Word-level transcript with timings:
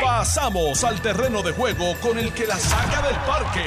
Pasamos 0.00 0.84
al 0.84 1.00
terreno 1.00 1.42
de 1.42 1.52
juego 1.52 1.94
con 2.00 2.18
el 2.18 2.32
que 2.32 2.46
la 2.46 2.56
saca 2.56 3.02
del 3.06 3.16
parque. 3.26 3.64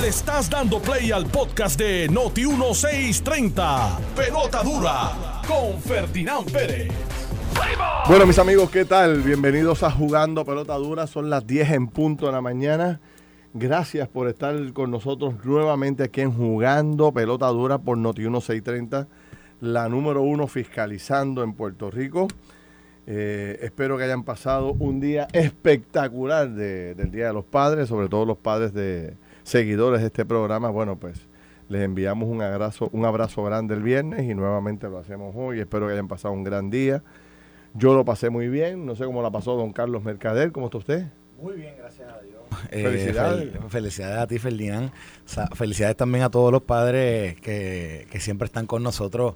Le 0.00 0.08
estás 0.08 0.50
dando 0.50 0.80
play 0.80 1.12
al 1.12 1.26
podcast 1.26 1.78
de 1.78 2.08
Noti 2.08 2.46
1630. 2.46 3.98
Pelota 4.16 4.62
dura 4.62 5.42
con 5.46 5.80
Ferdinand 5.80 6.50
Pérez. 6.50 6.92
Bueno, 8.08 8.26
mis 8.26 8.38
amigos, 8.38 8.70
¿qué 8.70 8.84
tal? 8.84 9.22
Bienvenidos 9.22 9.82
a 9.82 9.90
Jugando 9.90 10.44
Pelota 10.44 10.74
Dura. 10.74 11.06
Son 11.06 11.30
las 11.30 11.46
10 11.46 11.70
en 11.70 11.88
punto 11.88 12.26
de 12.26 12.32
la 12.32 12.40
mañana. 12.40 13.00
Gracias 13.52 14.08
por 14.08 14.28
estar 14.28 14.72
con 14.72 14.90
nosotros 14.90 15.34
nuevamente 15.44 16.02
aquí 16.02 16.20
en 16.20 16.32
Jugando 16.32 17.12
Pelota 17.12 17.46
Dura 17.48 17.78
por 17.78 17.96
Noti 17.96 18.22
1630, 18.22 19.06
la 19.60 19.88
número 19.88 20.22
uno 20.22 20.48
fiscalizando 20.48 21.44
en 21.44 21.54
Puerto 21.54 21.90
Rico. 21.90 22.26
Eh, 23.06 23.58
espero 23.62 23.98
que 23.98 24.04
hayan 24.04 24.22
pasado 24.24 24.72
un 24.78 24.98
día 25.00 25.28
espectacular 25.32 26.50
de- 26.50 26.94
del 26.94 27.10
Día 27.10 27.26
de 27.28 27.32
los 27.32 27.44
Padres, 27.44 27.88
sobre 27.88 28.08
todo 28.08 28.24
los 28.24 28.38
padres 28.38 28.72
de 28.72 29.14
seguidores 29.42 30.00
de 30.00 30.06
este 30.06 30.24
programa. 30.24 30.70
Bueno, 30.70 30.96
pues 30.96 31.20
les 31.68 31.82
enviamos 31.82 32.28
un 32.28 32.40
abrazo, 32.42 32.88
un 32.92 33.04
abrazo 33.04 33.42
grande 33.44 33.74
el 33.74 33.82
viernes 33.82 34.22
y 34.28 34.34
nuevamente 34.34 34.88
lo 34.88 34.98
hacemos 34.98 35.34
hoy. 35.36 35.60
Espero 35.60 35.86
que 35.86 35.92
hayan 35.92 36.08
pasado 36.08 36.32
un 36.32 36.44
gran 36.44 36.70
día. 36.70 37.02
Yo 37.74 37.94
lo 37.94 38.04
pasé 38.04 38.30
muy 38.30 38.48
bien. 38.48 38.86
No 38.86 38.94
sé 38.96 39.04
cómo 39.04 39.20
la 39.22 39.30
pasó 39.30 39.56
don 39.56 39.72
Carlos 39.72 40.02
Mercader. 40.04 40.52
¿Cómo 40.52 40.66
está 40.66 40.78
usted? 40.78 41.06
Muy 41.42 41.54
bien, 41.56 41.74
gracias 41.76 42.08
a 42.08 42.20
Dios. 42.22 42.34
Felicidades. 42.70 43.50
felicidades 43.68 44.18
a 44.18 44.26
ti, 44.26 44.38
Ferdinand. 44.38 44.90
O 44.90 45.28
sea, 45.28 45.48
felicidades 45.48 45.96
también 45.96 46.22
a 46.24 46.30
todos 46.30 46.52
los 46.52 46.62
padres 46.62 47.34
que, 47.40 48.06
que 48.10 48.20
siempre 48.20 48.46
están 48.46 48.66
con 48.66 48.82
nosotros 48.82 49.34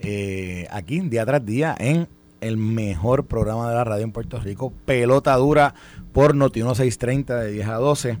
eh, 0.00 0.66
aquí 0.70 1.00
día 1.00 1.24
tras 1.24 1.46
día 1.46 1.74
en 1.78 2.08
el 2.40 2.56
mejor 2.56 3.24
programa 3.26 3.68
de 3.68 3.74
la 3.74 3.84
radio 3.84 4.04
en 4.04 4.12
Puerto 4.12 4.38
Rico, 4.40 4.72
Pelota 4.84 5.34
Dura 5.36 5.74
por 6.12 6.34
Noti 6.34 6.60
1630 6.60 7.40
de 7.40 7.52
10 7.52 7.68
a 7.68 7.74
12. 7.76 8.18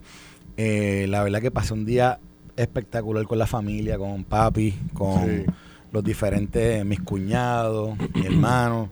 Eh, 0.56 1.06
la 1.08 1.22
verdad 1.22 1.40
que 1.40 1.50
pasé 1.50 1.74
un 1.74 1.84
día 1.84 2.18
espectacular 2.56 3.24
con 3.26 3.38
la 3.38 3.46
familia, 3.46 3.98
con 3.98 4.24
papi, 4.24 4.74
con 4.94 5.24
Sí. 5.24 5.44
los 5.92 6.02
diferentes, 6.02 6.84
mis 6.84 7.00
cuñados, 7.00 7.96
mi 8.14 8.26
hermano. 8.26 8.88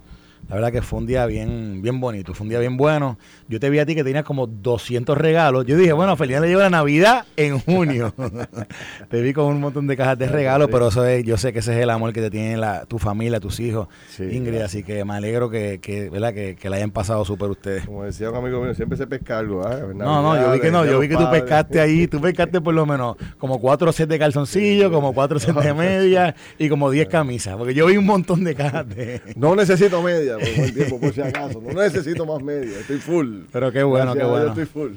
La 0.48 0.56
verdad 0.56 0.72
que 0.72 0.82
fue 0.82 0.98
un 0.98 1.06
día 1.06 1.26
bien, 1.26 1.80
bien 1.82 2.00
bonito, 2.00 2.34
fue 2.34 2.44
un 2.44 2.50
día 2.50 2.58
bien 2.58 2.76
bueno. 2.76 3.18
Yo 3.48 3.58
te 3.58 3.70
vi 3.70 3.78
a 3.78 3.86
ti 3.86 3.94
que 3.94 4.04
tenías 4.04 4.24
como 4.24 4.46
200 4.46 5.16
regalos. 5.16 5.64
Yo 5.66 5.76
dije, 5.76 5.92
bueno, 5.92 6.16
Feliz 6.16 6.40
le 6.40 6.48
lleva 6.48 6.64
la 6.64 6.70
Navidad 6.70 7.24
en 7.36 7.58
junio. 7.60 8.14
te 9.08 9.22
vi 9.22 9.32
con 9.32 9.46
un 9.46 9.60
montón 9.60 9.86
de 9.86 9.96
cajas 9.96 10.18
de 10.18 10.28
regalos, 10.28 10.68
pero 10.70 10.88
eso 10.88 11.04
es, 11.06 11.24
yo 11.24 11.36
sé 11.36 11.52
que 11.52 11.60
ese 11.60 11.72
es 11.72 11.82
el 11.82 11.90
amor 11.90 12.12
que 12.12 12.20
te 12.20 12.30
tiene 12.30 12.56
la, 12.56 12.84
tu 12.84 12.98
familia, 12.98 13.40
tus 13.40 13.58
hijos, 13.60 13.88
Sí, 14.08 14.24
Ingrid. 14.24 14.60
Así 14.60 14.82
que 14.82 15.04
me 15.04 15.14
alegro 15.14 15.50
que, 15.50 15.80
que, 15.80 16.10
¿verdad? 16.10 16.34
que, 16.34 16.56
que 16.56 16.68
la 16.68 16.76
hayan 16.76 16.90
pasado 16.90 17.24
súper 17.24 17.50
ustedes. 17.50 17.86
Como 17.86 18.04
decía 18.04 18.30
un 18.30 18.36
amigo 18.36 18.62
mío, 18.62 18.74
siempre 18.74 18.98
se 18.98 19.06
pesca 19.06 19.38
algo. 19.38 19.66
¿ah? 19.66 19.80
No, 19.94 20.22
no, 20.22 20.40
yo 20.40 20.52
vi 20.52 20.60
que 20.60 20.70
no, 20.70 20.84
yo 20.84 20.98
vi 20.98 21.08
que 21.08 21.16
tú 21.16 21.30
pescaste 21.30 21.80
ahí, 21.80 22.06
tú 22.06 22.20
pescaste 22.20 22.60
por 22.60 22.74
lo 22.74 22.84
menos 22.86 23.16
como 23.38 23.58
cuatro 23.60 23.92
sets 23.92 24.08
de 24.08 24.18
calzoncillos, 24.18 24.90
como 24.90 25.14
cuatro 25.14 25.38
sets 25.38 25.62
de 25.62 25.74
medias 25.74 26.34
y 26.58 26.68
como 26.68 26.90
10 26.90 27.08
camisas, 27.08 27.56
porque 27.56 27.74
yo 27.74 27.86
vi 27.86 27.96
un 27.96 28.06
montón 28.06 28.44
de 28.44 28.54
cajas 28.54 28.88
de... 28.88 29.22
No 29.36 29.56
necesito 29.56 30.02
media 30.02 30.36
por 30.44 30.56
buen 30.56 30.74
tiempo, 30.74 31.00
por 31.00 31.12
si 31.12 31.20
acaso. 31.20 31.60
No 31.60 31.72
necesito 31.72 32.26
más 32.26 32.42
media. 32.42 32.78
Estoy 32.78 32.98
full. 32.98 33.42
Pero 33.52 33.72
qué 33.72 33.82
bueno, 33.82 34.14
Gracias 34.14 34.24
qué 34.24 34.30
bueno. 34.30 34.48
Estoy 34.48 34.66
full. 34.66 34.92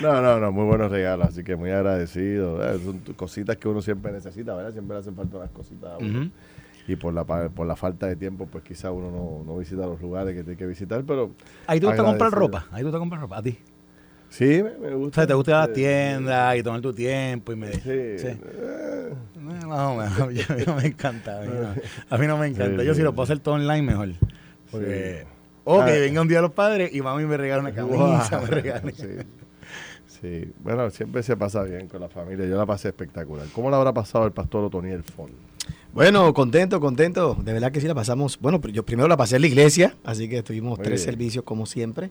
no, 0.02 0.22
no, 0.22 0.40
no. 0.40 0.52
Muy 0.52 0.64
buenos 0.64 0.90
regalos. 0.90 1.28
Así 1.28 1.44
que 1.44 1.56
muy 1.56 1.70
agradecido. 1.70 2.62
¿eh? 2.64 2.78
Son 2.84 2.98
cositas 3.14 3.56
que 3.56 3.68
uno 3.68 3.82
siempre 3.82 4.12
necesita, 4.12 4.54
¿verdad? 4.54 4.72
Siempre 4.72 4.94
le 4.94 5.00
hacen 5.00 5.14
falta 5.14 5.36
unas 5.36 5.50
cositas. 5.50 5.92
Y 6.86 6.96
por 6.96 7.12
la, 7.12 7.24
por 7.24 7.66
la 7.66 7.76
falta 7.76 8.06
de 8.06 8.16
tiempo, 8.16 8.46
pues 8.46 8.64
quizá 8.64 8.90
uno 8.90 9.10
no, 9.10 9.44
no 9.44 9.58
visita 9.58 9.86
los 9.86 10.00
lugares 10.00 10.34
que 10.34 10.42
tiene 10.42 10.56
que 10.56 10.66
visitar, 10.66 11.04
pero... 11.04 11.32
Ahí 11.66 11.80
te 11.80 11.86
gusta 11.86 12.02
comprar 12.02 12.32
ropa, 12.32 12.66
ahí 12.70 12.78
te 12.78 12.84
gusta 12.84 12.98
comprar 12.98 13.20
ropa, 13.20 13.36
a 13.36 13.42
ti. 13.42 13.58
Sí, 14.30 14.62
me, 14.62 14.70
me 14.78 14.94
O 14.94 14.98
gusta. 14.98 15.22
sea, 15.22 15.26
te 15.26 15.34
gusta 15.34 15.50
ir 15.50 15.54
a 15.56 15.58
las 15.60 15.72
tiendas 15.72 16.56
y 16.56 16.62
tomar 16.62 16.80
tu 16.80 16.92
tiempo 16.92 17.52
y 17.52 17.56
me... 17.56 17.72
Sí. 17.72 17.80
Sí. 17.82 18.26
Eh, 18.26 18.38
Eh, 19.10 19.64
Más 19.66 19.80
o 19.80 19.96
menos, 19.96 20.20
a 20.50 20.54
mí 20.54 20.62
no 20.66 20.74
me 20.76 20.86
encanta. 20.86 21.38
A 21.38 21.42
mí 21.42 21.48
no, 21.48 21.74
a 22.10 22.18
mí 22.18 22.26
no 22.26 22.36
me 22.38 22.46
encanta. 22.48 22.80
Sí, 22.82 22.86
Yo 22.86 22.94
sí, 22.94 22.98
si 22.98 23.04
lo 23.04 23.12
puedo 23.14 23.24
hacer 23.24 23.38
todo 23.38 23.54
online, 23.54 23.82
mejor. 23.82 24.08
Porque... 24.70 25.24
Sí. 25.26 25.28
O 25.64 25.84
que 25.84 25.90
Ah. 25.90 26.00
venga 26.00 26.20
un 26.22 26.28
día 26.28 26.40
los 26.40 26.52
padres 26.52 26.94
y 26.94 27.00
mami 27.02 27.24
me 27.26 27.36
regala 27.36 27.60
una 27.62 27.72
camisa, 27.74 28.40
me 28.40 28.46
regala... 28.48 28.90
Sí. 28.92 29.06
Sí, 30.20 30.50
bueno, 30.60 30.90
siempre 30.90 31.22
se 31.22 31.36
pasa 31.36 31.62
bien 31.62 31.86
con 31.88 32.00
la 32.00 32.08
familia. 32.08 32.44
Yo 32.46 32.56
la 32.56 32.66
pasé 32.66 32.88
espectacular. 32.88 33.46
¿Cómo 33.54 33.70
la 33.70 33.76
habrá 33.76 33.92
pasado 33.92 34.26
el 34.26 34.32
pastor 34.32 34.64
Otoniel 34.64 35.02
Fon? 35.04 35.30
Bueno, 35.92 36.32
contento, 36.34 36.80
contento. 36.80 37.36
De 37.42 37.52
verdad 37.52 37.70
que 37.70 37.80
sí 37.80 37.86
la 37.86 37.94
pasamos. 37.94 38.38
Bueno, 38.40 38.60
yo 38.72 38.84
primero 38.84 39.06
la 39.08 39.16
pasé 39.16 39.36
en 39.36 39.42
la 39.42 39.48
iglesia, 39.48 39.94
así 40.04 40.28
que 40.28 40.42
tuvimos 40.42 40.78
Muy 40.78 40.84
tres 40.84 41.02
bien. 41.02 41.12
servicios 41.12 41.44
como 41.44 41.66
siempre. 41.66 42.10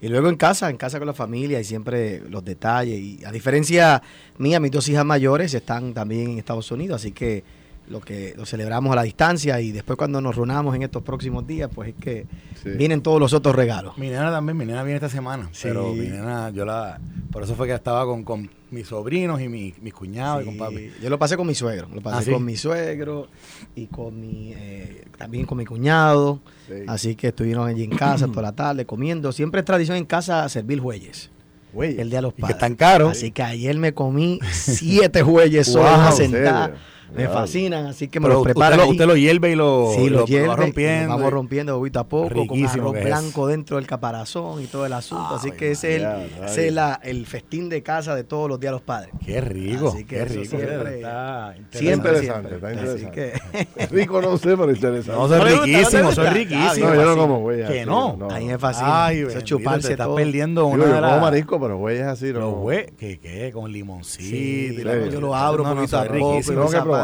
Y 0.00 0.08
luego 0.08 0.28
en 0.28 0.36
casa, 0.36 0.70
en 0.70 0.76
casa 0.76 0.98
con 0.98 1.06
la 1.06 1.14
familia 1.14 1.60
y 1.60 1.64
siempre 1.64 2.20
los 2.28 2.44
detalles. 2.44 2.98
Y 3.00 3.24
a 3.24 3.32
diferencia 3.32 4.00
mía, 4.38 4.60
mis 4.60 4.70
dos 4.70 4.88
hijas 4.88 5.04
mayores 5.04 5.52
están 5.54 5.92
también 5.94 6.30
en 6.30 6.38
Estados 6.38 6.70
Unidos, 6.70 7.00
así 7.00 7.12
que 7.12 7.42
lo 7.88 8.00
que 8.00 8.34
lo 8.36 8.44
celebramos 8.44 8.92
a 8.92 8.96
la 8.96 9.02
distancia 9.02 9.60
y 9.62 9.72
después 9.72 9.96
cuando 9.96 10.20
nos 10.20 10.36
reunamos 10.36 10.76
en 10.76 10.82
estos 10.82 11.02
próximos 11.02 11.46
días, 11.46 11.70
pues 11.74 11.88
es 11.88 11.94
que 11.94 12.26
Sí. 12.62 12.70
vienen 12.76 13.00
todos 13.00 13.18
los 13.18 13.32
otros 13.32 13.54
regalos. 13.56 13.96
Mi 13.96 14.08
nena 14.10 14.30
también, 14.30 14.56
mi 14.58 14.66
nena 14.66 14.82
viene 14.82 14.96
esta 14.96 15.08
semana. 15.08 15.48
Sí. 15.52 15.60
Pero 15.68 15.92
mi 15.94 16.06
nena, 16.08 16.50
yo 16.50 16.64
la... 16.66 17.00
Por 17.30 17.42
eso 17.42 17.54
fue 17.54 17.66
que 17.66 17.74
estaba 17.74 18.04
con, 18.06 18.24
con 18.24 18.50
mis 18.70 18.88
sobrinos 18.88 19.40
y 19.40 19.48
mi- 19.48 19.74
mis 19.82 19.92
cuñados 19.92 20.42
y 20.42 20.46
con 20.46 20.56
papi. 20.56 20.90
Yo 21.02 21.10
lo 21.10 21.18
pasé 21.18 21.36
con 21.36 21.46
mi 21.46 21.54
suegro, 21.54 21.86
lo 21.94 22.00
pasé 22.00 22.16
¿Ah, 22.18 22.22
sí? 22.22 22.30
con 22.32 22.44
mi 22.44 22.56
suegro 22.56 23.28
y 23.74 23.86
con 23.86 24.18
mi 24.18 24.52
eh, 24.56 25.04
también 25.18 25.44
con 25.44 25.58
mi 25.58 25.66
cuñado. 25.66 26.40
Sí. 26.66 26.74
Así 26.86 27.14
que 27.16 27.28
estuvieron 27.28 27.68
allí 27.68 27.84
en 27.84 27.90
casa 27.90 28.26
toda 28.28 28.42
la 28.42 28.52
tarde 28.52 28.86
comiendo. 28.86 29.30
Siempre 29.32 29.60
es 29.60 29.64
tradición 29.66 29.96
en 29.98 30.06
casa 30.06 30.48
servir 30.48 30.80
jueyes. 30.80 31.30
El 31.78 32.08
día 32.08 32.18
de 32.18 32.22
los 32.22 32.32
Y 32.32 32.36
que 32.36 32.40
padres. 32.42 32.56
están 32.56 32.74
caros. 32.76 33.10
Así 33.12 33.30
que 33.30 33.42
ayer 33.42 33.76
me 33.76 33.92
comí 33.92 34.40
siete 34.50 35.22
jueyes 35.22 35.68
Wow, 35.74 35.84
solas 35.84 36.18
¿en 36.20 36.30
sentadas. 36.32 36.70
Me 37.14 37.26
fascinan, 37.28 37.86
así 37.86 38.08
que 38.08 38.20
me 38.20 38.24
Pero 38.24 38.34
los 38.34 38.42
usted 38.42 38.54
preparan. 38.54 38.78
lo, 38.78 38.84
ahí. 38.84 38.90
usted 38.90 39.06
lo 39.06 39.16
hierve 39.16 39.50
y 39.50 39.54
lo, 39.54 39.90
Sí, 39.94 40.00
lo- 40.00 40.04
los 40.04 40.12
lo 40.12 40.20
va 40.20 40.26
hierve, 40.26 40.56
rompiendo. 40.56 41.08
Vamos 41.16 41.32
rompiendo 41.32 41.78
poquito 41.78 42.00
a 42.00 42.04
poco, 42.08 42.28
con 42.28 42.36
Riquísimo 42.36 42.88
arroz 42.90 42.94
que 42.94 43.04
blanco 43.04 43.46
dentro 43.46 43.76
del 43.76 43.86
caparazón 43.86 44.62
y 44.62 44.66
todo 44.66 44.84
el 44.86 44.92
asunto. 44.92 45.34
Así 45.34 45.50
que 45.52 45.70
ese 45.72 45.96
es, 45.96 46.02
el, 46.02 46.08
María, 46.08 46.46
ese 46.46 46.68
es 46.68 46.72
la- 46.74 47.00
el 47.02 47.26
festín 47.26 47.68
de 47.68 47.82
casa 47.82 48.14
de 48.14 48.24
todos 48.24 48.48
los 48.48 48.60
días 48.60 48.72
los 48.72 48.82
padres. 48.82 49.10
Qué 49.24 49.40
rico, 49.40 49.88
Así 49.88 50.04
que 50.04 50.16
qué 50.16 50.24
rico. 50.26 50.44
siempre- 50.56 50.96
Está 50.96 51.54
Siempre, 51.70 52.10
interesante, 52.18 52.48
siempre. 52.48 52.54
está 52.56 52.68
Así 52.68 53.04
interesante. 53.04 53.68
que 53.76 53.86
Rico 53.94 54.20
no 54.22 54.36
sé, 54.38 54.56
pero 54.56 54.70
interesante. 54.70 55.12
No, 55.12 55.28
soy 55.28 55.38
¿No? 55.38 55.44
¿No 55.44 55.62
riquísimo, 55.64 56.12
soy 56.12 56.26
riquísimo. 56.28 56.88
no, 56.88 56.94
yo 56.94 57.02
no 57.04 57.10
así. 57.10 57.18
como 57.20 57.40
güey. 57.40 57.58
Que 57.66 57.80
así, 57.80 57.88
no. 57.88 58.28
a 58.30 58.38
mí 58.38 58.44
me 58.46 58.58
fascina. 58.58 59.06
Ay, 59.06 59.20
Eso 59.20 59.40
chuparse 59.40 59.92
estás 59.92 60.08
perdiendo 60.08 60.66
una 60.66 60.84
yo 60.84 60.90
como 61.08 61.20
marisco, 61.20 61.60
pero 61.60 61.76
güey 61.78 61.96
es 61.98 62.04
así. 62.06 62.32
No. 62.32 62.40
Los 62.40 62.54
hue- 62.54 62.92
¿qué, 62.98 63.18
qué? 63.18 63.50
Con 63.52 63.72
limoncito. 63.72 64.82
Yo 65.10 65.20
lo 65.20 65.34
abro 65.34 65.64
No, 65.64 65.70
no, 65.70 65.76
poquito 65.76 65.98
a 65.98 66.04
poco, 66.04 66.40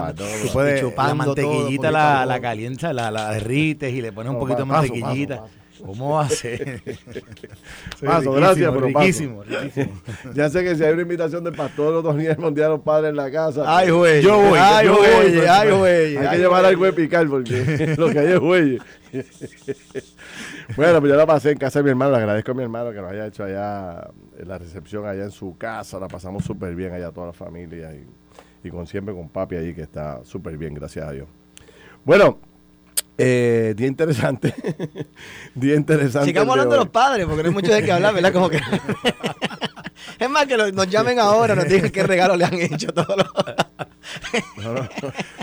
riquísimo. 0.03 0.47
Tú 0.47 0.53
puedes, 0.53 0.83
la 0.83 0.89
chupando 0.89 1.35
todo, 1.35 1.47
mantequillita 1.53 1.65
poquito 1.67 1.91
la, 1.91 2.23
a 2.23 2.27
la 2.27 2.35
poco. 2.35 2.43
calientas, 2.43 2.95
la, 2.95 3.11
la 3.11 3.31
derrites 3.33 3.93
y 3.93 4.01
le 4.03 4.13
pones 4.13 4.31
un 4.31 4.35
No, 4.35 4.41
poquito 4.41 4.65
de 4.65 4.67
paso, 4.71 4.83
mantequillita. 4.95 5.41
paso, 5.43 5.53
¿Cómo 5.85 6.11
va 6.15 6.23
a 6.25 6.29
ser? 6.31 6.83
Soy 7.99 8.09
Paso, 8.09 8.33
gracias, 8.33 8.73
pero 8.73 8.87
paso. 8.93 9.01
riquísimo, 9.01 9.43
riquísimo. 9.43 9.93
Ya 10.35 10.49
sé 10.49 10.63
que 10.65 10.77
si 10.77 10.85
hay 10.85 10.93
una 10.93 11.03
invitación 11.03 11.45
del 11.45 11.53
pastor 11.55 11.93
Otoniel 11.95 12.39
Mundial 12.39 12.67
a 12.67 12.75
los 12.75 12.81
padres 12.81 13.11
en 13.11 13.17
la 13.17 13.31
casa. 13.31 13.65
Ay, 13.67 13.91
güey. 13.91 14.23
Yo 14.23 14.39
voy. 14.41 14.59
Ay, 14.59 14.89
güey. 14.89 15.47
Ay, 15.47 15.71
güey. 15.73 16.17
Hay 16.17 16.29
que 16.31 16.39
llevar 16.39 16.61
güey. 16.63 16.73
algo 16.73 16.85
de 16.87 16.93
picar 16.93 17.27
porque 17.29 17.95
lo 17.99 18.09
que 18.09 18.19
hay 18.19 18.27
es 18.33 18.39
güey. 18.41 18.79
bueno, 20.77 21.01
pues 21.01 21.13
yo 21.13 21.17
la 21.19 21.27
pasé 21.27 21.51
en 21.51 21.59
casa 21.59 21.81
de 21.81 21.83
mi 21.85 21.91
hermano. 21.91 22.13
Le 22.13 22.17
agradezco 22.19 22.53
a 22.53 22.55
mi 22.55 22.63
hermano 22.63 22.91
que 22.93 23.01
nos 23.01 23.11
haya 23.11 23.27
hecho 23.27 23.45
allá 23.45 24.09
en 24.39 24.49
la 24.49 24.59
recepción 24.59 25.07
allá 25.07 25.25
en 25.25 25.31
su 25.33 25.57
casa. 25.59 25.99
La 25.99 26.09
pasamos 26.09 26.45
súper 26.45 26.75
bien 26.75 26.93
allá 26.93 27.11
toda 27.11 27.27
la 27.29 27.33
familia 27.33 27.93
y, 27.93 28.07
y 28.65 28.71
con 28.71 28.87
siempre 28.87 29.15
con 29.15 29.29
papi 29.29 29.57
ahí 29.57 29.75
que 29.75 29.83
está 29.83 30.25
súper 30.25 30.57
bien, 30.57 30.75
gracias 30.75 31.07
a 31.07 31.13
Dios. 31.13 31.29
Bueno, 32.05 32.39
eh, 33.17 33.75
día 33.77 33.87
interesante. 33.87 34.55
día 35.55 35.77
interesante. 35.77 36.27
Sigamos 36.27 36.53
hablando 36.53 36.73
de 36.73 36.81
los 36.81 36.89
padres, 36.89 37.27
porque 37.27 37.43
no 37.43 37.49
hay 37.51 37.55
mucho 37.55 37.73
de 37.73 37.83
qué 37.83 37.93
hablar, 37.93 38.15
¿verdad? 38.15 38.33
Como 38.33 38.49
que. 38.49 38.61
es 40.19 40.31
más, 40.31 40.47
que 40.47 40.57
nos 40.57 40.89
llamen 40.89 41.19
ahora, 41.19 41.55
nos 41.55 41.69
digan 41.69 41.91
qué 41.91 42.03
regalo 42.03 42.37
le 42.37 42.45
han 42.45 42.55
hecho 42.55 42.93
todos 42.93 43.17
los. 43.17 43.29
No, 44.63 44.75
no, 44.75 44.83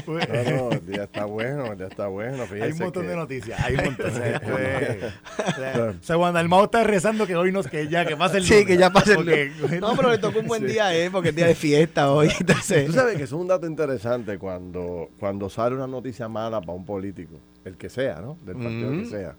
no, 0.08 0.52
no, 0.58 0.72
el 0.72 0.86
día 0.86 1.04
está 1.04 1.26
bueno, 1.26 1.66
el 1.74 1.78
día 1.78 1.88
está 1.88 2.08
bueno. 2.08 2.44
Hay 2.52 2.72
un 2.72 2.78
montón 2.80 3.04
que- 3.04 3.10
de 3.10 3.16
noticias, 3.16 3.60
hay 3.60 3.76
un 3.76 3.84
montón. 3.86 4.12
Es- 4.24 5.78
o 5.78 5.94
sea, 6.04 6.16
Juan 6.16 6.34
Dalmau 6.34 6.64
está 6.66 6.84
rezando 6.84 7.28
que 7.28 7.36
hoy 7.36 7.52
nos, 7.52 7.68
que 7.68 7.88
ya, 7.88 8.06
que 8.06 8.16
pase 8.16 8.38
el 8.38 8.44
Sí, 8.46 8.54
lunes. 8.54 8.68
que 8.68 8.78
ya 8.78 8.90
pase 8.92 9.12
el 9.12 9.16
Porque- 9.18 9.52
No, 9.82 9.96
pero 9.96 10.12
le 10.12 10.18
tocó 10.18 10.40
un 10.40 10.48
buen 10.48 10.66
día 10.66 10.94
él, 10.94 11.12
porque 11.12 11.30
es 11.30 11.36
día 11.36 11.48
de 11.48 11.56
fiesta 11.56 12.12
hoy. 12.12 12.30
Entonces. 12.40 12.86
Tú 12.86 12.94
sabes 12.94 13.18
que 13.18 13.24
es 13.24 13.32
un 13.32 13.48
dato 13.48 13.68
interesante 13.68 14.38
cuando, 14.38 15.10
cuando 15.20 15.50
sale 15.50 15.76
una 15.76 15.88
noticia 15.88 16.28
mala 16.30 16.62
para 16.62 16.74
un 16.74 16.86
político, 16.86 17.36
el 17.66 17.76
que 17.78 17.90
sea, 17.90 18.22
¿no? 18.22 18.38
Del 18.46 18.56
partido 18.56 18.92
que 18.92 18.98
Mm. 18.98 19.10
sea. 19.10 19.36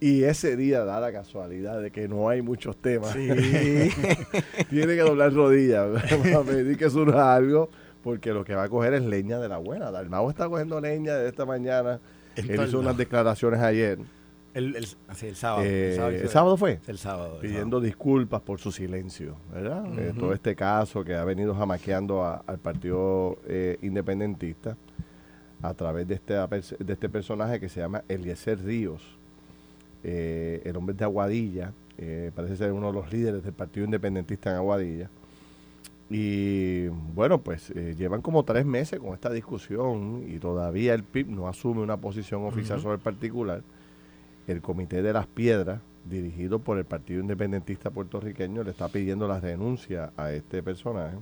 Y 0.00 0.24
ese 0.24 0.56
día 0.56 0.84
da 0.84 1.00
la 1.00 1.12
casualidad 1.12 1.80
de 1.80 1.90
que 1.90 2.08
no 2.08 2.28
hay 2.28 2.42
muchos 2.42 2.76
temas. 2.76 3.14
Tiene 3.14 3.90
que 4.70 5.00
doblar 5.00 5.32
rodillas 5.32 6.02
para 6.02 6.42
pedir 6.42 6.76
que 6.76 6.90
surja 6.90 7.34
algo, 7.34 7.70
porque 8.04 8.34
lo 8.34 8.44
que 8.44 8.54
va 8.54 8.64
a 8.64 8.68
coger 8.68 8.92
es 8.92 9.02
leña 9.02 9.38
de 9.38 9.48
la 9.48 9.56
buena. 9.56 9.90
Dalmau 9.90 10.28
está 10.28 10.46
cogiendo 10.46 10.78
leña 10.78 11.14
de 11.14 11.26
esta 11.26 11.46
mañana. 11.46 12.00
Él 12.36 12.60
hizo 12.62 12.78
unas 12.78 12.96
declaraciones 12.98 13.60
ayer 13.60 13.98
El, 14.52 14.76
el, 14.76 14.86
el 15.22 15.36
sábado. 15.36 15.64
Eh, 15.64 16.20
el, 16.20 16.28
sábado 16.28 16.56
fue? 16.58 16.80
El 16.86 16.98
sábado. 16.98 17.38
Pidiendo 17.40 17.80
disculpas 17.80 18.42
por 18.42 18.60
su 18.60 18.70
silencio, 18.70 19.36
¿verdad? 19.52 19.86
Eh, 19.98 20.12
todo 20.18 20.34
este 20.34 20.54
caso 20.54 21.02
que 21.02 21.14
ha 21.14 21.24
venido 21.24 21.54
jamaqueando 21.54 22.22
al 22.46 22.58
Partido 22.58 23.38
eh, 23.46 23.78
Independentista 23.80 24.76
a 25.62 25.72
través 25.72 26.06
de 26.06 26.14
este, 26.16 26.34
de 26.34 26.92
este 26.92 27.08
personaje 27.08 27.58
que 27.58 27.70
se 27.70 27.80
llama 27.80 28.04
Eliezer 28.06 28.62
Ríos, 28.62 29.02
el 30.02 30.76
hombre 30.76 30.94
de 30.94 31.04
Aguadilla, 31.04 31.72
parece 32.34 32.56
ser 32.56 32.72
uno 32.72 32.88
de 32.88 32.92
los 32.92 33.10
líderes 33.10 33.42
del 33.42 33.54
Partido 33.54 33.86
Independentista 33.86 34.50
en 34.50 34.56
Aguadilla. 34.56 35.08
Y 36.10 36.88
bueno, 36.88 37.40
pues 37.40 37.70
llevan 37.70 38.20
como 38.20 38.44
tres 38.44 38.66
meses 38.66 39.00
con 39.00 39.14
esta 39.14 39.30
discusión 39.30 40.24
y 40.28 40.38
todavía 40.38 40.94
el 40.94 41.02
PIB 41.02 41.28
no 41.28 41.48
asume 41.48 41.80
una 41.80 41.96
posición 41.96 42.44
oficial 42.44 42.80
sobre 42.80 42.96
el 42.96 43.00
particular 43.00 43.62
el 44.46 44.60
Comité 44.60 45.02
de 45.02 45.12
las 45.12 45.26
Piedras, 45.26 45.80
dirigido 46.04 46.58
por 46.58 46.78
el 46.78 46.84
Partido 46.84 47.20
Independentista 47.20 47.90
puertorriqueño, 47.90 48.62
le 48.62 48.70
está 48.70 48.88
pidiendo 48.88 49.26
la 49.26 49.40
renuncia 49.40 50.12
a 50.16 50.32
este 50.32 50.62
personaje 50.62 51.16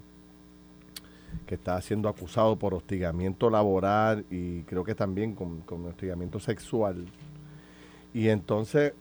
que 1.47 1.55
está 1.55 1.81
siendo 1.81 2.09
acusado 2.09 2.57
por 2.57 2.75
hostigamiento 2.75 3.49
laboral 3.49 4.27
y 4.31 4.63
creo 4.63 4.85
que 4.85 4.95
también 4.95 5.35
con, 5.35 5.63
hostigamiento 5.87 6.41
sexual. 6.41 7.07
Y 8.13 8.29
entonces, 8.29 8.93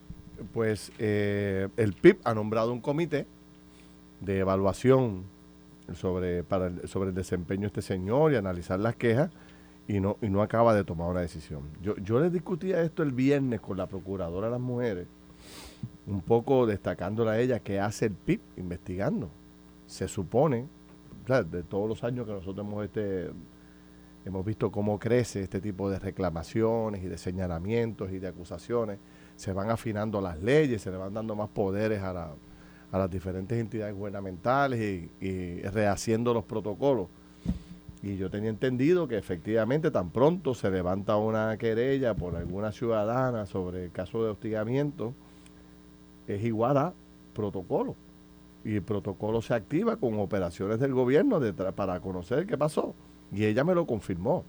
pues 0.54 0.92
eh, 0.98 1.68
el 1.76 1.94
PIB 1.94 2.20
ha 2.24 2.34
nombrado 2.34 2.72
un 2.72 2.80
comité 2.80 3.26
de 4.22 4.40
evaluación 4.40 5.24
sobre, 5.94 6.44
para 6.44 6.72
sobre 6.88 7.10
el 7.10 7.16
desempeño 7.16 7.62
de 7.62 7.68
este 7.68 7.82
señor 7.82 8.34
y 8.34 8.36
analizar 8.36 8.80
las 8.80 8.96
quejas 8.96 9.32
y 9.88 10.00
no, 10.00 10.18
y 10.22 10.30
no 10.30 10.42
acaba 10.42 10.74
de 10.74 10.84
tomar 10.84 11.10
una 11.10 11.22
decisión. 11.22 11.64
Yo, 11.82 11.96
yo 11.98 12.20
les 12.20 12.32
discutía 12.32 12.82
esto 12.82 13.04
el 13.04 13.12
viernes 13.12 13.62
con 13.62 13.78
la 13.78 13.88
procuradora 13.88 14.48
de 14.48 14.52
las 14.52 14.62
mujeres, 14.62 15.08
un 16.08 16.22
poco 16.22 16.66
destacándole 16.66 17.32
a 17.32 17.40
ella 17.40 17.60
que 17.60 17.80
hace 17.80 18.06
el 18.06 18.14
PIB 18.14 18.40
investigando. 18.58 19.30
Se 19.88 20.08
supone, 20.08 20.68
de 21.28 21.64
todos 21.64 21.88
los 21.88 22.04
años 22.04 22.26
que 22.26 22.34
nosotros 22.34 22.66
hemos, 22.66 22.84
este, 22.84 23.30
hemos 24.26 24.46
visto 24.46 24.72
cómo 24.72 25.00
crece 25.00 25.42
este 25.42 25.62
tipo 25.62 25.90
de 25.90 26.00
reclamaciones 26.00 27.04
y 27.04 27.08
de 27.08 27.18
señalamientos 27.18 28.12
y 28.12 28.20
de 28.20 28.28
acusaciones, 28.28 29.00
se 29.36 29.54
van 29.54 29.70
afinando 29.70 30.22
las 30.22 30.42
leyes, 30.42 30.82
se 30.82 30.92
le 30.92 30.98
van 30.98 31.14
dando 31.14 31.36
más 31.36 31.50
poderes 31.50 32.02
a, 32.02 32.34
a 32.92 32.98
las 32.98 33.10
diferentes 33.10 33.58
entidades 33.58 33.96
gubernamentales 33.96 35.10
y, 35.22 35.62
rehaciendo 35.62 36.34
los 36.34 36.44
protocolos 36.44 37.08
y 38.04 38.18
yo 38.18 38.32
tenía 38.32 38.50
entendido 38.50 39.08
que 39.08 39.18
efectivamente 39.18 39.92
tan 39.92 40.10
pronto 40.10 40.56
se 40.56 40.72
levanta 40.72 41.18
una 41.18 41.56
querella 41.58 42.16
por 42.16 42.36
alguna 42.36 42.72
ciudadana 42.72 43.46
sobre 43.46 43.86
el 43.86 43.92
caso 43.92 44.24
de 44.24 44.32
hostigamiento, 44.32 45.14
es 46.28 46.44
igual 46.44 46.78
a 46.78 46.94
protocolo. 47.36 47.96
Y 48.64 48.76
el 48.76 48.82
protocolo 48.82 49.42
se 49.42 49.54
activa 49.54 49.98
con 49.98 50.20
operaciones 50.20 50.80
del 50.80 50.94
gobierno 50.94 51.40
para 51.76 52.00
conocer 52.00 52.48
qué 52.48 52.58
pasó. 52.58 52.96
Y 53.32 53.46
ella 53.46 53.64
me 53.64 53.76
lo 53.76 53.86
confirmó. 53.86 54.46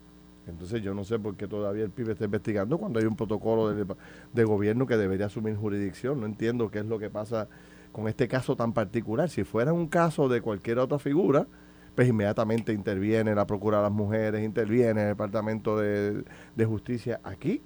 Entonces 0.47 0.83
yo 0.83 0.95
no 0.95 1.05
sé 1.05 1.19
por 1.19 1.37
qué 1.37 1.47
todavía 1.47 1.85
el 1.85 1.91
PIB 1.91 2.11
está 2.11 2.25
investigando 2.25 2.79
cuando 2.79 2.99
hay 2.99 3.05
un 3.07 3.17
protocolo 3.17 3.73
de, 3.73 3.87
de, 4.33 4.45
gobierno 4.45 4.87
que 4.87 4.97
debería 4.97 5.27
asumir 5.27 5.57
jurisdicción. 5.57 6.21
No 6.21 6.27
entiendo 6.27 6.71
qué 6.71 6.81
es 6.81 6.87
lo 6.87 6.99
que 6.99 7.11
pasa 7.11 7.49
con 7.93 8.09
este 8.09 8.27
caso 8.27 8.57
tan 8.57 8.73
particular. 8.73 9.29
Si 9.29 9.45
fuera 9.45 9.73
un 9.73 9.87
caso 9.87 10.29
de 10.29 10.41
cualquier 10.41 10.79
otra 10.79 10.99
figura, 10.99 11.47
pues 11.95 12.09
inmediatamente 12.09 12.73
interviene 12.73 13.35
la 13.35 13.47
Procura 13.47 13.79
de 13.79 13.83
las 13.85 13.93
Mujeres, 13.93 14.43
interviene 14.43 15.03
el 15.03 15.09
Departamento 15.09 15.77
de, 15.77 16.25
Justicia 16.65 17.21
aquí, 17.23 17.63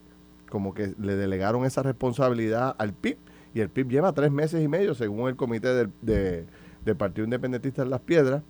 como 0.50 0.75
que 0.75 0.94
le 0.99 1.17
delegaron 1.17 1.64
esa 1.64 1.82
responsabilidad 1.82 2.75
al 2.78 2.93
PIB 2.93 3.19
y 3.55 3.61
el 3.61 3.70
PIB 3.70 3.88
lleva 3.88 4.12
tres 4.12 4.31
meses 4.31 4.62
y 4.62 4.69
medio, 4.69 4.94
según 4.94 5.28
el 5.28 5.37
comité 5.37 5.69
del, 5.69 5.90
del 6.02 6.96
Partido 6.96 7.25
Independentista 7.25 7.82
en 7.82 7.90
Las 7.90 8.00
Piedras, 8.00 8.43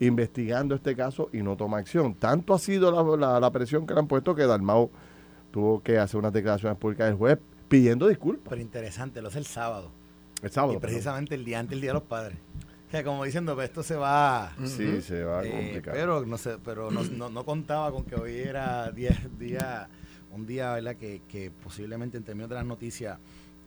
investigando 0.00 0.74
este 0.74 0.94
caso 0.94 1.28
y 1.32 1.42
no 1.42 1.56
toma 1.56 1.78
acción. 1.78 2.14
Tanto 2.14 2.54
ha 2.54 2.58
sido 2.58 3.16
la, 3.16 3.40
la, 3.40 3.50
presión 3.50 3.86
que 3.86 3.94
le 3.94 4.00
han 4.00 4.06
puesto 4.06 4.34
que 4.34 4.46
Dalmau 4.46 4.90
tuvo 5.50 5.82
que 5.82 5.98
hacer 5.98 6.18
unas 6.18 6.32
declaraciones 6.32 6.78
públicas 6.78 7.08
del 7.08 7.16
juez 7.16 7.38
pidiendo 7.68 8.06
disculpas. 8.06 8.50
Pero 8.50 8.62
interesante, 8.62 9.20
lo 9.20 9.28
hace 9.28 9.38
el 9.38 9.46
sábado. 9.46 9.90
El 10.42 10.50
sábado. 10.50 10.74
Y 10.74 10.78
precisamente 10.78 11.34
el 11.34 11.44
día 11.44 11.58
antes 11.58 11.70
del 11.70 11.80
Día 11.80 11.90
de 11.90 11.94
los 11.94 12.02
Padres 12.04 12.38
que 12.90 13.04
como 13.04 13.24
diciendo, 13.24 13.54
pues 13.54 13.68
esto 13.68 13.82
se 13.82 13.96
va. 13.96 14.52
Sí, 14.64 15.02
se 15.02 15.22
va 15.22 15.40
a 15.40 15.44
eh, 15.44 15.50
complicar. 15.50 15.94
pero 15.94 16.24
no 16.24 16.38
sé, 16.38 16.56
pero 16.64 16.90
no, 16.90 17.28
no, 17.28 17.44
contaba 17.44 17.92
con 17.92 18.04
que 18.04 18.14
hoy 18.14 18.36
era 18.36 18.90
día, 18.90 19.16
día 19.38 19.88
un 20.34 20.46
día, 20.46 20.72
¿verdad? 20.72 20.96
Que, 20.96 21.20
que 21.28 21.50
posiblemente 21.50 22.16
en 22.16 22.24
términos 22.24 22.48
de 22.48 22.54
las 22.54 22.64
noticias 22.64 23.18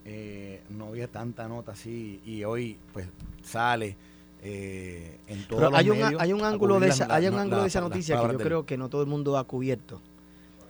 eh, 0.05 0.61
no 0.69 0.87
había 0.87 1.07
tanta 1.07 1.47
nota 1.47 1.73
así 1.73 2.21
y 2.25 2.43
hoy 2.43 2.77
pues 2.91 3.07
sale 3.43 3.95
eh, 4.41 5.19
en 5.27 5.47
todo 5.47 5.75
hay 5.75 5.91
un, 5.91 6.19
hay 6.19 6.33
un 6.33 6.43
ángulo 6.43 6.79
de 6.79 6.87
esa, 6.87 7.13
hay 7.13 7.27
un 7.27 7.35
ángulo 7.35 7.61
de 7.61 7.67
esa 7.67 7.81
noticia 7.81 8.19
que 8.19 8.31
yo 8.31 8.37
creo 8.39 8.65
que 8.65 8.77
no 8.77 8.89
todo 8.89 9.01
el 9.03 9.07
mundo 9.07 9.37
ha 9.37 9.43
cubierto 9.43 10.01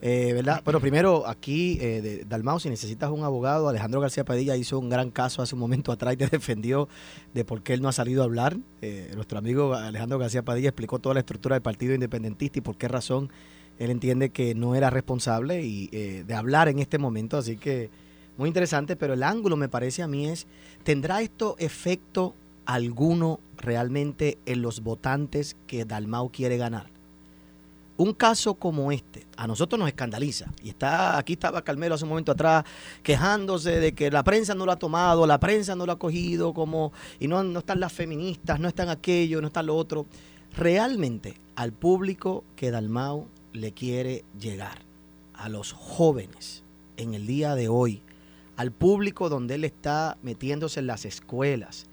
eh, 0.01 0.33
¿verdad? 0.33 0.61
Pero 0.65 0.79
primero, 0.79 1.27
aquí, 1.27 1.77
eh, 1.79 2.25
Dalmau, 2.27 2.59
si 2.59 2.69
necesitas 2.69 3.11
un 3.11 3.23
abogado, 3.23 3.69
Alejandro 3.69 4.01
García 4.01 4.25
Padilla 4.25 4.55
hizo 4.57 4.79
un 4.79 4.89
gran 4.89 5.11
caso 5.11 5.41
hace 5.41 5.53
un 5.53 5.61
momento 5.61 5.91
atrás 5.91 6.15
y 6.15 6.17
te 6.17 6.27
defendió 6.31 6.89
de 7.33 7.45
por 7.45 7.61
qué 7.61 7.73
él 7.73 7.81
no 7.81 7.89
ha 7.89 7.93
salido 7.93 8.23
a 8.23 8.25
hablar. 8.25 8.57
Eh, 8.81 9.11
nuestro 9.15 9.37
amigo 9.37 9.75
Alejandro 9.75 10.17
García 10.17 10.43
Padilla 10.43 10.69
explicó 10.69 10.99
toda 10.99 11.13
la 11.13 11.19
estructura 11.21 11.55
del 11.55 11.61
Partido 11.61 11.93
Independentista 11.93 12.59
y 12.59 12.61
por 12.61 12.77
qué 12.77 12.87
razón 12.87 13.29
él 13.77 13.89
entiende 13.89 14.29
que 14.29 14.53
no 14.53 14.75
era 14.75 14.89
responsable 14.89 15.63
y, 15.63 15.89
eh, 15.91 16.23
de 16.25 16.33
hablar 16.35 16.67
en 16.67 16.79
este 16.79 16.99
momento. 16.99 17.37
Así 17.37 17.57
que 17.57 17.89
muy 18.37 18.47
interesante, 18.47 18.95
pero 18.95 19.13
el 19.13 19.23
ángulo 19.23 19.57
me 19.57 19.69
parece 19.69 20.03
a 20.03 20.07
mí 20.07 20.27
es, 20.27 20.45
¿tendrá 20.83 21.21
esto 21.21 21.55
efecto 21.57 22.35
alguno 22.65 23.39
realmente 23.57 24.37
en 24.45 24.61
los 24.61 24.81
votantes 24.81 25.57
que 25.65 25.85
Dalmau 25.85 26.31
quiere 26.31 26.57
ganar? 26.57 26.90
Un 28.01 28.13
caso 28.13 28.55
como 28.55 28.91
este 28.91 29.25
a 29.37 29.47
nosotros 29.47 29.79
nos 29.79 29.87
escandaliza. 29.87 30.51
Y 30.63 30.69
está 30.69 31.17
aquí 31.17 31.33
estaba 31.33 31.63
Carmelo 31.63 31.95
hace 31.95 32.03
un 32.03 32.09
momento 32.09 32.31
atrás 32.31 32.63
quejándose 33.03 33.79
de 33.79 33.93
que 33.93 34.09
la 34.09 34.23
prensa 34.23 34.55
no 34.55 34.65
lo 34.65 34.71
ha 34.71 34.79
tomado, 34.79 35.25
la 35.27 35.39
prensa 35.39 35.75
no 35.75 35.85
lo 35.85 35.93
ha 35.93 35.99
cogido 35.99 36.53
como 36.53 36.93
y 37.19 37.27
no, 37.27 37.43
no 37.43 37.59
están 37.59 37.79
las 37.79 37.93
feministas, 37.93 38.59
no 38.59 38.67
están 38.67 38.89
aquello, 38.89 39.41
no 39.41 39.47
está 39.47 39.63
lo 39.63 39.75
otro. 39.75 40.05
Realmente 40.55 41.35
al 41.55 41.71
público 41.71 42.43
que 42.55 42.71
Dalmau 42.71 43.27
le 43.53 43.71
quiere 43.71 44.23
llegar, 44.39 44.79
a 45.33 45.49
los 45.49 45.73
jóvenes 45.73 46.63
en 46.97 47.15
el 47.15 47.25
día 47.25 47.55
de 47.55 47.67
hoy, 47.67 48.01
al 48.57 48.71
público 48.71 49.27
donde 49.27 49.55
él 49.55 49.63
está 49.63 50.17
metiéndose 50.21 50.79
en 50.79 50.87
las 50.87 51.03
escuelas, 51.05 51.87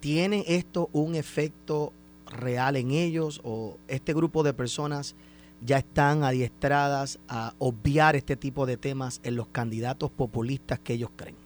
¿tiene 0.00 0.44
esto 0.46 0.88
un 0.92 1.14
efecto 1.14 1.92
real 2.30 2.76
en 2.76 2.92
ellos 2.92 3.42
o 3.44 3.76
este 3.88 4.14
grupo 4.14 4.42
de 4.42 4.54
personas 4.54 5.14
ya 5.60 5.78
están 5.78 6.22
adiestradas 6.22 7.18
a 7.28 7.54
obviar 7.58 8.16
este 8.16 8.36
tipo 8.36 8.66
de 8.66 8.76
temas 8.76 9.20
en 9.24 9.36
los 9.36 9.48
candidatos 9.48 10.10
populistas 10.10 10.78
que 10.78 10.94
ellos 10.94 11.10
creen? 11.16 11.36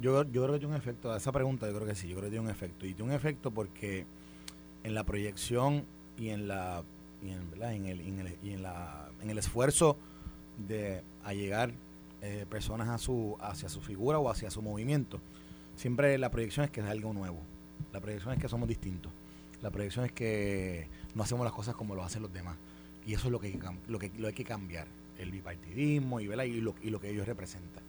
Yo, 0.00 0.22
yo 0.24 0.42
creo 0.42 0.54
que 0.54 0.60
tiene 0.60 0.74
un 0.74 0.80
efecto, 0.80 1.10
a 1.12 1.16
esa 1.16 1.32
pregunta 1.32 1.66
yo 1.66 1.74
creo 1.74 1.86
que 1.86 1.94
sí, 1.94 2.08
yo 2.08 2.14
creo 2.14 2.24
que 2.26 2.30
tiene 2.30 2.44
un 2.44 2.50
efecto. 2.50 2.86
Y 2.86 2.94
tiene 2.94 3.10
un 3.10 3.16
efecto 3.16 3.50
porque 3.50 4.06
en 4.84 4.94
la 4.94 5.04
proyección 5.04 5.84
y 6.16 6.28
en 6.28 6.46
la 6.48 6.84
y 7.22 7.30
en, 7.30 7.86
el, 7.86 8.36
y 8.42 8.50
en, 8.52 8.62
la, 8.62 9.08
en 9.20 9.30
el 9.30 9.38
esfuerzo 9.38 9.96
de 10.68 11.02
allegar 11.24 11.72
eh, 12.22 12.46
personas 12.48 12.88
a 12.88 12.98
su, 12.98 13.36
hacia 13.40 13.68
su 13.68 13.80
figura 13.80 14.18
o 14.18 14.30
hacia 14.30 14.50
su 14.50 14.62
movimiento, 14.62 15.20
siempre 15.76 16.16
la 16.18 16.30
proyección 16.30 16.64
es 16.64 16.70
que 16.70 16.80
es 16.80 16.86
algo 16.86 17.12
nuevo. 17.12 17.38
La 17.92 18.00
proyección 18.00 18.34
es 18.34 18.40
que 18.40 18.48
somos 18.48 18.68
distintos. 18.68 19.12
La 19.62 19.70
proyección 19.70 20.04
es 20.04 20.12
que 20.12 20.88
no 21.14 21.22
hacemos 21.22 21.44
las 21.44 21.52
cosas 21.52 21.74
como 21.74 21.94
lo 21.94 22.04
hacen 22.04 22.22
los 22.22 22.32
demás. 22.32 22.56
Y 23.08 23.14
eso 23.14 23.28
es 23.28 23.32
lo 23.32 23.40
que, 23.40 23.58
lo 23.86 23.98
que, 23.98 24.12
lo 24.18 24.26
hay 24.26 24.34
que 24.34 24.44
cambiar, 24.44 24.86
el 25.18 25.30
bipartidismo 25.30 26.20
y, 26.20 26.24
y, 26.24 26.60
lo, 26.60 26.74
y 26.82 26.90
lo 26.90 27.00
que 27.00 27.08
ellos 27.08 27.26
representan. 27.26 27.82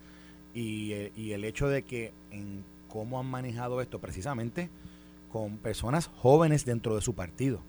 Y, 0.53 0.93
eh, 0.93 1.11
y 1.13 1.33
el 1.33 1.43
hecho 1.43 1.67
de 1.67 1.83
que 1.83 2.13
en 2.31 2.63
cómo 2.87 3.19
han 3.19 3.25
manejado 3.25 3.81
esto 3.81 3.99
precisamente 3.99 4.69
con 5.29 5.57
personas 5.57 6.09
jóvenes 6.21 6.63
dentro 6.63 6.95
de 6.95 7.01
su 7.01 7.15
partido. 7.15 7.59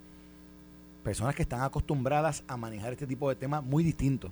Personas 1.03 1.35
que 1.35 1.43
están 1.43 1.63
acostumbradas 1.63 2.45
a 2.47 2.57
manejar 2.57 2.93
este 2.93 3.09
tipo 3.09 3.29
de 3.29 3.35
temas 3.35 3.65
muy 3.65 3.83
distintos. 3.83 4.31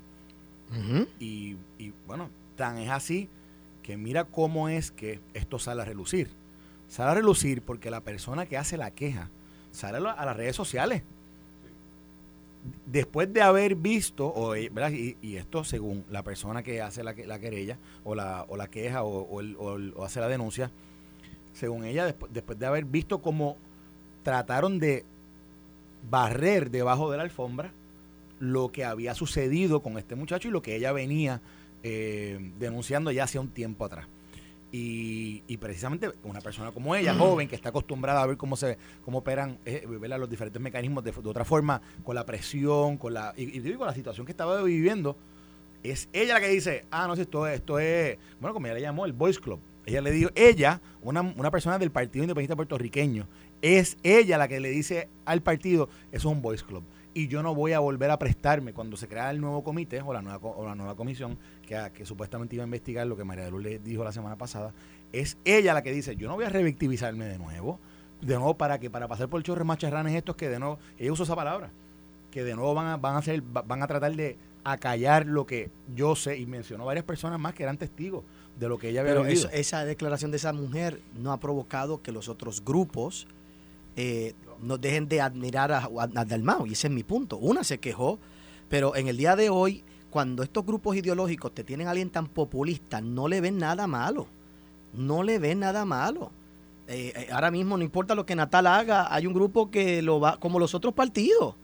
y, 1.18 1.56
y, 1.76 1.92
bueno, 2.06 2.30
tan 2.56 2.78
es 2.78 2.90
así 2.90 3.28
que 3.82 3.96
mira 3.96 4.26
cómo 4.26 4.68
es 4.68 4.92
que 4.92 5.18
esto 5.34 5.58
sale 5.58 5.82
a 5.82 5.84
relucir. 5.84 6.30
Sale 6.87 7.10
a 7.10 7.14
relucir 7.14 7.62
porque 7.62 7.90
la 7.90 8.00
persona 8.00 8.46
que 8.46 8.56
hace 8.56 8.76
la 8.76 8.92
queja 8.92 9.28
sale 9.72 9.98
a 9.98 10.25
las 10.25 10.37
redes 10.37 10.54
sociales 10.54 11.02
después 12.86 13.32
de 13.32 13.42
haber 13.42 13.74
visto, 13.74 14.54
eh, 14.54 14.70
Y, 15.22 15.36
esto 15.36 15.64
según 15.64 16.04
la 16.10 16.22
persona 16.22 16.62
que 16.62 16.80
hace 16.80 17.02
la, 17.02 17.12
la 17.12 17.38
querella 17.38 17.78
o 18.04 18.14
la, 18.14 18.44
o 18.48 18.56
queja 18.70 19.04
o, 19.04 19.40
o, 19.40 20.04
hace 20.04 20.20
la 20.20 20.28
denuncia, 20.28 20.70
según 21.52 21.84
ella, 21.84 22.04
después, 22.04 22.32
después 22.32 22.58
de 22.58 22.66
haber 22.66 22.84
visto 22.84 23.20
cómo 23.20 23.56
trataron 24.22 24.78
de 24.78 25.04
barrer 26.10 26.70
debajo 26.70 27.10
de 27.10 27.16
la 27.16 27.22
alfombra 27.24 27.72
lo 28.40 28.70
que 28.70 28.84
había 28.84 29.14
sucedido 29.14 29.80
con 29.80 29.98
este 29.98 30.14
muchacho 30.14 30.48
y 30.48 30.50
lo 30.50 30.62
que 30.62 30.76
ella 30.76 30.92
venía 30.92 31.40
eh, 31.82 32.52
denunciando 32.58 33.10
ya 33.10 33.24
hace 33.24 33.38
un 33.38 33.48
tiempo 33.48 33.84
atrás. 33.84 34.06
Y, 34.70 35.42
y, 35.48 35.56
precisamente 35.56 36.10
una 36.25 36.42
persona 36.42 36.72
como 36.72 36.94
ella, 36.94 37.14
joven, 37.14 37.48
que 37.48 37.56
está 37.56 37.70
acostumbrada 37.70 38.22
a 38.22 38.26
ver 38.26 38.37
cómo 38.37 38.54
se 38.54 38.76
cómo 39.02 39.18
operan 39.18 39.58
eh, 39.64 39.87
los 39.87 40.28
diferentes 40.28 40.60
mecanismos 40.60 41.02
de, 41.02 41.10
otra 41.25 41.46
forma, 41.46 41.80
con 42.04 42.14
la 42.14 42.26
presión, 42.26 42.98
con 42.98 43.14
la 43.14 43.32
y, 43.34 43.58
y, 43.58 43.75
con 43.75 43.87
la 43.87 43.94
situación 43.94 44.26
que 44.26 44.32
estaba 44.32 44.62
viviendo, 44.62 45.16
es 45.82 46.10
ella 46.12 46.34
la 46.34 46.40
que 46.40 46.48
dice, 46.48 46.84
ah, 46.90 47.06
no 47.06 47.16
sé, 47.16 47.22
esto, 47.22 47.46
esto 47.46 47.78
es, 47.78 48.18
bueno, 48.40 48.52
como 48.52 48.66
ella 48.66 48.75
le 48.75 48.82
llamó, 48.82 49.06
el 49.06 49.14
Boys 49.14 49.38
Club. 49.38 49.58
Ella 49.87 50.02
le 50.02 50.10
dijo, 50.10 50.30
ella, 50.34 50.82
una, 51.00 51.22
una 51.22 51.50
persona 51.50 51.78
del 51.78 51.90
Partido 51.90 52.25
Independiente 52.25 52.54
Puertorriqueño, 52.54 53.26
es 53.62 53.96
ella 54.02 54.37
la 54.37 54.48
que 54.48 54.60
le 54.60 54.68
dice 54.68 55.08
al 55.25 55.40
partido, 55.40 55.88
eso 56.12 56.28
es 56.28 56.34
un 56.37 56.42
Boys 56.42 56.62
Club 56.62 56.82
y 57.14 57.28
yo 57.28 57.42
no 57.42 57.54
voy 57.54 57.72
a 57.72 57.78
volver 57.78 58.10
a 58.10 58.18
prestarme 58.18 58.72
cuando 58.72 58.96
se 58.96 59.08
crea 59.08 59.30
el 59.30 59.40
nuevo 59.40 59.64
comité 59.64 60.00
o 60.00 60.12
la 60.12 60.22
nueva, 60.22 60.38
o 60.38 60.64
la 60.64 60.74
nueva 60.74 60.94
comisión 60.94 61.38
que, 61.66 61.90
que 61.94 62.04
supuestamente 62.04 62.54
iba 62.54 62.64
a 62.64 62.66
investigar 62.66 63.06
lo 63.06 63.16
que 63.16 63.24
María 63.24 63.44
de 63.44 63.50
Luz 63.50 63.62
le 63.62 63.78
dijo 63.78 64.04
la 64.04 64.12
semana 64.12 64.36
pasada. 64.36 64.72
Es 65.12 65.36
ella 65.44 65.74
la 65.74 65.82
que 65.82 65.92
dice, 65.92 66.16
yo 66.16 66.28
no 66.28 66.34
voy 66.34 66.44
a 66.44 66.48
revictimizarme 66.50 67.24
de 67.24 67.38
nuevo, 67.38 67.78
de 68.20 68.34
nuevo 68.34 68.54
para 68.56 68.78
que 68.78 68.90
para 68.90 69.08
pasar 69.08 69.28
por 69.28 69.42
chorros 69.42 69.66
macharranes 69.66 70.14
estos 70.14 70.36
que 70.36 70.48
de 70.48 70.58
nuevo, 70.58 70.78
ella 70.98 71.12
usó 71.12 71.22
esa 71.22 71.36
palabra, 71.36 71.70
que 72.30 72.44
de 72.44 72.54
nuevo 72.54 72.74
van 72.74 72.86
a, 72.86 72.96
van 72.96 73.14
a 73.14 73.18
hacer, 73.18 73.42
van 73.42 73.82
a 73.82 73.86
tratar 73.86 74.14
de 74.14 74.36
acallar 74.64 75.26
lo 75.26 75.46
que 75.46 75.70
yo 75.94 76.14
sé 76.14 76.36
y 76.36 76.46
mencionó 76.46 76.84
varias 76.84 77.04
personas 77.04 77.40
más 77.40 77.54
que 77.54 77.62
eran 77.62 77.78
testigos 77.78 78.24
de 78.58 78.68
lo 78.68 78.78
que 78.78 78.90
ella 78.90 79.00
había 79.00 79.14
Pero 79.14 79.26
esa 79.26 79.84
declaración 79.84 80.30
de 80.30 80.36
esa 80.36 80.52
mujer 80.52 81.00
no 81.14 81.32
ha 81.32 81.40
provocado 81.40 82.02
que 82.02 82.12
los 82.12 82.28
otros 82.28 82.64
grupos 82.64 83.26
eh, 83.96 84.34
no 84.62 84.78
dejen 84.78 85.08
de 85.08 85.20
admirar 85.20 85.72
a, 85.72 85.84
a, 85.84 86.66
y 86.66 86.72
ese 86.72 86.86
es 86.88 86.92
mi 86.92 87.02
punto. 87.02 87.36
Una 87.36 87.64
se 87.64 87.78
quejó, 87.78 88.18
pero 88.68 88.96
en 88.96 89.08
el 89.08 89.16
día 89.16 89.36
de 89.36 89.50
hoy, 89.50 89.84
cuando 90.10 90.42
estos 90.42 90.64
grupos 90.64 90.96
ideológicos 90.96 91.54
te 91.54 91.64
tienen 91.64 91.86
a 91.86 91.90
alguien 91.90 92.10
tan 92.10 92.26
populista, 92.26 93.00
no 93.00 93.28
le 93.28 93.40
ven 93.40 93.58
nada 93.58 93.86
malo. 93.86 94.26
No 94.92 95.22
le 95.22 95.38
ven 95.38 95.60
nada 95.60 95.84
malo. 95.84 96.30
Eh, 96.86 97.12
eh, 97.14 97.28
ahora 97.30 97.50
mismo, 97.50 97.76
no 97.76 97.84
importa 97.84 98.14
lo 98.14 98.24
que 98.24 98.34
Natal 98.34 98.66
haga, 98.66 99.12
hay 99.14 99.26
un 99.26 99.34
grupo 99.34 99.70
que 99.70 100.00
lo 100.00 100.20
va, 100.20 100.38
como 100.38 100.58
los 100.58 100.74
otros 100.74 100.94
partidos. 100.94 101.54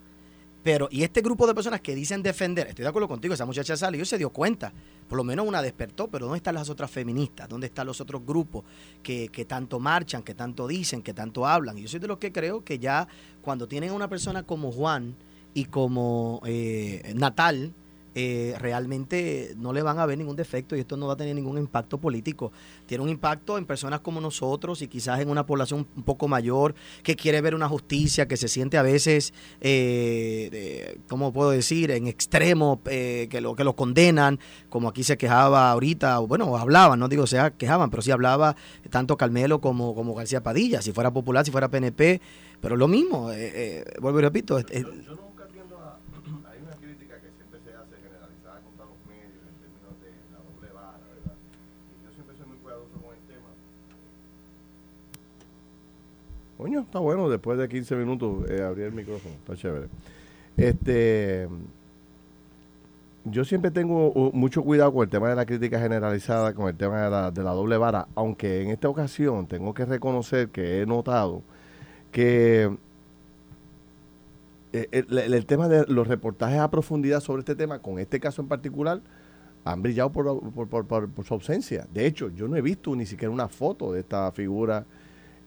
Pero, 0.65 0.89
y 0.91 1.03
este 1.03 1.21
grupo 1.21 1.47
de 1.47 1.55
personas 1.55 1.83
que 1.83 1.95
dicen 1.95 2.23
defender, 2.23 2.69
estoy 2.69 2.85
de 2.85 2.89
acuerdo 2.89 3.07
contigo, 3.07 3.35
esa 3.35 3.45
muchacha 3.45 3.77
salió 3.77 4.03
se 4.07 4.17
dio 4.17 4.31
cuenta. 4.31 4.73
Por 5.07 5.19
lo 5.19 5.23
menos 5.23 5.47
una 5.47 5.61
despertó, 5.61 6.09
pero 6.09 6.25
¿dónde 6.25 6.39
están 6.39 6.55
las 6.55 6.71
otras 6.71 6.91
feministas? 6.91 7.51
¿Dónde 7.51 7.67
están 7.67 7.87
los 7.87 8.01
otros 8.01 8.25
grupos 8.25 8.65
que, 9.03 9.29
que 9.29 9.45
tanto 9.45 9.79
marchan, 9.79 10.23
que 10.23 10.35
tanto 10.35 10.67
dicen, 10.67 11.03
que 11.03 11.13
tanto 11.13 11.47
hablan? 11.47 11.77
Y 11.77 11.83
yo 11.83 11.89
soy 11.89 12.01
de 12.01 12.09
los 12.09 12.17
que 12.17 12.33
creo 12.33 12.65
que 12.65 12.79
ya 12.79 13.07
cuando 13.43 13.69
tienen 13.69 13.91
a 13.91 13.93
una 13.93 14.09
persona 14.09 14.45
como 14.45 14.73
Juan 14.73 15.15
y 15.53 15.67
como 15.67 16.41
eh, 16.47 17.13
Natal, 17.15 17.75
eh, 18.15 18.55
realmente 18.59 19.55
no 19.57 19.73
le 19.73 19.83
van 19.83 19.99
a 19.99 20.07
ver 20.07 20.17
ningún 20.17 20.37
defecto 20.37 20.77
y 20.77 20.81
esto 20.81 20.97
no 20.97 21.09
va 21.09 21.15
a 21.15 21.17
tener 21.17 21.35
ningún 21.35 21.59
impacto 21.59 21.99
político. 21.99 22.53
Tiene 22.87 23.03
un 23.03 23.11
impacto 23.11 23.59
en 23.59 23.67
personas 23.67 24.01
como 24.01 24.21
nosotros 24.21 24.83
y 24.83 24.89
quizás 24.89 25.21
en 25.21 25.29
una 25.29 25.47
población 25.47 25.87
un 25.97 26.03
poco 26.05 26.29
mayor 26.29 26.75
que 27.03 27.17
quiere 27.17 27.41
ver 27.41 27.55
una 27.55 27.69
justicia, 27.69 28.29
que 28.29 28.37
se 28.37 28.49
siente 28.49 28.79
a 28.79 28.83
veces, 28.83 29.35
eh, 29.61 30.99
¿cómo 31.09 31.33
puedo 31.33 31.51
decir?, 31.51 31.91
en 31.91 32.07
extremo, 32.07 32.81
eh, 32.87 33.27
que, 33.31 33.41
lo, 33.41 33.57
que 33.57 33.65
lo 33.65 33.75
condenan, 33.75 34.39
como 34.69 34.89
aquí 34.89 35.03
se 35.03 35.17
quejaba 35.17 35.71
ahorita, 35.71 36.21
o 36.21 36.27
bueno, 36.29 36.57
hablaban, 36.57 36.99
no 36.99 37.09
digo 37.09 37.27
sea 37.27 37.51
quejaban, 37.51 37.91
pero 37.91 38.03
sí 38.03 38.11
hablaba 38.11 38.55
tanto 38.91 39.17
Carmelo 39.17 39.61
como, 39.61 39.95
como 39.95 40.15
García 40.15 40.43
Padilla, 40.43 40.83
si 40.83 40.93
fuera 40.93 41.13
popular, 41.13 41.45
si 41.45 41.51
fuera 41.51 41.69
PNP, 41.69 42.21
pero 42.61 42.77
lo 42.77 42.87
mismo, 42.89 43.31
eh, 43.33 43.85
vuelvo 44.01 44.21
y 44.21 44.23
repito. 44.23 44.59
Coño, 56.65 56.81
está 56.81 56.99
bueno, 56.99 57.29
después 57.29 57.59
de 57.59 57.69
15 57.69 57.95
minutos 57.95 58.51
eh, 58.51 58.63
abrir 58.63 58.87
el 58.87 58.93
micrófono, 58.93 59.35
está 59.35 59.55
chévere. 59.55 59.89
Este, 60.57 61.47
yo 63.27 63.45
siempre 63.45 63.71
tengo 63.71 64.31
mucho 64.33 64.63
cuidado 64.63 64.91
con 64.95 65.03
el 65.03 65.11
tema 65.11 65.29
de 65.29 65.35
la 65.37 65.45
crítica 65.45 65.79
generalizada, 65.79 66.55
con 66.55 66.69
el 66.69 66.75
tema 66.75 67.03
de 67.31 67.43
la, 67.43 67.51
doble 67.51 67.77
vara, 67.77 68.09
aunque 68.15 68.63
en 68.63 68.71
esta 68.71 68.89
ocasión 68.89 69.47
tengo 69.47 69.75
que 69.75 69.85
reconocer 69.85 70.49
que 70.49 70.81
he 70.81 70.87
notado 70.87 71.43
que 72.13 72.75
eh, 74.73 74.89
el, 74.91 75.45
tema 75.45 75.69
de 75.69 75.85
los 75.87 76.09
reportajes 76.09 76.61
a 76.61 76.71
profundidad 76.71 77.21
sobre 77.21 77.41
este 77.41 77.55
tema, 77.55 77.81
con 77.81 77.99
este 77.99 78.19
caso 78.19 78.41
en 78.41 78.49
particular, 78.49 79.03
han 79.67 79.83
brillado 79.83 80.11
por, 80.13 81.27
su 81.27 81.35
ausencia. 81.35 81.87
De 81.93 82.07
hecho, 82.07 82.31
yo 82.31 82.49
no 82.49 82.57
he 82.57 82.63
visto 82.63 82.97
ni 82.97 83.05
siquiera 83.05 83.31
una 83.31 83.49
foto 83.49 83.93
de 83.93 84.01
esta 84.01 84.33
figura 84.33 84.87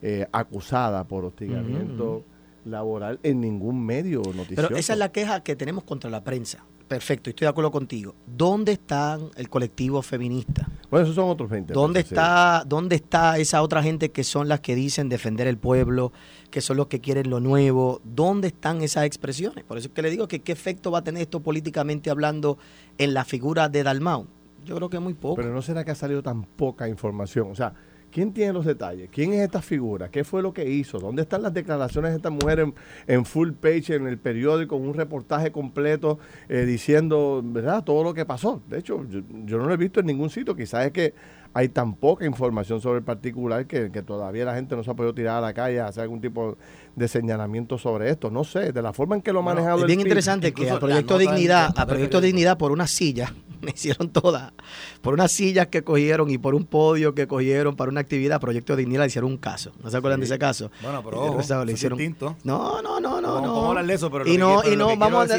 eh, 0.01 0.27
acusada 0.31 1.07
por 1.07 1.25
hostigamiento 1.25 2.23
laboral 2.65 3.19
en 3.23 3.41
ningún 3.41 3.85
medio 3.85 4.19
noticioso. 4.19 4.67
Pero 4.67 4.77
esa 4.77 4.93
es 4.93 4.99
la 4.99 5.11
queja 5.11 5.41
que 5.41 5.55
tenemos 5.55 5.83
contra 5.83 6.09
la 6.09 6.23
prensa. 6.23 6.65
Perfecto, 6.87 7.29
estoy 7.29 7.45
de 7.45 7.49
acuerdo 7.49 7.71
contigo. 7.71 8.15
¿Dónde 8.25 8.71
está 8.71 9.19
el 9.35 9.49
colectivo 9.49 10.01
feminista? 10.01 10.69
Bueno, 10.89 11.03
esos 11.03 11.15
son 11.15 11.29
otros 11.29 11.49
20. 11.49 11.73
¿Dónde 11.73 11.99
está, 11.99 12.63
¿Dónde 12.65 12.95
está 12.95 13.37
esa 13.37 13.61
otra 13.61 13.83
gente 13.83 14.09
que 14.11 14.23
son 14.23 14.47
las 14.47 14.61
que 14.61 14.73
dicen 14.73 15.09
defender 15.09 15.47
el 15.47 15.57
pueblo, 15.57 16.13
que 16.49 16.61
son 16.61 16.77
los 16.77 16.87
que 16.87 17.01
quieren 17.01 17.29
lo 17.29 17.41
nuevo? 17.41 17.99
¿Dónde 18.05 18.47
están 18.47 18.81
esas 18.81 19.03
expresiones? 19.03 19.65
Por 19.65 19.77
eso 19.77 19.89
es 19.89 19.93
que 19.93 20.01
le 20.01 20.09
digo 20.09 20.29
que 20.29 20.39
qué 20.39 20.53
efecto 20.53 20.89
va 20.89 20.99
a 20.99 21.03
tener 21.03 21.23
esto 21.23 21.41
políticamente 21.41 22.09
hablando 22.09 22.57
en 22.97 23.13
la 23.13 23.25
figura 23.25 23.67
de 23.67 23.83
Dalmau. 23.83 24.27
Yo 24.63 24.77
creo 24.77 24.89
que 24.89 24.99
muy 24.99 25.13
poco. 25.13 25.35
Pero 25.35 25.53
no 25.53 25.61
será 25.61 25.83
que 25.83 25.91
ha 25.91 25.95
salido 25.95 26.23
tan 26.23 26.43
poca 26.43 26.87
información. 26.87 27.51
O 27.51 27.55
sea, 27.55 27.73
¿Quién 28.17 28.33
tiene 28.33 28.51
los 28.51 28.65
detalles? 28.65 29.12
¿Quién 29.12 29.31
es 29.33 29.41
esta 29.41 29.62
figura? 29.62 30.09
¿Qué 30.09 30.24
fue 30.24 30.41
lo 30.41 30.51
que 30.51 30.67
hizo? 30.67 30.97
¿Dónde 30.97 31.21
están 31.21 31.43
las 31.43 31.53
declaraciones 31.53 32.09
de 32.09 32.17
esta 32.17 32.31
mujer 32.31 32.74
en, 33.05 33.25
full 33.25 33.51
page 33.51 33.93
en 33.93 34.07
el 34.07 34.17
periódico, 34.17 34.75
un 34.75 34.95
reportaje 34.95 35.51
completo 35.51 36.17
eh, 36.50 36.65
diciendo, 36.65 37.43
¿verdad? 37.45 37.83
Todo 37.83 38.03
lo 38.03 38.15
que 38.15 38.25
pasó. 38.25 38.59
De 38.69 38.79
hecho, 38.79 39.05
yo, 39.07 39.59
no 39.59 39.67
lo 39.67 39.71
he 39.75 39.77
visto 39.77 40.00
en 40.00 40.07
ningún 40.07 40.31
sitio. 40.31 40.55
Quizás 40.55 40.88
es 40.88 40.93
que 40.93 41.13
hay 41.53 41.69
tan 41.69 41.93
poca 41.93 42.25
información 42.25 42.81
sobre 42.81 42.97
el 42.97 43.03
particular 43.03 43.67
que, 43.67 43.89
todavía 44.01 44.45
la 44.45 44.55
gente 44.55 44.75
no 44.75 44.83
se 44.83 44.89
ha 44.89 44.95
podido 44.95 45.13
tirar 45.13 45.38
a 45.38 45.41
la 45.41 45.53
calle 45.53 45.79
a 45.79 45.86
hacer 45.86 46.01
algún 46.01 46.19
tipo 46.19 46.51
de 46.51 46.57
señalamiento 47.07 47.77
sobre 47.77 48.09
esto. 48.09 48.31
No 48.31 48.43
sé, 48.43 48.71
de 48.71 48.81
la 48.81 48.93
forma 48.93 49.15
en 49.15 49.21
que 49.21 49.31
lo 49.31 49.39
ha 49.39 49.43
manejado. 49.43 49.79
es 49.79 49.85
bien 49.85 50.01
interesante 50.01 50.53
que 50.53 50.69
a 50.69 50.79
Proyecto 50.79 51.17
Dignidad, 51.17 51.73
a 51.77 51.85
Proyecto 51.85 52.21
Dignidad 52.21 52.57
por 52.57 52.71
una 52.71 52.87
silla 52.87 53.33
me 53.61 53.71
hicieron 53.71 54.09
todas. 54.09 54.51
Por 55.01 55.13
unas 55.13 55.31
sillas 55.31 55.67
que 55.67 55.83
cogieron 55.83 56.29
y 56.29 56.37
por 56.37 56.55
un 56.55 56.65
podio 56.65 57.13
que 57.13 57.27
cogieron 57.27 57.75
para 57.75 57.91
una 57.91 58.01
actividad, 58.01 58.39
Proyecto 58.39 58.75
Dignidad 58.75 59.03
le 59.03 59.07
hicieron 59.07 59.31
un 59.31 59.37
caso. 59.37 59.71
¿No 59.83 59.89
se 59.89 59.97
acuerdan 59.97 60.19
de 60.19 60.25
ese 60.25 60.39
caso? 60.39 60.71
Bueno, 60.81 61.03
pero 61.03 61.21
ojo, 61.21 61.65
le 61.65 61.73
hicieron... 61.73 61.97
distinto. 61.97 62.35
No, 62.43 62.81
no, 62.81 62.99
no, 62.99 63.21
no. 63.21 63.33
Vamos, 63.35 63.49
no. 63.49 63.67
hablar 63.69 63.85
de 63.85 63.93
eso, 63.93 64.09
pero 64.09 64.27
y 64.27 64.37
no, 64.37 64.63
y 64.63 64.75
no, 64.75 64.95
vamos 64.97 65.29
a, 65.31 65.37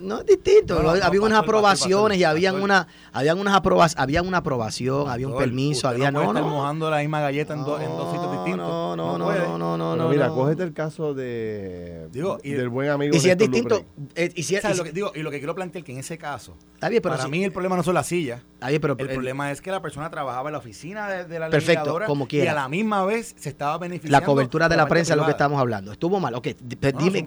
no, 0.00 0.20
es 0.20 0.26
distinto. 0.26 0.78
había 0.80 1.20
unas 1.20 1.40
aprobaciones 1.40 2.18
y 2.18 2.24
habían 2.24 2.60
una, 2.60 2.86
habían 3.12 3.38
unas 3.38 3.54
aprobas, 3.54 3.94
había 3.98 4.22
una 4.22 4.38
aprobación, 4.38 5.08
había 5.08 5.28
un 5.28 5.36
permiso, 5.36 5.88
había 5.88 6.10
no, 6.10 6.32
no. 6.32 6.46
mojando 6.46 6.90
la 6.90 6.98
misma 6.98 7.20
galleta 7.20 7.54
en, 7.54 7.64
dos 7.64 7.80
sitios 8.12 8.32
distintos. 8.32 8.66
No, 8.66 8.96
no, 8.96 9.18
no, 9.18 9.58
no, 9.58 9.76
no, 9.76 9.96
no. 9.96 10.08
Mira, 10.08 10.28
cógete 10.28 10.61
el 10.62 10.72
caso 10.72 11.14
de 11.14 12.08
digo, 12.12 12.38
del 12.42 12.68
buen 12.68 12.90
amigo. 12.90 13.14
Y 13.14 13.20
si 13.20 13.30
es 13.30 13.38
distinto, 13.38 13.84
y 14.16 14.42
si 14.42 14.56
lo 14.74 14.84
que 14.84 14.92
digo, 14.92 15.12
y 15.14 15.22
lo 15.22 15.30
que 15.30 15.38
quiero 15.38 15.54
plantear 15.54 15.84
que 15.84 15.92
en 15.92 15.98
ese 15.98 16.18
caso, 16.18 16.56
para 16.80 17.28
mí 17.28 17.44
el 17.44 17.52
problema 17.52 17.76
no 17.76 17.82
son 17.82 17.94
las 17.94 18.06
sillas. 18.06 18.40
pero 18.60 18.96
el, 18.98 19.08
problema 19.08 19.52
es 19.52 19.60
que 19.60 19.70
la 19.70 19.80
persona 19.80 20.10
trabajaba 20.10 20.48
en 20.48 20.52
la 20.52 20.58
oficina 20.58 21.08
de, 21.08 21.38
la 21.38 21.48
Perfecto, 21.48 22.00
como 22.06 22.26
quiera. 22.26 22.44
y 22.44 22.48
a 22.48 22.54
la 22.54 22.68
misma 22.68 23.04
vez 23.04 23.34
se 23.38 23.48
estaba 23.48 23.78
beneficiando. 23.78 24.18
La 24.18 24.24
cobertura 24.24 24.68
de 24.68 24.76
la, 24.76 24.86
prensa 24.86 25.12
es 25.12 25.18
lo 25.18 25.24
que 25.24 25.30
estamos 25.30 25.60
hablando. 25.60 25.92
Estuvo 25.92 26.18
mal. 26.18 26.34
Ok, 26.34 26.48
pues 26.80 26.94
dime, 26.98 27.24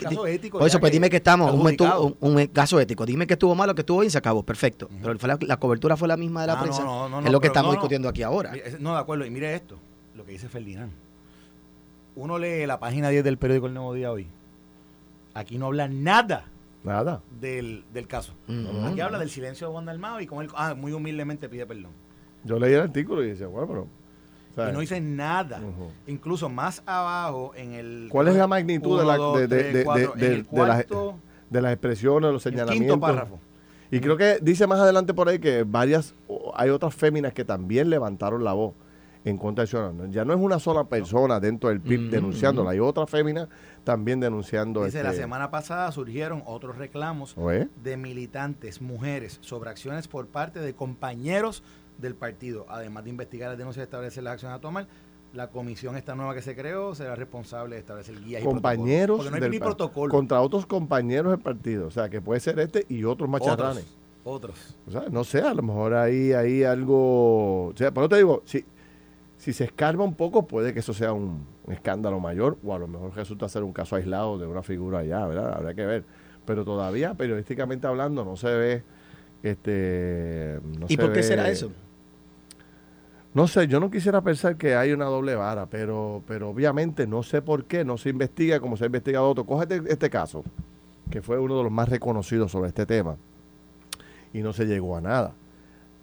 por 0.52 0.68
eso, 0.68 0.80
pues 0.80 0.92
dime 0.92 1.10
que 1.10 1.18
estamos, 1.18 1.54
un, 1.54 2.16
un, 2.20 2.48
caso 2.48 2.80
ético. 2.80 3.06
Dime 3.06 3.26
que 3.28 3.34
estuvo 3.34 3.56
mal 3.56 3.70
o 3.70 3.76
que 3.76 3.82
estuvo 3.82 4.00
bien, 4.00 4.12
se 4.12 4.18
acabó. 4.18 4.44
Perfecto. 4.44 4.90
Pero 5.02 5.16
la, 5.42 5.58
cobertura 5.58 5.96
fue 5.96 6.08
la 6.08 6.18
misma 6.18 6.42
de 6.42 6.48
la 6.48 6.54
ah, 6.54 6.62
prensa. 6.62 6.84
es 7.24 7.32
lo 7.32 7.40
que 7.40 7.48
estamos 7.48 7.72
discutiendo 7.74 8.10
aquí 8.10 8.24
ahora. 8.24 8.52
No, 8.80 8.94
de 8.94 9.00
acuerdo. 9.00 9.26
Y 9.26 9.30
mire 9.30 9.56
esto, 9.56 9.78
lo 10.16 10.26
que 10.26 10.34
dice 10.34 10.50
Ferdinand. 10.50 11.05
Uno 12.16 12.40
lee 12.40 12.66
la 12.66 12.80
página 12.80 13.10
10 13.10 13.24
del 13.24 13.38
periódico 13.38 13.68
El 13.68 13.74
Nuevo 13.74 13.94
Día 13.94 14.12
hoy. 14.12 14.28
Aquí 15.34 15.58
no 15.58 15.68
habla 15.68 15.88
nada 15.88 16.46
Nada. 16.86 17.22
Del, 17.42 17.84
del 17.92 18.08
caso. 18.08 18.34
Aquí 18.86 19.02
habla 19.02 19.18
del 19.18 19.32
silencio 19.32 19.68
de 19.68 19.74
Wanda 19.74 19.92
Almado 19.92 20.22
y 20.22 20.28
como 20.28 20.42
él 20.44 20.50
ah, 20.56 20.76
muy 20.76 20.94
humildemente 20.94 21.50
pide 21.50 21.66
perdón. 21.66 21.92
Yo 22.44 22.60
leí 22.60 22.74
el 22.74 22.82
artículo 22.82 23.24
y 23.24 23.30
decía, 23.30 23.48
bueno, 23.48 23.88
pero... 24.56 24.70
y 24.70 24.72
no 24.72 24.80
dice 24.82 25.02
nada. 25.02 25.62
Incluso 26.06 26.48
más 26.48 26.84
abajo 26.86 27.54
en 27.56 27.74
el... 27.74 28.08
¿Cuál 28.12 28.28
es 28.28 28.36
la 28.36 28.46
magnitud 28.46 29.00
de, 29.00 29.06
la, 29.06 29.18
de, 29.18 29.48
de, 29.48 29.74
de, 29.74 30.46
las, 30.52 30.86
de 31.50 31.62
las 31.62 31.72
expresiones, 31.74 32.32
los 32.32 32.44
señalamientos? 32.44 32.94
Quinto 32.94 33.00
párrafo. 33.00 33.40
Y 33.90 34.00
creo 34.00 34.16
que 34.16 34.38
dice 34.42 34.68
más 34.68 34.80
adelante 34.80 35.16
por 35.16 35.28
ahí 35.28 35.40
que 35.40 35.64
varias, 35.64 36.14
hay 36.54 36.70
otras 36.70 36.94
féminas 36.94 37.34
que 37.34 37.44
también 37.44 37.90
levantaron 37.90 38.44
la 38.44 38.54
voz 38.54 38.74
en 39.26 39.38
contra 39.38 39.64
del 39.64 39.68
ciudadano. 39.70 40.06
Ya 40.06 40.24
no 40.24 40.34
es 40.34 40.40
una 40.40 40.60
sola 40.60 40.86
persona 40.86 41.40
dentro 41.40 41.70
del 41.70 41.82
PIB 41.82 42.12
denunciándola, 42.12 42.70
hay 42.72 42.80
otra 42.80 43.08
fémina 43.08 43.50
también 43.84 44.20
denunciando. 44.20 44.86
Dice, 44.86 45.04
la 45.04 45.10
este- 45.10 45.24
semana 45.24 45.52
pasada 45.52 45.92
surgieron 45.92 46.44
otros 46.46 46.78
reclamos 46.78 47.36
Oye. 47.38 47.68
de 47.84 47.98
militantes, 47.98 48.82
mujeres, 48.82 49.40
sobre 49.42 49.72
acciones 49.72 50.08
por 50.08 50.28
parte 50.28 50.60
de 50.60 50.74
compañeros 50.74 51.64
del 51.98 52.16
partido. 52.16 52.66
Además 52.70 53.04
de 53.04 53.10
investigar 53.10 53.50
las 53.50 53.58
denuncias 53.58 53.84
y 53.84 53.86
establecer 53.86 54.24
las 54.24 54.34
acciones 54.34 54.58
a 54.58 54.62
tomar, 54.62 54.88
la 55.34 55.50
comisión 55.50 55.98
esta 55.98 56.16
nueva 56.16 56.34
que 56.34 56.42
se 56.42 56.56
creó 56.56 56.96
será 56.96 57.16
responsable 57.16 57.76
de 57.76 57.82
establecer 57.82 58.20
guías 58.24 58.42
y 58.42 58.46
compañeros 58.46 59.18
protocolos. 59.18 59.26
Porque 59.26 59.40
no 59.40 59.46
hay 59.46 59.52
del 59.52 59.60
protocolo. 59.60 60.12
contra 60.12 60.42
otros 60.42 60.66
compañeros 60.66 61.32
del 61.32 61.42
partido. 61.42 61.88
O 61.88 61.92
sea, 61.92 62.10
que 62.10 62.22
puede 62.22 62.40
ser 62.40 62.60
este 62.60 62.86
y 62.90 63.04
otros 63.04 63.28
macharranes. 63.30 63.86
Otros. 64.24 64.56
otros. 64.58 64.78
O 64.88 64.92
sea, 64.92 65.10
no 65.10 65.24
sé, 65.24 65.42
a 65.42 65.54
lo 65.54 65.62
mejor 65.62 65.94
ahí 65.96 66.32
hay 66.32 66.64
algo. 66.64 67.68
O 67.68 67.74
sea, 67.76 67.92
por 67.92 68.04
eso 68.04 68.10
te 68.10 68.18
digo, 68.18 68.44
si, 68.46 68.64
si 69.46 69.54
se 69.54 69.66
escarba 69.66 70.04
un 70.04 70.16
poco, 70.16 70.48
puede 70.48 70.74
que 70.74 70.80
eso 70.80 70.92
sea 70.92 71.14
un, 71.14 71.46
un 71.68 71.74
escándalo 71.74 72.20
mayor, 72.20 72.58
o 72.66 72.74
a 72.74 72.80
lo 72.80 72.88
mejor 72.88 73.16
resulta 73.16 73.48
ser 73.48 73.62
un 73.62 73.74
caso 73.74 73.96
aislado 73.96 74.40
de 74.40 74.48
una 74.48 74.64
figura 74.64 75.00
allá, 75.00 75.24
¿verdad? 75.28 75.54
Habrá 75.56 75.76
que 75.76 75.86
ver. 75.86 76.04
Pero 76.48 76.66
todavía, 76.66 77.14
periodísticamente 77.14 77.86
hablando, 77.86 78.26
no 78.26 78.38
se 78.38 78.48
ve. 78.48 78.84
Este, 79.44 80.60
no 80.80 80.88
¿Y 80.90 80.96
se 80.96 80.98
por 80.98 81.12
qué 81.14 81.18
ve- 81.20 81.24
será 81.24 81.48
eso? 81.48 81.72
No 83.36 83.48
sé, 83.48 83.68
yo 83.68 83.80
no 83.80 83.92
quisiera 83.92 84.20
pensar 84.22 84.56
que 84.58 84.76
hay 84.76 84.94
una 84.94 85.06
doble 85.06 85.36
vara, 85.36 85.68
pero, 85.68 86.24
pero 86.28 86.50
obviamente 86.50 87.06
no 87.06 87.22
sé 87.22 87.44
por 87.44 87.66
qué 87.66 87.86
no 87.86 88.00
se 88.00 88.10
investiga 88.10 88.60
como 88.60 88.78
se 88.78 88.86
ha 88.86 88.88
investigado 88.88 89.30
otro. 89.30 89.46
Cógete 89.46 89.80
este 89.90 90.10
caso, 90.10 90.44
que 91.12 91.22
fue 91.22 91.38
uno 91.38 91.56
de 91.56 91.64
los 91.66 91.72
más 91.72 91.88
reconocidos 91.88 92.52
sobre 92.52 92.70
este 92.70 92.88
tema, 92.88 93.16
y 94.34 94.40
no 94.40 94.54
se 94.54 94.66
llegó 94.66 94.98
a 94.98 95.02
nada. 95.02 95.34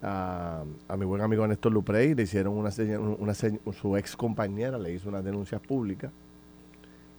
A, 0.05 0.63
a 0.89 0.97
mi 0.97 1.05
buen 1.05 1.21
amigo 1.21 1.47
Néstor 1.47 1.71
Luprey 1.71 2.13
le 2.13 2.23
hicieron 2.23 2.53
una, 2.57 2.71
seña- 2.71 2.99
una 2.99 3.33
su 3.33 3.95
ex 3.97 4.17
compañera 4.17 4.77
le 4.77 4.91
hizo 4.93 5.07
unas 5.07 5.23
denuncias 5.23 5.61
públicas 5.61 6.11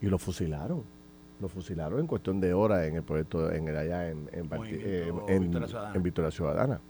y 0.03 0.07
lo 0.07 0.19
fusilaron. 0.19 0.83
Lo 1.41 1.49
fusilaron 1.49 1.99
en 2.01 2.07
cuestión 2.07 2.41
de 2.41 2.53
horas 2.53 2.87
en 2.87 2.97
el 2.97 3.03
proyecto, 3.03 3.51
en 3.51 3.69
el 3.69 3.77
allá 3.77 4.11
en, 4.11 4.29
en, 4.33 4.45
eh, 4.45 5.11
Movimiento 5.13 5.29
en- 5.29 5.41
Victoria 5.43 5.67
Ciudadana. 5.69 5.97
en 5.97 6.03
Victoria 6.03 6.31
Ciudadana. 6.31 6.81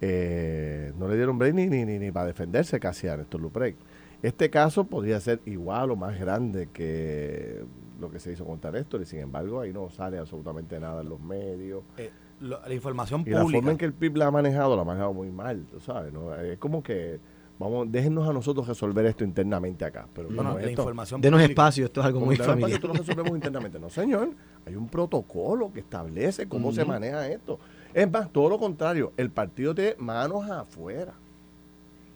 Eh, 0.00 0.92
no 0.98 1.08
le 1.08 1.16
dieron 1.16 1.38
break 1.38 1.54
ni, 1.54 1.66
ni, 1.68 1.84
ni, 1.84 1.98
ni 1.98 2.10
para 2.12 2.26
defenderse 2.26 2.78
casi 2.78 3.08
a 3.08 3.16
Néstor 3.16 3.40
Luprey. 3.40 3.74
Este 4.22 4.48
caso 4.50 4.84
podría 4.84 5.18
ser 5.20 5.40
igual 5.46 5.90
o 5.90 5.96
más 5.96 6.18
grande 6.18 6.68
que 6.72 7.64
lo 8.00 8.10
que 8.10 8.18
se 8.18 8.32
hizo 8.32 8.44
contra 8.44 8.70
Néstor 8.70 9.02
y 9.02 9.06
sin 9.06 9.20
embargo 9.20 9.60
ahí 9.60 9.72
no 9.72 9.90
sale 9.90 10.18
absolutamente 10.18 10.78
nada 10.78 11.02
en 11.02 11.08
los 11.08 11.20
medios. 11.20 11.82
Eh, 11.96 12.10
lo- 12.40 12.60
la 12.66 12.74
información 12.74 13.22
Y 13.26 13.30
la 13.30 13.38
forma 13.42 13.52
pública. 13.52 13.70
en 13.72 13.78
que 13.78 13.84
el 13.86 13.92
PIB 13.92 14.16
la 14.16 14.26
ha 14.26 14.30
manejado, 14.30 14.76
la 14.76 14.82
ha 14.82 14.84
manejado 14.84 15.12
muy 15.12 15.30
mal, 15.30 15.64
tú 15.70 15.80
sabes, 15.80 16.12
¿no? 16.12 16.34
Es 16.34 16.58
como 16.58 16.82
que, 16.82 17.18
vamos, 17.58 17.90
déjenos 17.90 18.28
a 18.28 18.32
nosotros 18.32 18.66
resolver 18.68 19.06
esto 19.06 19.24
internamente 19.24 19.84
acá. 19.84 20.06
Pero 20.14 20.28
no, 20.30 20.42
no, 20.42 20.54
la 20.54 20.60
esto, 20.60 20.82
información 20.82 21.20
Denos 21.20 21.38
pública. 21.40 21.52
espacio, 21.52 21.84
esto 21.86 22.00
es 22.00 22.06
algo 22.06 22.18
como 22.20 22.26
muy 22.26 22.36
familiar. 22.36 22.70
esto 22.72 22.88
lo 22.88 22.94
resolvemos 22.94 23.30
internamente. 23.32 23.78
No, 23.78 23.88
señor, 23.90 24.30
hay 24.66 24.74
un 24.76 24.88
protocolo 24.88 25.72
que 25.72 25.80
establece 25.80 26.46
cómo 26.48 26.72
se 26.72 26.84
maneja 26.84 27.26
esto. 27.28 27.58
Es 27.94 28.10
más, 28.10 28.30
todo 28.30 28.50
lo 28.50 28.58
contrario, 28.58 29.12
el 29.16 29.30
partido 29.30 29.74
tiene 29.74 29.94
manos 29.98 30.48
afuera. 30.50 31.14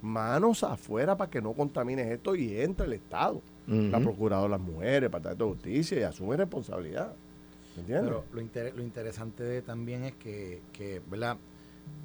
Manos 0.03 0.65
afuera 0.65 1.17
para 1.17 1.31
que 1.31 1.43
no 1.43 1.53
contamines 1.53 2.07
esto 2.11 2.35
y 2.35 2.57
entra 2.59 2.87
el 2.87 2.95
Estado. 2.95 3.41
La. 3.67 4.01
Procuradora 4.01 4.45
de 4.57 4.59
las 4.59 4.61
Mujeres, 4.61 4.95
el 4.97 5.01
Departamento 5.03 5.45
de 5.45 5.51
Justicia 5.53 6.01
y 6.01 6.03
asume 6.03 6.37
responsabilidad. 6.37 7.13
Pero 7.87 8.25
lo, 8.33 8.41
inter- 8.41 8.73
lo 8.77 8.83
interesante 8.83 9.43
de- 9.43 9.63
también 9.63 10.05
es 10.05 10.13
que, 10.15 10.61
que, 10.73 11.01
¿verdad? 11.11 11.37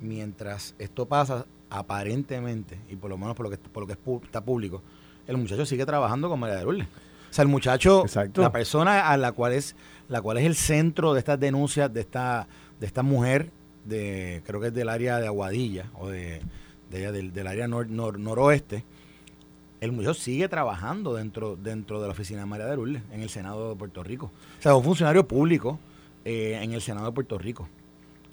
Mientras 0.02 0.76
esto 0.80 1.06
pasa, 1.06 1.46
aparentemente, 1.70 2.80
y 2.90 2.96
por 2.96 3.10
lo 3.10 3.18
menos 3.18 3.36
por 3.36 3.46
lo 3.46 3.50
que, 3.50 3.58
por 3.58 3.82
lo 3.84 3.88
que 3.88 3.94
es 3.94 4.24
está 4.24 4.44
público, 4.44 4.82
el 5.28 5.38
muchacho 5.38 5.66
sigue 5.66 5.86
trabajando 5.86 6.30
con 6.30 6.40
María 6.40 6.58
de 6.58 6.64
Lourdes. 6.64 6.88
O 6.88 7.34
sea, 7.36 7.44
el 7.44 7.50
muchacho, 7.50 8.04
Exacto. 8.04 8.42
la 8.42 8.52
persona 8.52 9.10
a 9.10 9.18
la 9.18 9.32
cual 9.32 9.54
es, 9.54 9.76
la 10.08 10.22
cual 10.22 10.38
es 10.38 10.46
el 10.46 10.56
centro 10.56 11.14
de 11.14 11.20
estas 11.20 11.40
denuncias 11.40 11.94
de 11.94 12.02
esta, 12.02 12.48
de 12.80 12.86
esta 12.86 13.04
mujer, 13.04 13.50
de, 13.86 14.42
creo 14.46 14.62
que 14.62 14.68
es 14.68 14.74
del 14.74 14.90
área 14.90 15.20
de 15.20 15.28
Aguadilla, 15.28 15.90
o 15.96 16.08
de, 16.10 16.42
de 16.90 17.12
del, 17.12 17.34
del 17.34 17.48
área 17.48 17.68
nor- 17.68 17.90
nor- 17.90 18.18
noroeste, 18.18 18.84
el 19.82 19.92
muchacho 19.92 20.14
sigue 20.16 20.48
trabajando 20.50 21.14
dentro, 21.14 21.56
dentro 21.56 22.00
de 22.02 22.08
la 22.08 22.14
oficina 22.14 22.40
de 22.42 22.46
María 22.46 22.66
de 22.66 22.76
Lourdes, 22.76 23.02
en 23.12 23.22
el 23.22 23.30
Senado 23.30 23.70
de 23.70 23.76
Puerto 23.76 24.04
Rico. 24.04 24.32
O 24.60 24.62
sea, 24.62 24.76
un 24.76 24.84
funcionario 24.84 25.28
público 25.28 25.80
eh, 26.24 26.60
en 26.62 26.74
el 26.74 26.82
Senado 26.82 27.06
de 27.08 27.12
Puerto 27.12 27.38
Rico. 27.38 27.68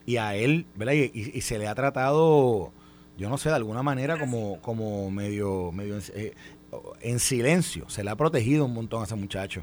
Y 0.06 0.16
a 0.16 0.34
él, 0.34 0.66
¿verdad? 0.74 0.94
Y, 0.94 1.10
y- 1.14 1.30
y 1.34 1.40
se 1.42 1.58
le 1.58 1.68
ha 1.68 1.74
tratado, 1.74 2.72
yo 3.18 3.28
no 3.28 3.38
sé, 3.38 3.48
de 3.50 3.54
alguna 3.56 3.82
manera 3.82 4.18
como, 4.18 4.60
como 4.60 5.10
medio, 5.10 5.70
medio 5.72 5.96
en, 5.96 6.02
eh, 6.14 6.34
en 7.02 7.18
silencio. 7.18 7.88
Se 7.88 8.02
le 8.02 8.10
ha 8.10 8.16
protegido 8.16 8.64
un 8.64 8.74
montón 8.74 9.02
a 9.02 9.04
ese 9.04 9.14
muchacho. 9.14 9.62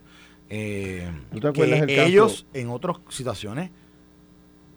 Eh, 0.50 1.10
¿Tú 1.32 1.40
te 1.40 1.48
acuerdas 1.48 1.86
que 1.86 1.94
el 1.94 1.96
caso? 1.98 2.08
ellos 2.10 2.46
en 2.54 2.70
otras 2.70 2.98
situaciones, 3.10 3.70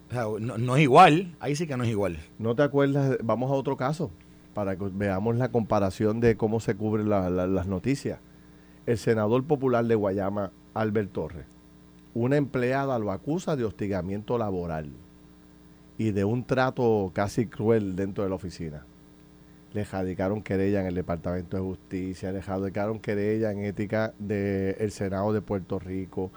o 0.09 0.13
sea, 0.13 0.23
no, 0.39 0.57
no 0.57 0.75
es 0.75 0.83
igual, 0.83 1.35
ahí 1.39 1.55
sí 1.55 1.65
que 1.65 1.75
no 1.77 1.83
es 1.83 1.89
igual. 1.89 2.19
¿No 2.39 2.55
te 2.55 2.61
acuerdas? 2.63 3.17
Vamos 3.23 3.49
a 3.51 3.55
otro 3.55 3.75
caso 3.77 4.11
para 4.53 4.75
que 4.75 4.85
veamos 4.93 5.37
la 5.37 5.49
comparación 5.49 6.19
de 6.19 6.35
cómo 6.37 6.59
se 6.59 6.75
cubren 6.75 7.09
la- 7.09 7.29
la- 7.29 7.47
las 7.47 7.67
noticias. 7.67 8.19
El 8.85 8.97
senador 8.97 9.43
popular 9.45 9.85
de 9.85 9.95
Guayama, 9.95 10.51
Albert 10.73 11.11
Torres, 11.11 11.45
una 12.13 12.37
empleada 12.37 12.99
lo 12.99 13.11
acusa 13.11 13.55
de 13.55 13.63
hostigamiento 13.65 14.37
laboral 14.37 14.91
y 15.97 16.11
de 16.11 16.25
un 16.25 16.43
trato 16.43 17.11
casi 17.13 17.47
cruel 17.47 17.95
dentro 17.95 18.23
de 18.23 18.29
la 18.29 18.35
oficina. 18.35 18.85
Le 19.73 19.83
radicaron 19.85 20.43
querella 20.43 20.81
en 20.81 20.87
el 20.87 20.95
Departamento 20.95 21.57
de 21.57 21.63
Justicia, 21.63 22.31
le 22.31 22.41
radicaron 22.41 22.99
querella 22.99 23.51
en 23.51 23.59
ética 23.63 24.13
del 24.19 24.91
Senado 24.91 25.33
de 25.33 25.41
Puerto 25.41 25.79
Rico. 25.79 26.29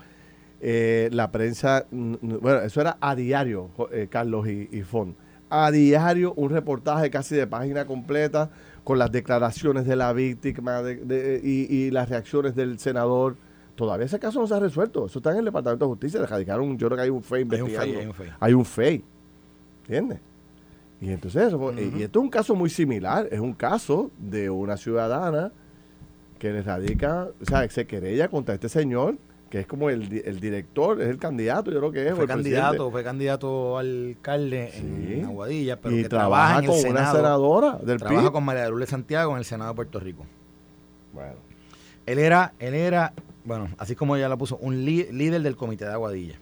Eh, 0.63 1.11
la 1.13 1.31
prensa, 1.31 1.85
bueno, 1.91 2.61
eso 2.61 2.81
era 2.81 2.97
a 2.99 3.15
diario, 3.15 3.69
eh, 3.93 4.07
Carlos 4.11 4.49
y, 4.49 4.69
y 4.73 4.81
Fon. 4.83 5.15
A 5.49 5.71
diario 5.71 6.33
un 6.35 6.51
reportaje 6.51 7.09
casi 7.11 7.35
de 7.37 7.47
página 7.47 7.85
completa 7.87 8.51
con 8.85 8.99
las 8.99 9.11
declaraciones 9.13 9.85
de 9.87 9.97
la 9.97 10.13
víctima 10.13 10.83
de- 10.83 10.97
de- 10.97 11.41
y, 11.43 11.73
y 11.75 11.91
las 11.91 12.09
reacciones 12.09 12.55
del 12.57 12.79
senador. 12.79 13.37
Todavía 13.77 14.07
ese 14.07 14.19
caso 14.19 14.41
no 14.41 14.47
se 14.47 14.55
ha 14.55 14.59
resuelto. 14.61 15.07
Eso 15.07 15.19
está 15.19 15.33
en 15.33 15.39
el 15.39 15.45
Departamento 15.45 15.85
de 15.85 15.89
Justicia. 15.91 16.21
Le 16.21 16.27
radicaron, 16.27 16.77
yo 16.79 16.87
creo 16.89 16.97
que 16.97 17.03
hay 17.03 17.11
un 17.11 17.23
FEI 17.23 17.43
investigando. 17.43 17.99
Hay 18.01 18.07
un 18.07 18.15
FEI. 18.15 18.31
Hay 18.41 18.55
un 18.55 18.65
FEI. 18.65 19.05
¿Entiendes? 19.83 20.19
Y 21.01 21.11
entonces, 21.11 21.49
eso 21.49 21.59
fue- 21.59 21.75
y 21.99 22.03
esto 22.03 22.19
es 22.21 22.23
un 22.25 22.31
caso 22.31 22.55
muy 22.55 22.71
similar. 22.71 23.29
Es 23.31 23.39
un 23.41 23.53
caso 23.53 24.11
de 24.19 24.49
una 24.51 24.77
ciudadana 24.79 25.53
que 26.39 26.53
le 26.53 26.63
radica, 26.63 27.29
o 27.41 27.45
sea, 27.45 27.69
se 27.69 27.87
querella 27.87 28.29
contra 28.29 28.55
este 28.55 28.69
señor, 28.69 29.17
que 29.51 29.61
es 29.61 29.67
como 29.67 29.91
el, 29.91 30.23
el 30.25 30.41
director, 30.41 31.01
es 31.01 31.09
el 31.09 31.19
candidato, 31.19 31.71
yo 31.71 31.79
creo 31.79 31.93
que 31.93 32.09
es. 32.09 32.15
Fue 32.15 32.27
candidato, 32.27 32.69
presidente. 32.71 32.91
fue 32.93 33.05
candidato 33.05 33.79
al 33.79 34.07
alcalde 34.09 34.71
Sí. 34.73 35.13
en 35.21 35.25
Aguadilla, 35.27 35.81
pero 35.81 35.95
y 35.97 36.03
que 36.03 36.09
trabaja 36.09 36.29
trabaja 36.29 36.59
en 36.59 36.65
el 36.65 36.71
con 36.71 36.79
una 36.91 36.99
Senado. 37.01 37.17
senadora 37.17 37.79
del 37.83 37.99
trabaja 37.99 38.21
PIB. 38.23 38.33
con 38.33 38.45
María 38.45 38.63
de 38.65 38.71
Lourdes 38.71 38.89
Santiago 38.91 39.33
en 39.33 39.39
el 39.39 39.45
Senado 39.45 39.71
de 39.71 39.77
Puerto 39.77 40.01
Rico. 40.01 40.25
Bueno, 41.13 41.35
Él 42.07 42.19
era, 42.19 42.53
él 42.59 42.75
era, 42.75 43.13
bueno, 43.45 43.69
así 43.79 43.95
como 43.95 44.17
ella 44.17 44.29
la 44.29 44.37
puso, 44.37 44.57
un 44.59 44.85
lí- 44.85 45.09
líder 45.13 45.43
del 45.43 45.57
comité 45.57 45.85
de 45.87 45.93
Aguadilla. 45.93 46.35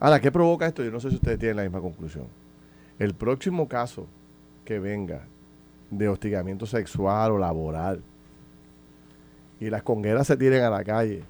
Ahora, 0.00 0.20
¿qué 0.20 0.30
provoca 0.30 0.66
esto? 0.66 0.82
Yo 0.84 0.90
no 0.90 1.00
sé 1.00 1.08
si 1.10 1.16
ustedes 1.16 1.38
tienen 1.38 1.56
la 1.56 1.62
misma 1.62 1.80
conclusión. 1.80 2.26
El 2.98 3.14
próximo 3.14 3.66
caso 3.68 4.06
que 4.64 4.78
venga 4.78 5.22
de 5.90 6.08
hostigamiento 6.08 6.66
sexual 6.66 7.32
o 7.32 7.38
laboral 7.38 8.02
y 9.60 9.70
las 9.70 9.82
congueras 9.82 10.26
se 10.26 10.36
tiren 10.36 10.62
a 10.64 10.70
la 10.70 10.84
calle 10.84 11.22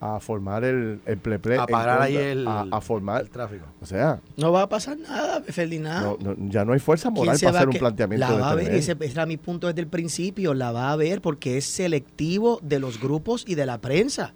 a 0.00 0.20
formar 0.20 0.62
el, 0.64 1.00
el 1.06 1.18
pleple 1.18 1.58
A 1.58 1.66
parar 1.66 2.02
ahí 2.02 2.16
el, 2.16 2.46
a, 2.46 2.66
a 2.70 2.80
formar 2.80 3.22
el 3.22 3.30
tráfico. 3.30 3.66
o 3.80 3.86
sea 3.86 4.20
No 4.36 4.52
va 4.52 4.62
a 4.62 4.68
pasar 4.68 4.96
nada, 4.96 5.42
Ferdinand. 5.42 6.04
no- 6.20 6.34
no- 6.36 6.50
ya 6.50 6.64
no 6.64 6.72
hay 6.72 6.78
fuerza 6.78 7.08
¿Quién 7.10 7.14
moral 7.26 7.38
para 7.42 7.56
hacer 7.58 7.68
un 7.68 7.72
que- 7.72 7.78
planteamiento 7.80 8.26
La 8.28 8.32
de 8.34 8.40
va 8.40 8.50
a 8.50 8.54
ver, 8.54 8.74
ese 8.74 8.96
era 9.00 9.26
mi 9.26 9.36
punto 9.36 9.66
desde 9.66 9.80
el 9.80 9.88
principio, 9.88 10.54
la 10.54 10.70
va 10.72 10.92
a 10.92 10.96
ver 10.96 11.20
porque 11.20 11.56
es 11.58 11.64
selectivo 11.64 12.60
de 12.62 12.78
los 12.78 13.00
grupos 13.00 13.44
y 13.46 13.54
de 13.56 13.66
la 13.66 13.80
prensa. 13.80 14.32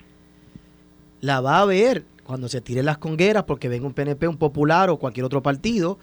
La 1.20 1.40
va 1.40 1.61
a 1.61 1.64
ver 1.64 2.05
cuando 2.25 2.48
se 2.48 2.61
tiren 2.61 2.85
las 2.87 2.98
congueras 2.98 3.44
porque 3.44 3.68
venga 3.68 3.87
un 3.87 3.92
PNP, 3.94 4.27
un 4.27 4.37
popular 4.37 4.90
o 4.90 4.96
cualquier 4.98 5.25
otro 5.25 5.42
partido. 5.42 5.98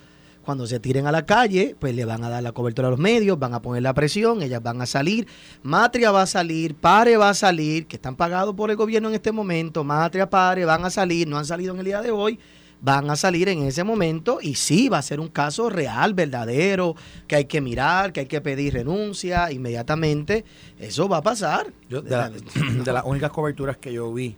Cuando 0.50 0.66
se 0.66 0.80
tiren 0.80 1.06
a 1.06 1.12
la 1.12 1.28
calle, 1.28 1.76
pues 1.78 1.94
le 1.94 2.06
van 2.06 2.24
a 2.24 2.30
dar 2.30 2.42
la 2.42 2.54
cobertura 2.54 2.88
a 2.88 2.92
los 2.92 3.00
medios, 3.00 3.38
van 3.38 3.54
a 3.54 3.62
poner 3.62 3.84
la 3.84 3.94
presión, 3.94 4.42
ellas 4.42 4.64
van 4.64 4.82
a 4.82 4.88
salir. 4.88 5.28
Matria 5.62 6.10
va 6.10 6.24
a 6.24 6.26
salir, 6.26 6.74
Pare 6.74 7.18
va 7.18 7.30
a 7.30 7.34
salir, 7.36 7.86
que 7.86 7.98
están 7.98 8.16
pagados 8.16 8.56
por 8.56 8.72
el 8.72 8.76
gobierno 8.76 9.10
en 9.10 9.14
este 9.14 9.32
momento. 9.32 9.84
Matria, 9.84 10.28
Pare 10.28 10.66
van 10.66 10.84
a 10.86 10.90
salir, 10.90 11.28
no 11.28 11.38
han 11.38 11.46
salido 11.46 11.74
en 11.76 11.80
el 11.82 11.86
día 11.86 12.02
de 12.02 12.10
hoy 12.10 12.40
van 12.82 13.10
a 13.12 13.16
salir 13.18 13.48
en 13.50 13.62
ese 13.64 13.84
momento 13.84 14.40
y 14.42 14.56
sí, 14.56 14.88
va 14.90 14.98
a 15.00 15.02
ser 15.02 15.20
un 15.20 15.28
caso 15.28 15.70
real, 15.70 16.14
verdadero, 16.16 16.96
que 17.28 17.36
hay 17.36 17.46
que 17.46 17.60
mirar, 17.62 18.12
que 18.14 18.22
hay 18.22 18.26
que 18.26 18.40
pedir 18.42 18.74
renuncia 18.74 19.52
inmediatamente. 19.52 20.46
Eso 20.80 21.08
va 21.10 21.18
a 21.18 21.22
pasar. 21.22 21.74
Yo, 21.90 22.02
de, 22.02 22.10
la- 22.10 22.30
de 22.84 22.94
las 22.94 23.04
únicas 23.06 23.30
coberturas 23.32 23.78
que 23.78 23.94
yo 23.94 24.12
vi, 24.14 24.36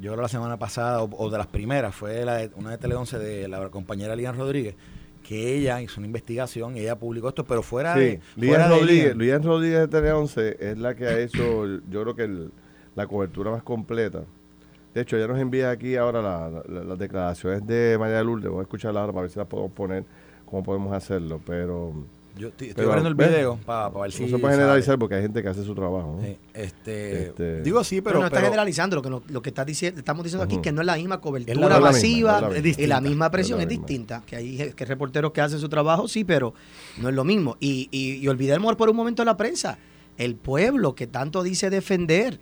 yo 0.00 0.12
creo 0.12 0.22
la 0.22 0.28
semana 0.28 0.56
pasada, 0.56 1.02
o, 1.02 1.10
o 1.18 1.28
de 1.30 1.36
las 1.36 1.48
primeras, 1.48 1.94
fue 1.94 2.24
la 2.24 2.36
de, 2.36 2.50
una 2.56 2.70
de 2.70 2.78
Tele 2.78 2.94
11 2.94 3.18
de 3.18 3.48
la 3.48 3.68
compañera 3.70 4.16
Lian 4.16 4.36
Rodríguez, 4.36 4.76
que 5.22 5.54
ella 5.56 5.80
hizo 5.82 6.00
una 6.00 6.06
investigación 6.06 6.76
ella 6.76 6.96
publicó 6.98 7.28
esto, 7.28 7.44
pero 7.44 7.62
fuera 7.62 7.94
Sí, 7.94 8.00
de. 8.00 8.20
De 8.36 8.68
Rodríguez. 8.68 9.16
Lian 9.16 9.42
Rodríguez 9.42 9.80
de 9.80 9.88
Tele 9.88 10.12
11 10.12 10.56
es 10.60 10.78
la 10.78 10.94
que 10.94 11.06
ha 11.06 11.18
hecho, 11.18 11.66
yo 11.88 12.02
creo 12.02 12.14
que 12.16 12.24
el- 12.24 12.50
la 12.96 13.06
cobertura 13.06 13.50
más 13.50 13.62
completa. 13.62 14.22
De 14.94 15.02
hecho, 15.02 15.16
ella 15.16 15.28
nos 15.28 15.38
envía 15.38 15.70
aquí 15.70 15.94
ahora 15.96 16.20
la- 16.20 16.62
la- 16.68 16.84
las 16.84 16.98
declaraciones 16.98 17.64
de 17.66 17.96
María 17.98 18.22
Lourdes. 18.24 18.46
Vamos 18.46 18.60
a 18.60 18.62
escucharla 18.62 19.00
ahora 19.00 19.12
para 19.12 19.22
ver 19.22 19.30
si 19.30 19.38
las 19.38 19.46
podemos 19.46 19.70
poner, 19.72 20.04
cómo 20.46 20.62
podemos 20.64 20.92
hacerlo. 20.92 21.40
Pero 21.46 21.92
Yo 22.40 22.48
estoy, 22.48 22.68
estoy 22.70 22.86
abriendo 22.86 23.08
el 23.08 23.14
video 23.14 23.58
para 23.66 23.88
ver 23.90 24.10
si. 24.12 24.22
no 24.22 24.28
se 24.28 24.38
puede 24.38 24.54
sale. 24.54 24.62
generalizar 24.62 24.98
porque 24.98 25.14
hay 25.16 25.22
gente 25.22 25.42
que 25.42 25.48
hace 25.48 25.62
su 25.62 25.74
trabajo. 25.74 26.16
¿no? 26.18 26.26
Sí, 26.26 26.36
este, 26.54 27.22
Este- 27.28 27.62
Digo 27.62 27.84
sí, 27.84 27.96
Pero, 28.00 28.04
pero. 28.04 28.18
no 28.20 28.26
está 28.26 28.36
pero- 28.38 28.46
generalizando 28.46 28.96
lo 28.96 29.02
que, 29.02 29.32
lo 29.32 29.42
que 29.42 29.48
está 29.50 29.64
diciendo, 29.64 29.98
estamos 29.98 30.24
diciendo 30.24 30.44
aquí 30.44 30.58
que 30.60 30.72
no 30.72 30.80
es 30.80 30.86
la 30.86 30.96
misma 30.96 31.20
cobertura 31.20 31.54
la 31.54 31.66
misma, 31.76 31.80
masiva 31.80 32.36
es 32.36 32.42
la 32.42 32.48
misma. 32.48 32.82
Es 32.82 32.88
la 32.88 33.00
misma 33.00 33.30
presión 33.30 33.60
es, 33.60 33.68
distinta. 33.68 34.22
Que 34.26 34.36
hay 34.36 34.72
que 34.74 34.84
reporteros 34.84 35.32
que 35.32 35.40
hacen 35.40 35.58
su 35.60 35.68
trabajo, 35.68 36.08
sí, 36.08 36.24
pero 36.24 36.54
no 36.98 37.08
es 37.08 37.14
lo 37.14 37.24
mismo. 37.24 37.56
Y, 37.60 37.88
y, 37.90 38.14
y 38.14 38.28
olvidemos 38.28 38.74
por 38.76 38.88
un 38.90 38.96
momento 38.96 39.24
la 39.24 39.36
prensa. 39.36 39.78
El 40.16 40.34
pueblo 40.34 40.94
que 40.94 41.06
tanto 41.06 41.42
dice 41.42 41.70
defender. 41.70 42.40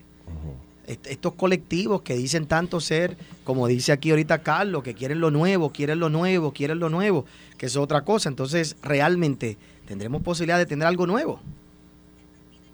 Est- 0.87 1.07
Estos 1.07 1.35
colectivos 1.35 2.01
que 2.01 2.15
dicen 2.17 2.47
tanto 2.47 2.81
ser, 2.81 3.19
como 3.45 3.67
dice 3.67 3.93
aquí 3.93 4.09
ahorita 4.11 4.39
Carlos, 4.39 4.83
que 4.83 4.95
quieren 4.95 5.21
lo 5.21 5.31
nuevo, 5.31 5.71
quieren 5.71 6.01
lo 6.01 6.09
nuevo, 6.09 6.53
quieren 6.53 6.79
lo 6.79 6.89
nuevo, 6.89 7.27
que 7.59 7.67
es 7.67 7.77
otra 7.77 8.03
cosa. 8.07 8.31
Entonces, 8.31 8.75
realmente, 8.83 9.59
¿tendremos 9.89 10.21
posibilidad 10.23 10.59
de 10.59 10.67
tener 10.67 10.87
algo 10.87 11.07
nuevo? 11.07 11.41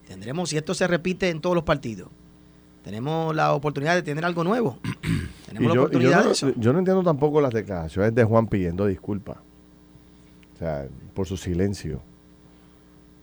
Tendremos, 0.09 0.50
si 0.50 0.57
esto 0.57 0.74
se 0.74 0.88
repite 0.88 1.31
en 1.31 1.40
todos 1.40 1.55
los 1.55 1.64
partidos, 1.64 2.09
tenemos 2.83 3.35
la 3.35 3.55
oportunidad 3.55 3.94
de 3.94 4.03
tener 4.03 4.24
algo 4.24 4.42
nuevo. 4.42 4.79
Tenemos 5.46 5.68
la 5.68 5.74
yo, 5.74 5.74
yo 5.74 5.81
oportunidad 5.83 6.18
no, 6.18 6.27
de 6.27 6.33
eso. 6.33 6.53
yo 6.57 6.72
no 6.72 6.81
entiendo 6.81 7.03
tampoco 7.05 7.40
las 7.40 7.53
declaraciones 7.53 8.14
de 8.14 8.24
Juan 8.24 8.48
pidiendo 8.48 8.87
disculpas. 8.87 9.37
O 10.55 10.59
sea, 10.59 10.87
por 11.14 11.27
su 11.27 11.37
silencio. 11.37 12.00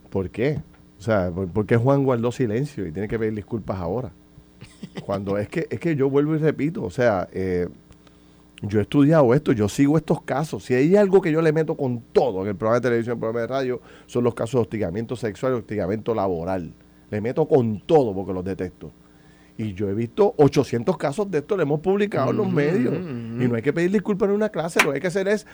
¿Por 0.10 0.30
qué? 0.30 0.62
O 0.98 1.02
sea, 1.02 1.30
¿por, 1.30 1.50
por 1.50 1.66
qué 1.66 1.76
Juan 1.76 2.04
guardó 2.04 2.32
silencio 2.32 2.88
y 2.88 2.92
tiene 2.94 3.10
que 3.10 3.20
pedir 3.20 3.36
disculpas 3.36 3.78
ahora? 3.78 4.12
Cuando 5.06 5.38
es 5.38 5.50
que, 5.50 5.68
es 5.70 5.80
que 5.80 5.96
yo 5.96 6.10
vuelvo 6.10 6.36
y 6.36 6.38
repito, 6.38 6.84
o 6.84 6.90
sea, 6.90 7.28
eh, 7.34 7.68
yo 8.62 8.80
he 8.80 8.84
estudiado 8.84 9.34
esto, 9.34 9.52
yo 9.54 9.68
sigo 9.68 9.98
estos 9.98 10.22
casos. 10.22 10.64
Si 10.66 10.74
hay 10.74 10.96
algo 10.96 11.22
que 11.22 11.32
yo 11.32 11.42
le 11.42 11.52
meto 11.52 11.76
con 11.76 12.02
todo 12.14 12.44
en 12.44 12.50
el 12.50 12.56
programa 12.56 12.80
de 12.80 12.82
televisión, 12.90 13.14
en 13.14 13.18
el 13.18 13.20
programa 13.20 13.42
de 13.42 13.48
radio, 13.48 13.82
son 14.06 14.24
los 14.24 14.34
casos 14.36 14.54
de 14.54 14.60
hostigamiento 14.62 15.16
sexual 15.16 15.54
y 15.54 15.56
hostigamiento 15.58 16.14
laboral. 16.14 16.72
Le 17.10 17.22
meto 17.22 17.48
con 17.48 17.80
todo 17.82 18.14
porque 18.14 18.34
los 18.34 18.44
detecto. 18.46 18.92
Y 19.58 19.74
yo 19.74 19.90
he 19.90 19.94
visto 19.94 20.34
800 20.38 20.98
casos 20.98 21.30
de 21.30 21.40
esto, 21.40 21.56
lo 21.58 21.64
hemos 21.64 21.80
publicado 21.82 22.32
en 22.32 22.38
los 22.38 22.48
Mm, 22.50 22.54
medios. 22.56 22.94
Y 22.96 23.48
no 23.48 23.56
hay 23.56 23.62
que 23.62 23.74
pedir 23.74 23.92
disculpas 23.92 24.30
en 24.30 24.36
una 24.36 24.50
clase, 24.50 24.80
lo 24.84 24.92
que 24.92 24.96
hay 24.96 25.02
que 25.02 25.08
hacer 25.08 25.28
es, 25.28 25.46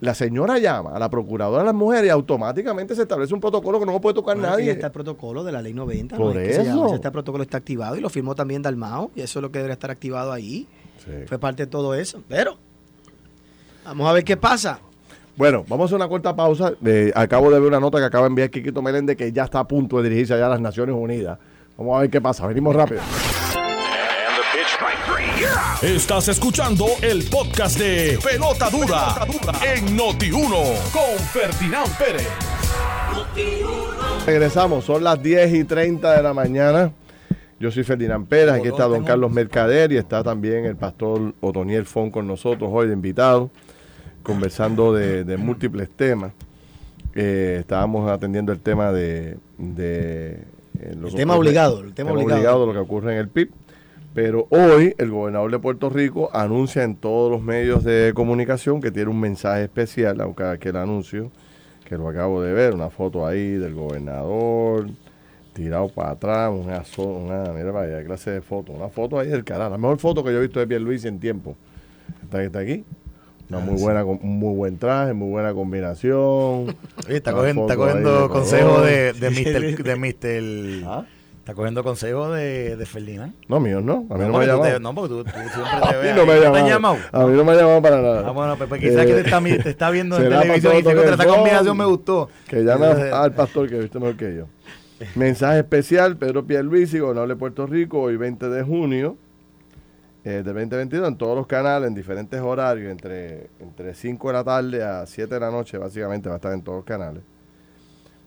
la 0.00 0.14
señora 0.14 0.58
llama 0.58 0.96
a 0.96 0.98
la 0.98 1.08
procuradora 1.10 1.60
de 1.60 1.66
las 1.66 1.74
mujeres 1.74 2.06
y 2.06 2.10
automáticamente 2.10 2.94
se 2.96 3.02
establece 3.02 3.32
un 3.34 3.40
protocolo 3.40 3.78
que 3.78 3.86
no 3.86 4.00
puede 4.00 4.14
tocar 4.14 4.36
Bueno, 4.36 4.50
nadie. 4.50 4.70
está 4.72 4.86
el 4.86 4.92
protocolo 4.92 5.44
de 5.44 5.52
la 5.52 5.62
ley 5.62 5.74
90. 5.74 6.16
Por 6.16 6.34
¿no? 6.34 6.40
Es 6.40 6.48
que 6.48 6.54
se 6.54 6.64
llama, 6.64 6.86
eso. 6.86 6.94
Este 6.96 7.10
protocolo 7.12 7.42
está 7.44 7.58
activado 7.58 7.96
y 7.96 8.00
lo 8.00 8.08
firmó 8.08 8.34
también 8.34 8.62
Dalmao. 8.62 9.12
Y 9.14 9.20
eso 9.20 9.38
es 9.38 9.42
lo 9.42 9.52
que 9.52 9.58
debería 9.58 9.74
estar 9.74 9.90
activado 9.92 10.32
ahí. 10.32 10.66
Sí. 11.04 11.10
Fue 11.26 11.38
parte 11.38 11.64
de 11.64 11.66
todo 11.66 11.94
eso. 11.94 12.22
Pero, 12.28 12.56
vamos 13.84 14.08
a 14.08 14.12
ver 14.12 14.24
qué 14.24 14.36
pasa. 14.36 14.80
Bueno, 15.36 15.64
vamos 15.66 15.84
a 15.84 15.86
hacer 15.86 15.96
una 15.96 16.08
corta 16.08 16.36
pausa. 16.36 16.72
Eh, 16.84 17.10
acabo 17.14 17.50
de 17.50 17.58
ver 17.58 17.68
una 17.68 17.80
nota 17.80 17.98
que 17.98 18.04
acaba 18.04 18.24
de 18.24 18.28
enviar 18.28 18.50
Kikito 18.50 18.82
Meléndez 18.82 19.16
que 19.16 19.32
ya 19.32 19.44
está 19.44 19.60
a 19.60 19.68
punto 19.68 19.96
de 19.96 20.04
dirigirse 20.04 20.34
allá 20.34 20.46
a 20.46 20.50
las 20.50 20.60
Naciones 20.60 20.94
Unidas. 20.94 21.38
Vamos 21.76 21.96
a 21.96 22.00
ver 22.02 22.10
qué 22.10 22.20
pasa. 22.20 22.46
Venimos 22.46 22.74
rápido. 22.76 23.00
Estás 25.82 26.28
escuchando 26.28 26.86
el 27.00 27.24
podcast 27.24 27.76
de 27.76 28.16
Pelota 28.22 28.70
Dura, 28.70 29.26
en 29.74 29.98
Noti1 29.98 30.90
con 30.92 31.18
Ferdinand 31.32 31.98
Pérez. 31.98 32.28
Regresamos, 34.24 34.84
son 34.84 35.02
las 35.02 35.20
10 35.20 35.54
y 35.54 35.64
30 35.64 36.16
de 36.16 36.22
la 36.22 36.32
mañana. 36.32 36.92
Yo 37.62 37.70
soy 37.70 37.84
Ferdinand 37.84 38.26
Pérez, 38.26 38.54
aquí 38.54 38.66
está 38.66 38.88
don 38.88 39.04
Carlos 39.04 39.30
Mercader 39.30 39.92
y 39.92 39.96
está 39.96 40.24
también 40.24 40.64
el 40.64 40.74
pastor 40.74 41.32
Otoniel 41.40 41.86
Fon 41.86 42.10
con 42.10 42.26
nosotros 42.26 42.68
hoy 42.72 42.88
de 42.88 42.92
invitado, 42.92 43.52
conversando 44.24 44.92
de, 44.92 45.22
de 45.22 45.36
múltiples 45.36 45.88
temas. 45.88 46.32
Eh, 47.14 47.58
estábamos 47.60 48.10
atendiendo 48.10 48.50
el 48.50 48.58
tema 48.58 48.90
de... 48.90 49.36
de 49.58 50.32
eh, 50.80 50.96
El 51.04 51.14
tema 51.14 51.34
ocurre- 51.34 51.38
obligado, 51.38 51.80
el 51.84 51.94
tema 51.94 52.10
obligado. 52.10 52.66
lo 52.66 52.72
que 52.72 52.78
ocurre 52.80 53.12
en 53.12 53.18
el 53.18 53.28
PIB. 53.28 53.50
Pero 54.12 54.48
hoy 54.50 54.96
el 54.98 55.10
gobernador 55.12 55.52
de 55.52 55.60
Puerto 55.60 55.88
Rico 55.88 56.30
anuncia 56.32 56.82
en 56.82 56.96
todos 56.96 57.30
los 57.30 57.42
medios 57.42 57.84
de 57.84 58.10
comunicación 58.12 58.80
que 58.80 58.90
tiene 58.90 59.08
un 59.08 59.20
mensaje 59.20 59.62
especial, 59.62 60.20
aunque 60.20 60.42
aquel 60.42 60.74
anuncio, 60.74 61.30
que 61.84 61.96
lo 61.96 62.08
acabo 62.08 62.42
de 62.42 62.52
ver, 62.52 62.74
una 62.74 62.90
foto 62.90 63.24
ahí 63.24 63.52
del 63.52 63.74
gobernador 63.74 64.86
tirado 65.52 65.88
para 65.88 66.10
atrás, 66.12 66.50
una, 66.52 66.82
una 66.98 67.52
mira 67.52 67.70
vaya 67.72 68.02
clase 68.04 68.30
de 68.30 68.40
foto, 68.42 68.72
una 68.72 68.88
foto 68.88 69.18
ahí 69.18 69.28
del 69.28 69.44
canal, 69.44 69.70
la 69.70 69.78
mejor 69.78 69.98
foto 69.98 70.24
que 70.24 70.30
yo 70.32 70.38
he 70.38 70.42
visto 70.42 70.60
de 70.60 70.66
Pierluisi 70.66 71.08
en 71.08 71.18
tiempo. 71.20 71.56
Está, 72.22 72.42
está 72.42 72.60
aquí. 72.60 72.84
Una 73.50 73.58
muy 73.60 73.78
buena, 73.80 74.02
un 74.04 74.18
muy 74.38 74.54
buen 74.54 74.78
traje, 74.78 75.12
muy 75.12 75.28
buena 75.28 75.52
combinación. 75.52 76.74
Está 77.06 77.32
cogiendo, 77.32 77.62
está 77.62 77.76
cogiendo 77.76 78.82
de 78.82 79.12
de, 79.12 79.12
de 79.12 79.30
Mr. 79.30 79.82
De 79.82 79.96
Mr. 79.96 80.86
¿Ah? 80.88 81.04
Está 81.40 81.54
cogiendo 81.54 81.82
consejo 81.82 82.30
de, 82.32 82.76
de 82.76 82.86
Ferdinand. 82.86 83.34
No, 83.48 83.58
mío 83.58 83.80
no, 83.80 84.06
a 84.10 84.14
mí 84.16 84.24
no, 84.24 84.38
me 84.38 84.44
ha 84.44 84.46
llamado. 84.46 84.72
te- 84.74 84.78
no, 84.80 84.94
porque 84.94 85.08
tú, 85.08 85.24
tú 85.24 85.30
siempre 85.30 85.62
A 85.82 85.90
te 85.90 85.96
mí 85.96 86.02
ves. 86.04 86.16
no 86.16 86.24
me 86.24 86.32
ha. 86.34 86.52
¿Te 86.52 86.70
llamado. 86.70 86.96
A 87.10 87.26
mí 87.26 87.36
no 87.36 87.44
me 87.44 87.52
ha 87.52 87.54
llamado 87.56 87.82
para 87.82 88.00
nada. 88.00 88.24
Ah, 88.28 88.30
bueno, 88.30 88.56
pues, 88.56 88.68
pues 88.68 88.80
quizás 88.80 89.02
Eh, 89.04 89.06
que 89.06 89.12
te 89.14 89.20
está, 89.22 89.40
mi- 89.40 89.58
te 89.58 89.70
está 89.70 89.90
viendo 89.90 90.16
en 90.22 90.28
televisión 90.30 90.76
y 90.78 90.82
"Contra, 90.84 91.10
esta 91.10 91.26
combinación 91.26 91.76
me 91.76 91.84
gustó. 91.84 92.28
Que 92.48 92.62
llame 92.62 92.86
al 92.86 93.34
pastor 93.34 93.68
que 93.68 93.80
viste 93.80 93.98
mejor 93.98 94.16
que 94.16 94.36
yo. 94.36 94.46
Mensaje 95.14 95.58
especial, 95.60 96.16
Pedro 96.16 96.46
Pierluisi, 96.46 96.98
gobernador 96.98 97.28
de 97.28 97.36
Puerto 97.36 97.66
Rico, 97.66 98.00
hoy 98.00 98.16
20 98.16 98.48
de 98.48 98.62
junio 98.62 99.16
eh, 100.24 100.30
de 100.30 100.42
2022, 100.44 101.08
en 101.08 101.16
todos 101.16 101.36
los 101.36 101.46
canales, 101.46 101.88
en 101.88 101.94
diferentes 101.94 102.40
horarios, 102.40 102.90
entre, 102.90 103.50
entre 103.60 103.94
5 103.94 104.28
de 104.28 104.32
la 104.32 104.44
tarde 104.44 104.82
a 104.82 105.04
7 105.04 105.34
de 105.34 105.40
la 105.40 105.50
noche, 105.50 105.78
básicamente 105.78 106.28
va 106.28 106.36
a 106.36 106.38
estar 106.38 106.52
en 106.52 106.62
todos 106.62 106.78
los 106.78 106.84
canales. 106.84 107.22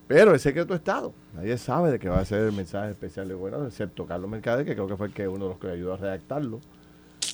Pero 0.07 0.35
es 0.35 0.41
secreto 0.41 0.73
de 0.73 0.77
Estado. 0.77 1.13
Nadie 1.33 1.57
sabe 1.57 1.91
de 1.91 1.97
qué 1.99 2.09
va 2.09 2.19
a 2.19 2.25
ser 2.25 2.41
el 2.41 2.51
mensaje 2.51 2.91
especial 2.91 3.27
del 3.27 3.37
gobernador, 3.37 3.67
excepto 3.67 4.05
Carlos 4.05 4.29
Mercader, 4.29 4.65
que 4.65 4.73
creo 4.73 4.87
que 4.87 4.97
fue 4.97 5.07
el 5.07 5.13
que 5.13 5.27
uno 5.27 5.45
de 5.45 5.49
los 5.51 5.59
que 5.59 5.67
ayudó 5.69 5.93
a 5.93 5.97
redactarlo. 5.97 6.59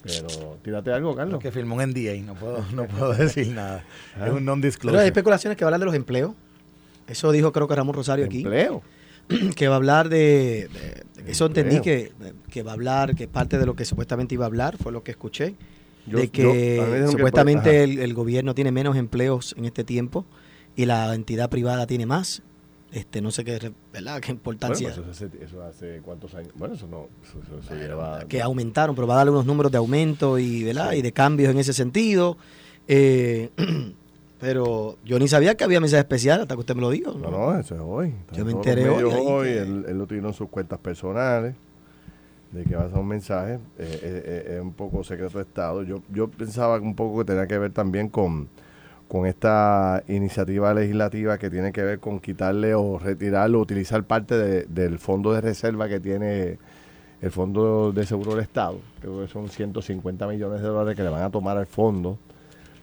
Pero 0.04 0.58
tírate 0.64 0.92
algo, 0.94 1.16
Carlos. 1.16 1.42
que 1.42 1.52
firmó 1.52 1.76
un 1.76 1.82
NDA, 1.90 2.16
no 2.26 2.34
puedo, 2.36 2.64
no 2.74 2.86
puedo 2.86 3.14
decir 3.14 3.50
nada. 3.50 3.84
Ah. 4.16 4.28
Es 4.28 4.32
un 4.32 4.36
Pero 4.36 4.38
hay 4.38 4.44
non-disclosure. 4.44 5.06
especulaciones 5.06 5.58
que 5.58 5.66
va 5.66 5.68
a 5.68 5.70
hablar 5.70 5.80
de 5.82 5.86
los 5.88 5.96
empleos. 5.96 6.34
Eso 7.08 7.32
dijo 7.32 7.52
creo 7.52 7.68
que 7.68 7.76
Ramón 7.76 7.94
Rosario 7.96 8.26
aquí. 8.26 8.42
Empleo. 8.42 8.82
que 9.56 9.68
va 9.68 9.76
a 9.76 9.78
hablar 9.78 10.10
de, 10.10 10.68
de- 11.16 11.32
eso 11.32 11.46
entendí 11.46 11.80
que, 11.82 12.12
que 12.50 12.64
va 12.64 12.72
a 12.72 12.74
hablar, 12.74 13.16
que 13.16 13.28
parte 13.28 13.58
de 13.58 13.66
lo 13.66 13.76
que 13.76 13.86
supuestamente 13.86 14.36
iba 14.36 14.46
a 14.46 14.48
hablar, 14.48 14.78
fue 14.78 14.92
lo 14.92 15.04
que 15.04 15.12
escuché, 15.12 15.56
Yo- 16.08 16.18
de 16.18 16.26
yo- 16.26 16.32
que 16.32 16.44
que 17.04 17.08
supuestamente 17.08 17.62
puede- 17.70 17.84
el, 17.84 18.00
el 18.00 18.14
gobierno 18.14 18.56
tiene 18.56 18.72
menos 18.72 18.96
empleos 18.98 19.54
en 19.58 19.66
este 19.66 19.84
tiempo 19.84 20.26
y 20.76 20.86
la 20.86 21.14
entidad 21.14 21.50
privada 21.50 21.86
tiene 21.88 22.06
más. 22.06 22.42
Este, 22.92 23.22
no 23.22 23.32
sé 23.32 23.46
qué, 23.46 23.54
¿verdad? 23.94 24.20
qué 24.20 24.28
Bueno, 24.28 24.40
importancia. 24.40 24.88
pues 24.94 24.98
eso, 24.98 25.10
hace, 25.28 25.44
eso 25.46 25.64
hace 25.64 26.02
cuántos 26.04 26.36
años. 26.36 26.52
Bueno, 26.56 26.74
eso 26.74 26.88
no. 26.88 27.08
Eso, 27.24 27.40
eso- 27.42 27.60
eso 27.60 27.76
lleva. 27.76 28.26
que 28.28 28.42
aumentaron, 28.42 28.96
pero 28.96 29.08
va 29.08 29.14
a 29.14 29.18
darle 29.18 29.32
unos 29.32 29.46
números 29.46 29.72
de 29.72 29.78
aumento 29.78 30.38
y, 30.38 30.64
¿verdad? 30.66 30.92
y 30.94 31.02
de 31.02 31.12
cambios 31.14 31.52
en 31.52 31.60
ese 31.60 31.72
sentido. 31.72 32.38
Eh, 32.90 33.50
pero 34.42 34.98
yo 35.06 35.20
ni 35.20 35.28
sabía 35.28 35.56
que 35.56 35.64
había 35.64 35.80
mensaje 35.80 36.02
especial 36.02 36.42
hasta 36.42 36.56
que 36.56 36.60
usted 36.60 36.76
me 36.76 36.82
lo 36.82 36.90
dijo. 36.90 37.14
No, 37.14 37.30
no, 37.32 37.58
eso 37.58 37.76
es 37.76 37.82
hoy. 37.82 38.08
Está 38.10 38.36
Yo 38.38 38.46
me 38.46 38.52
enteré 38.52 38.90
hoy 38.90 39.04
hoy, 39.04 39.48
que- 39.48 39.60
él, 39.60 39.86
él 39.88 39.98
lo 39.98 40.08
tiró 40.08 40.28
en 40.28 40.34
sus 40.34 40.50
cuentas 40.50 40.80
personales 40.80 41.56
de 42.52 42.64
que 42.66 42.76
va 42.76 42.84
a 42.86 42.90
ser 42.90 42.98
un 42.98 43.08
mensaje. 43.08 43.54
eh, 43.54 43.60
eh, 43.80 44.24
eh, 44.26 44.54
es 44.58 44.62
un 44.62 44.74
poco 44.74 45.04
secreto 45.04 45.38
de 45.38 45.44
Estado. 45.46 45.84
Yo, 45.84 46.02
yo 46.12 46.28
pensaba 46.28 46.78
un 46.80 46.96
poco 46.96 47.20
que 47.20 47.26
tenía 47.26 47.48
que 47.48 47.58
ver 47.58 47.72
también 47.72 48.10
con, 48.10 48.50
con 49.08 49.26
esta 49.26 50.04
iniciativa 50.08 50.74
legislativa 50.74 51.38
que 51.38 51.50
tiene 51.50 51.72
que 51.72 51.84
ver 51.84 52.00
con 52.00 52.20
quitarle 52.20 52.74
o 52.76 52.98
retirarle 53.00 53.56
o 53.58 53.62
utilizar 53.62 54.04
parte 54.04 54.36
de- 54.38 54.66
del 54.66 54.98
fondo 55.00 55.32
de 55.34 55.42
reserva 55.42 55.88
que 55.88 56.00
tiene 56.00 56.58
el 57.22 57.30
Fondo 57.30 57.92
de 57.92 58.04
Seguro 58.08 58.32
del 58.32 58.40
Estado. 58.42 58.80
Creo 59.00 59.22
que 59.22 59.28
son 59.28 59.48
150 59.48 60.26
millones 60.28 60.60
de 60.62 60.68
dólares 60.68 60.96
que 60.98 61.04
le 61.04 61.10
van 61.10 61.22
a 61.22 61.30
tomar 61.30 61.56
al 61.56 61.68
fondo 61.68 62.18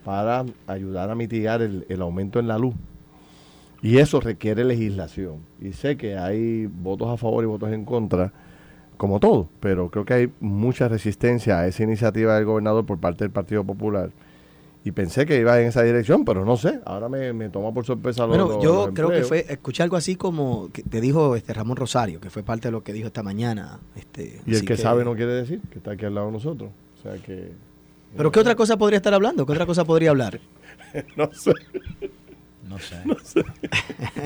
para 0.05 0.45
ayudar 0.67 1.11
a 1.11 1.15
mitigar 1.15 1.63
el, 1.63 1.85
el 1.89 2.01
aumento 2.03 2.39
en 2.39 2.49
la 2.49 2.59
luz. 2.59 2.75
Y 3.83 3.99
eso 3.99 4.21
requiere 4.21 4.65
legislación. 4.65 5.37
Y 5.61 5.73
sé 5.73 5.97
que 5.97 6.17
hay 6.19 6.67
votos 6.67 7.09
a 7.09 7.17
favor 7.17 7.45
y 7.45 7.47
votos 7.47 7.71
en 7.73 7.85
contra, 7.85 8.33
como 8.97 9.21
todo, 9.21 9.49
pero 9.61 9.89
creo 9.91 10.05
que 10.05 10.15
hay 10.15 10.33
mucha 10.41 10.89
resistencia 10.89 11.61
a 11.61 11.67
esa 11.69 11.85
iniciativa 11.85 12.35
del 12.35 12.45
gobernador 12.45 12.85
por 12.85 12.99
parte 12.99 13.23
del 13.25 13.31
Partido 13.31 13.63
Popular. 13.65 14.11
Y 14.85 14.93
pensé 14.93 15.27
que 15.27 15.39
iba 15.39 15.61
en 15.61 15.69
esa 15.69 15.83
dirección, 15.83 16.25
pero 16.25 16.45
no 16.45 16.57
sé. 16.57 16.81
Ahora 16.87 17.09
me, 17.09 17.33
me 17.33 17.51
toma 17.51 17.73
por 17.75 17.85
sorpresa 17.85 18.23
lo 18.23 18.29
Bueno, 18.29 18.49
lo- 18.49 18.63
yo 18.63 18.87
los 18.87 18.95
creo 18.95 19.11
que 19.11 19.23
fue, 19.23 19.45
escuché 19.49 19.83
algo 19.83 19.97
así 19.97 20.17
como 20.17 20.71
que 20.73 20.83
te 20.83 21.01
dijo 21.01 21.37
este 21.37 21.53
Ramón 21.53 21.77
Rosario, 21.77 22.21
que 22.21 22.31
fue 22.31 22.43
parte 22.43 22.69
de 22.69 22.73
lo 22.73 22.83
que 22.83 22.93
dijo 22.93 23.09
esta 23.09 23.23
mañana. 23.23 23.79
Este, 23.97 24.41
Y 24.47 24.55
el 24.55 24.65
que, 24.65 24.77
sabe 24.77 25.05
no 25.05 25.15
quiere 25.15 25.33
decir, 25.33 25.61
que 25.71 25.79
está 25.79 25.93
aquí 25.93 26.05
al 26.07 26.15
lado 26.15 26.29
de 26.29 26.33
nosotros. 26.33 26.71
O 26.99 27.03
sea 27.03 27.17
que... 27.23 27.53
Pero 28.17 28.33
¿qué 28.33 28.41
otra 28.41 28.55
cosa 28.55 28.77
podría 28.77 28.97
estar 28.97 29.15
hablando? 29.15 29.47
¿Qué 29.47 29.53
otra 29.53 29.67
cosa 29.67 29.85
podría 29.85 30.11
hablar? 30.11 30.41
no 31.17 31.31
sé. 31.33 31.53
No 32.69 32.79
sé. 32.79 32.97
No 33.05 33.17
sé. 33.23 33.45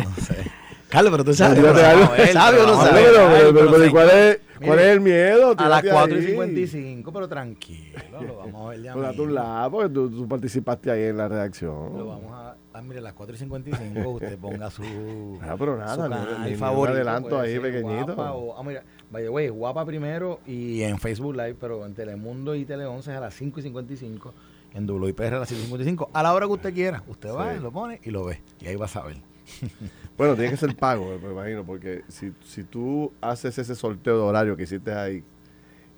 no 0.05 0.15
sé. 0.25 0.51
Carlos, 0.89 1.11
pero 1.11 1.25
tú 1.25 1.33
sabes. 1.33 1.59
Algo. 1.59 2.09
¿Sabe 2.33 2.61
o 2.61 2.67
no 2.67 2.77
sabe? 2.77 3.03
Pero, 3.03 3.29
pero, 3.31 3.55
pero 3.55 3.71
pero, 3.71 3.85
sí. 3.85 3.91
¿cuál, 3.91 4.11
es, 4.11 4.41
Mire, 4.61 4.67
¿Cuál 4.67 4.79
es 4.79 4.87
el 4.87 5.01
miedo? 5.01 5.55
A 5.57 5.69
las 5.69 5.81
Tírate 5.81 5.91
4 5.91 6.17
y 6.17 6.21
ahí. 6.21 6.31
55, 6.33 7.13
pero 7.13 7.29
tranquilo, 7.29 7.99
lo 8.21 8.37
vamos 8.37 8.67
a 8.67 8.71
ver 8.71 8.83
ya 8.83 8.93
Pues 8.93 9.09
a 9.09 9.13
tu 9.13 9.27
lado, 9.27 9.71
porque 9.71 9.89
tú, 9.89 10.11
tú 10.11 10.29
participaste 10.29 10.91
ahí 10.91 11.05
en 11.05 11.17
la 11.17 11.29
redacción. 11.29 11.97
Lo 11.97 12.07
vamos 12.09 12.33
a. 12.33 12.57
Ah, 12.75 12.81
mire, 12.83 12.99
a 13.01 13.03
las 13.03 13.13
4 13.13 13.35
y 13.35 13.39
55 13.39 14.09
usted 14.11 14.39
ponga 14.39 14.71
su. 14.71 14.83
Ah, 15.43 15.57
pero 15.59 15.77
nada, 15.77 15.95
su 15.95 16.03
ni- 16.03 16.09
canal 16.09 16.39
ni- 16.41 16.47
ni 16.47 16.53
un 16.55 16.59
favorito, 16.59 16.97
adelanto 16.97 17.39
ahí 17.41 17.59
pequeñito. 17.59 18.15
Guapa 18.15 18.33
o- 18.33 18.59
ah, 18.59 18.63
mira, 18.63 18.83
by 19.11 19.23
the 19.25 19.29
way, 19.29 19.49
guapa 19.49 19.85
primero 19.85 20.41
y 20.47 20.83
en 20.83 20.99
Facebook 20.99 21.35
Live, 21.35 21.57
pero 21.61 21.85
en 21.85 21.95
Telemundo 21.95 22.55
y 22.55 22.65
Tele 22.65 22.87
11 22.87 23.13
a 23.13 23.21
las 23.21 23.35
5 23.35 23.61
y 23.61 23.63
55. 23.65 24.33
En 24.75 24.89
WIPR 24.91 25.35
a 25.35 25.39
las 25.41 25.49
5 25.49 25.61
y 25.61 25.65
55. 25.65 26.11
A 26.15 26.23
la 26.23 26.33
hora 26.33 26.47
que 26.47 26.53
usted 26.53 26.73
quiera. 26.73 27.03
Usted 27.07 27.31
va, 27.31 27.55
Sí. 27.55 27.61
lo 27.61 27.71
pone 27.71 28.01
y 28.05 28.11
lo 28.11 28.25
ve. 28.25 28.41
Y 28.61 28.69
ahí 28.69 28.77
va 28.77 28.87
a 28.87 28.89
saber. 28.89 29.17
Bueno, 30.17 30.35
tiene 30.35 30.51
que 30.51 30.57
ser 30.59 30.77
pago, 30.77 31.19
me 31.23 31.31
imagino, 31.33 31.65
porque 31.65 32.03
si, 32.09 32.33
si 32.45 32.65
tú 32.65 33.11
haces 33.21 33.57
ese 33.59 33.75
sorteo 33.75 34.17
de 34.19 34.23
horario 34.23 34.57
que 34.57 34.65
hiciste 34.65 34.93
ahí 34.93 35.25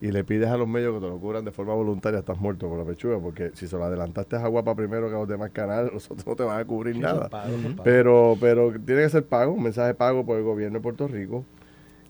y 0.04 0.12
le 0.12 0.22
pides 0.22 0.50
a 0.50 0.58
los 0.58 0.68
medios 0.68 0.92
que 0.92 1.00
te 1.00 1.06
lo 1.06 1.18
cubran 1.18 1.46
de 1.46 1.50
forma 1.50 1.72
voluntaria, 1.72 2.18
estás 2.18 2.38
muerto 2.38 2.68
por 2.68 2.78
la 2.78 2.84
pechuga, 2.84 3.18
porque 3.18 3.52
si 3.54 3.66
se 3.66 3.74
lo 3.74 3.84
adelantaste 3.84 4.36
a 4.36 4.46
Guapa 4.46 4.74
primero 4.74 5.08
que 5.08 5.14
a 5.14 5.18
los 5.18 5.28
demás 5.28 5.50
canales, 5.50 5.90
los 5.94 6.10
otros 6.10 6.26
no 6.26 6.36
te 6.36 6.42
van 6.42 6.60
a 6.60 6.64
cubrir 6.66 6.98
nada. 6.98 7.30
pago. 7.30 7.54
Pero, 7.82 8.36
pero 8.38 8.70
tiene 8.84 9.00
que 9.00 9.08
ser 9.08 9.24
pago, 9.24 9.52
un 9.52 9.62
mensaje 9.62 9.94
pago 9.94 10.26
por 10.26 10.36
el 10.36 10.44
gobierno 10.44 10.76
de 10.76 10.82
Puerto 10.82 11.08
Rico, 11.08 11.46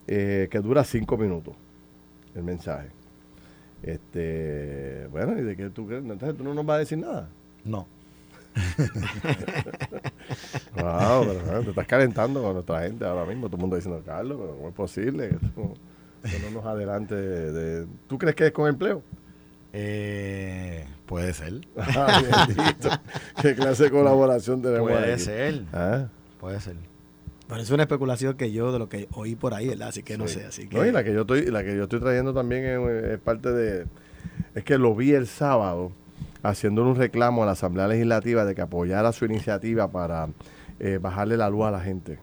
eh, 0.07 0.49
que 0.51 0.59
dura 0.59 0.83
cinco 0.83 1.15
minutos 1.15 1.55
el 2.35 2.43
mensaje. 2.43 2.89
Este, 3.81 5.07
bueno, 5.09 5.39
¿y 5.39 5.43
de 5.43 5.55
qué 5.55 5.69
tú 5.69 5.87
crees? 5.87 6.03
Entonces 6.03 6.35
tú 6.35 6.43
no 6.43 6.53
nos 6.53 6.65
vas 6.65 6.75
a 6.75 6.79
decir 6.79 6.97
nada. 6.97 7.29
No. 7.63 7.87
Wow, 10.75 11.25
pero, 11.25 11.63
te 11.63 11.69
estás 11.69 11.87
calentando 11.87 12.41
con 12.41 12.53
nuestra 12.53 12.81
gente 12.81 13.05
ahora 13.05 13.25
mismo. 13.25 13.47
Todo 13.47 13.55
el 13.55 13.61
mundo 13.61 13.75
diciendo, 13.77 14.01
Carlos, 14.05 14.37
pero 14.41 14.55
¿cómo 14.55 14.67
es 14.67 14.75
posible 14.75 15.29
que 16.31 16.39
no 16.39 16.51
nos 16.51 16.65
adelante 16.65 17.15
de, 17.15 17.51
de- 17.51 17.87
¿Tú 18.07 18.17
crees 18.17 18.35
que 18.35 18.47
es 18.47 18.51
con 18.51 18.67
empleo? 18.67 19.01
Eh, 19.73 20.85
puede 21.05 21.33
ser. 21.33 21.53
Ah. 21.77 22.21
¿Qué 23.41 23.55
clase 23.55 23.83
de 23.85 23.91
colaboración 23.91 24.61
tenemos 24.61 24.89
Puede 24.89 25.13
aquí? 25.13 25.21
ser. 25.23 25.63
Ah, 25.73 26.07
Puede 26.39 26.59
ser. 26.61 26.75
Bueno, 27.47 27.61
es 27.61 27.69
una 27.69 27.83
especulación 27.83 28.35
que 28.37 28.51
yo 28.51 28.71
de 28.71 28.79
lo 28.79 28.89
que 28.89 29.07
oí 29.13 29.35
por 29.35 29.53
ahí, 29.53 29.67
¿verdad? 29.67 29.89
Así 29.89 30.01
que 30.01 30.17
no 30.17 30.27
sé, 30.27 30.45
así 30.45 30.67
que... 30.67 30.77
No, 30.77 30.85
y 30.85 30.91
la 30.91 31.03
que 31.03 31.13
yo 31.13 31.21
estoy, 31.21 31.45
la 31.47 31.63
que 31.63 31.75
yo 31.75 31.83
estoy 31.83 31.99
trayendo 31.99 32.33
también 32.33 32.65
es, 32.65 33.03
es 33.11 33.19
parte 33.19 33.51
de... 33.51 33.85
Es 34.55 34.63
que 34.63 34.77
lo 34.79 34.95
vi 34.95 35.11
el 35.13 35.27
sábado 35.27 35.91
haciendo 36.41 36.81
un 36.83 36.95
reclamo 36.95 37.43
a 37.43 37.45
la 37.45 37.51
Asamblea 37.51 37.87
Legislativa 37.87 38.45
de 38.45 38.55
que 38.55 38.61
apoyara 38.61 39.11
su 39.11 39.25
iniciativa 39.25 39.91
para 39.91 40.29
eh, 40.79 40.97
bajarle 40.99 41.37
la 41.37 41.49
luz 41.49 41.65
a 41.65 41.71
la 41.71 41.81
gente. 41.81 42.17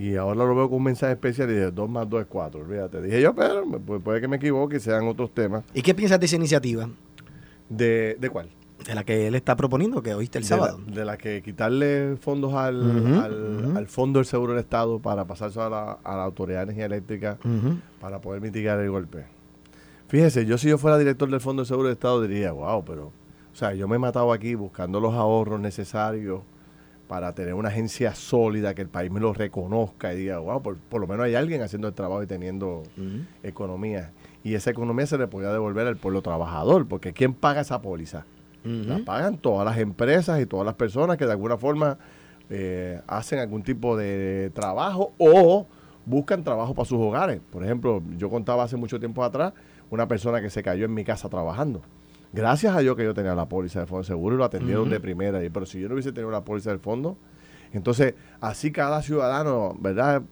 Y 0.00 0.16
ahora 0.16 0.46
lo 0.46 0.54
veo 0.54 0.68
con 0.70 0.78
un 0.78 0.84
mensaje 0.84 1.12
especial 1.12 1.50
y 1.50 1.54
de 1.54 1.70
2 1.70 1.90
más 1.90 2.08
2 2.08 2.22
es 2.22 2.26
4. 2.26 2.60
Olvídate. 2.62 3.02
Dije 3.02 3.20
yo, 3.20 3.34
pero 3.34 3.66
puede 3.66 4.22
que 4.22 4.28
me 4.28 4.36
equivoque 4.36 4.78
y 4.78 4.80
sean 4.80 5.06
otros 5.06 5.34
temas. 5.34 5.62
¿Y 5.74 5.82
qué 5.82 5.94
piensas 5.94 6.18
de 6.18 6.24
esa 6.24 6.36
iniciativa? 6.36 6.88
¿De, 7.68 8.16
de 8.18 8.30
cuál? 8.30 8.48
De 8.86 8.94
la 8.94 9.04
que 9.04 9.26
él 9.26 9.34
está 9.34 9.56
proponiendo, 9.56 10.02
que 10.02 10.14
oíste 10.14 10.38
el 10.38 10.44
de, 10.44 10.50
la, 10.50 10.56
sábado. 10.56 10.80
de 10.86 11.04
la 11.04 11.18
que 11.18 11.42
quitarle 11.42 12.16
fondos 12.18 12.54
al, 12.54 12.80
al, 13.18 13.76
al 13.76 13.86
Fondo 13.88 14.20
del 14.20 14.24
Seguro 14.26 14.54
del 14.54 14.60
Estado 14.60 15.00
para 15.00 15.26
pasarse 15.26 15.60
a 15.60 15.68
la, 15.68 15.92
a 16.02 16.16
la 16.16 16.24
Autoridad 16.24 16.60
de 16.60 16.62
Energía 16.64 16.86
Eléctrica 16.86 17.36
para 18.00 18.22
poder 18.22 18.40
mitigar 18.40 18.80
el 18.80 18.90
golpe. 18.90 19.26
Fíjese, 20.08 20.46
yo 20.46 20.56
si 20.56 20.70
yo 20.70 20.78
fuera 20.78 20.96
director 20.96 21.28
del 21.30 21.40
Fondo 21.42 21.60
de 21.62 21.68
Seguro 21.68 21.88
de 21.88 21.92
Estado 21.92 22.22
diría, 22.22 22.52
wow, 22.52 22.82
pero, 22.86 23.08
o 23.52 23.54
sea, 23.54 23.74
yo 23.74 23.86
me 23.86 23.96
he 23.96 23.98
matado 23.98 24.32
aquí 24.32 24.54
buscando 24.54 24.98
los 24.98 25.12
ahorros 25.12 25.60
necesarios 25.60 26.40
para 27.10 27.34
tener 27.34 27.54
una 27.54 27.70
agencia 27.70 28.14
sólida, 28.14 28.72
que 28.72 28.82
el 28.82 28.88
país 28.88 29.10
me 29.10 29.18
lo 29.18 29.32
reconozca 29.32 30.14
y 30.14 30.18
diga, 30.18 30.38
wow, 30.38 30.62
por, 30.62 30.76
por 30.76 31.00
lo 31.00 31.08
menos 31.08 31.26
hay 31.26 31.34
alguien 31.34 31.60
haciendo 31.60 31.88
el 31.88 31.94
trabajo 31.94 32.22
y 32.22 32.28
teniendo 32.28 32.84
economía. 33.42 34.12
Y 34.44 34.54
esa 34.54 34.70
economía 34.70 35.06
se 35.08 35.18
le 35.18 35.26
podía 35.26 35.50
devolver 35.50 35.88
al 35.88 35.96
pueblo 35.96 36.22
trabajador, 36.22 36.86
porque 36.86 37.12
¿quién 37.12 37.34
paga 37.34 37.62
esa 37.62 37.82
póliza? 37.82 38.26
La 38.62 39.04
pagan 39.04 39.38
todas 39.38 39.64
las 39.64 39.78
empresas 39.78 40.40
y 40.40 40.46
todas 40.46 40.64
las 40.64 40.76
personas 40.76 41.16
que 41.16 41.26
de 41.26 41.32
alguna 41.32 41.56
forma 41.56 41.98
eh, 42.48 43.00
hacen 43.08 43.40
algún 43.40 43.64
tipo 43.64 43.96
de 43.96 44.52
trabajo 44.54 45.12
o 45.18 45.66
buscan 46.06 46.44
trabajo 46.44 46.76
para 46.76 46.86
sus 46.86 47.00
hogares. 47.00 47.40
Por 47.50 47.64
ejemplo, 47.64 48.04
yo 48.18 48.30
contaba 48.30 48.62
hace 48.62 48.76
mucho 48.76 49.00
tiempo 49.00 49.24
atrás 49.24 49.52
una 49.90 50.06
persona 50.06 50.40
que 50.40 50.48
se 50.48 50.62
cayó 50.62 50.84
en 50.84 50.94
mi 50.94 51.02
casa 51.02 51.28
trabajando. 51.28 51.82
Gracias 52.32 52.74
a 52.76 52.80
Dios 52.80 52.96
que 52.96 53.04
yo 53.04 53.12
tenía 53.14 53.34
la 53.34 53.48
póliza 53.48 53.80
del 53.80 53.88
Fondo 53.88 54.02
de 54.02 54.06
Seguro 54.06 54.34
y 54.36 54.38
lo 54.38 54.44
atendieron 54.44 54.88
de 54.88 55.00
primera. 55.00 55.42
Y- 55.44 55.50
Pero 55.50 55.66
si 55.66 55.80
yo 55.80 55.88
no 55.88 55.94
hubiese 55.94 56.12
tenido 56.12 56.30
la 56.30 56.44
póliza 56.44 56.70
del 56.70 56.78
fondo, 56.78 57.16
entonces 57.72 58.14
así 58.40 58.70
cada 58.72 59.02
ciudadano, 59.02 59.76
¿verdad? 59.80 60.22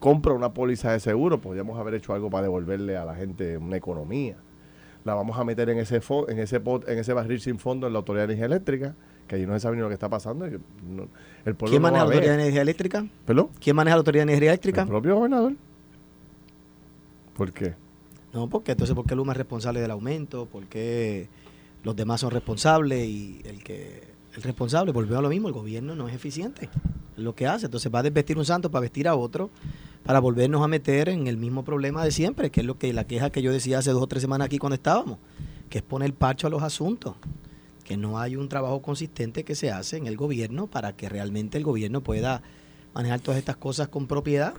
Compra 0.00 0.32
una 0.32 0.52
póliza 0.52 0.92
de 0.92 1.00
seguro, 1.00 1.40
podríamos 1.40 1.78
haber 1.78 1.94
hecho 1.94 2.12
algo 2.12 2.28
para 2.30 2.42
devolverle 2.44 2.96
a 2.96 3.04
la 3.04 3.14
gente 3.14 3.56
una 3.56 3.76
economía 3.76 4.36
la 5.04 5.12
vamos 5.12 5.38
a 5.38 5.44
meter 5.44 5.68
en 5.68 5.76
ese 5.76 5.96
en 6.28 6.38
ese 6.38 6.60
pot- 6.64 6.88
en 6.88 6.98
ese 6.98 7.12
barril 7.12 7.38
sin 7.38 7.58
fondo 7.58 7.86
en 7.86 7.92
la 7.92 7.98
Autoridad 7.98 8.22
de 8.26 8.32
Energía 8.32 8.46
Eléctrica, 8.46 8.94
que 9.28 9.36
allí 9.36 9.44
no 9.44 9.52
se 9.52 9.60
sabe 9.60 9.76
ni 9.76 9.82
lo 9.82 9.88
que 9.88 9.92
está 9.92 10.08
pasando. 10.08 10.46
el 10.46 10.58
pueblo 10.60 11.66
¿Quién 11.68 11.82
maneja 11.82 12.04
la. 12.04 12.10
Autoridad 12.10 12.32
de 12.36 12.40
Energía 12.40 12.62
Eléctrica? 12.62 13.06
¿Perdón? 13.26 13.50
¿Quién 13.60 13.76
maneja 13.76 13.96
la 13.96 13.98
Autoridad 13.98 14.24
de 14.24 14.32
Energía 14.32 14.50
Eléctrica? 14.52 14.80
El 14.80 14.88
propio 14.88 15.16
gobernador. 15.16 15.52
¿Por 17.36 17.52
qué? 17.52 17.74
No, 18.32 18.48
porque 18.48 18.72
entonces, 18.72 18.96
¿por 18.96 19.04
qué 19.06 19.14
Luma 19.14 19.32
es 19.32 19.36
responsable 19.38 19.80
del 19.80 19.90
aumento? 19.90 20.46
¿Por 20.46 20.64
qué 20.64 21.28
los 21.84 21.94
demás 21.94 22.20
son 22.20 22.32
responsables? 22.32 23.06
Y 23.06 23.40
el 23.44 23.62
que 23.62 24.14
el 24.34 24.42
responsable, 24.42 24.92
volvió 24.92 25.18
a 25.18 25.22
lo 25.22 25.28
mismo, 25.28 25.48
el 25.48 25.54
gobierno 25.54 25.94
no 25.94 26.08
es 26.08 26.14
eficiente. 26.14 26.68
Es 27.16 27.22
lo 27.22 27.34
que 27.34 27.46
hace. 27.46 27.66
Entonces 27.66 27.92
va 27.94 28.00
a 28.00 28.02
desvestir 28.02 28.36
un 28.36 28.44
santo 28.44 28.70
para 28.70 28.80
vestir 28.80 29.06
a 29.06 29.14
otro, 29.14 29.50
para 30.02 30.18
volvernos 30.18 30.62
a 30.62 30.68
meter 30.68 31.08
en 31.08 31.26
el 31.26 31.36
mismo 31.36 31.64
problema 31.64 32.04
de 32.04 32.10
siempre, 32.10 32.50
que 32.50 32.60
es 32.60 32.66
lo 32.66 32.78
que 32.78 32.92
la 32.92 33.06
queja 33.06 33.30
que 33.30 33.42
yo 33.42 33.52
decía 33.52 33.78
hace 33.78 33.92
dos 33.92 34.02
o 34.02 34.06
tres 34.06 34.22
semanas 34.22 34.46
aquí 34.46 34.58
cuando 34.58 34.74
estábamos, 34.74 35.18
que 35.70 35.78
es 35.78 35.84
poner 35.84 36.12
parcho 36.14 36.48
a 36.48 36.50
los 36.50 36.62
asuntos. 36.62 37.14
Que 37.84 37.96
no 37.96 38.18
hay 38.18 38.36
un 38.36 38.48
trabajo 38.48 38.82
consistente 38.82 39.44
que 39.44 39.54
se 39.54 39.70
hace 39.70 39.98
en 39.98 40.06
el 40.06 40.16
gobierno 40.16 40.66
para 40.66 40.96
que 40.96 41.08
realmente 41.08 41.58
el 41.58 41.64
gobierno 41.64 42.02
pueda 42.02 42.42
manejar 42.94 43.20
todas 43.20 43.38
estas 43.38 43.56
cosas 43.56 43.88
con 43.88 44.06
propiedad. 44.06 44.54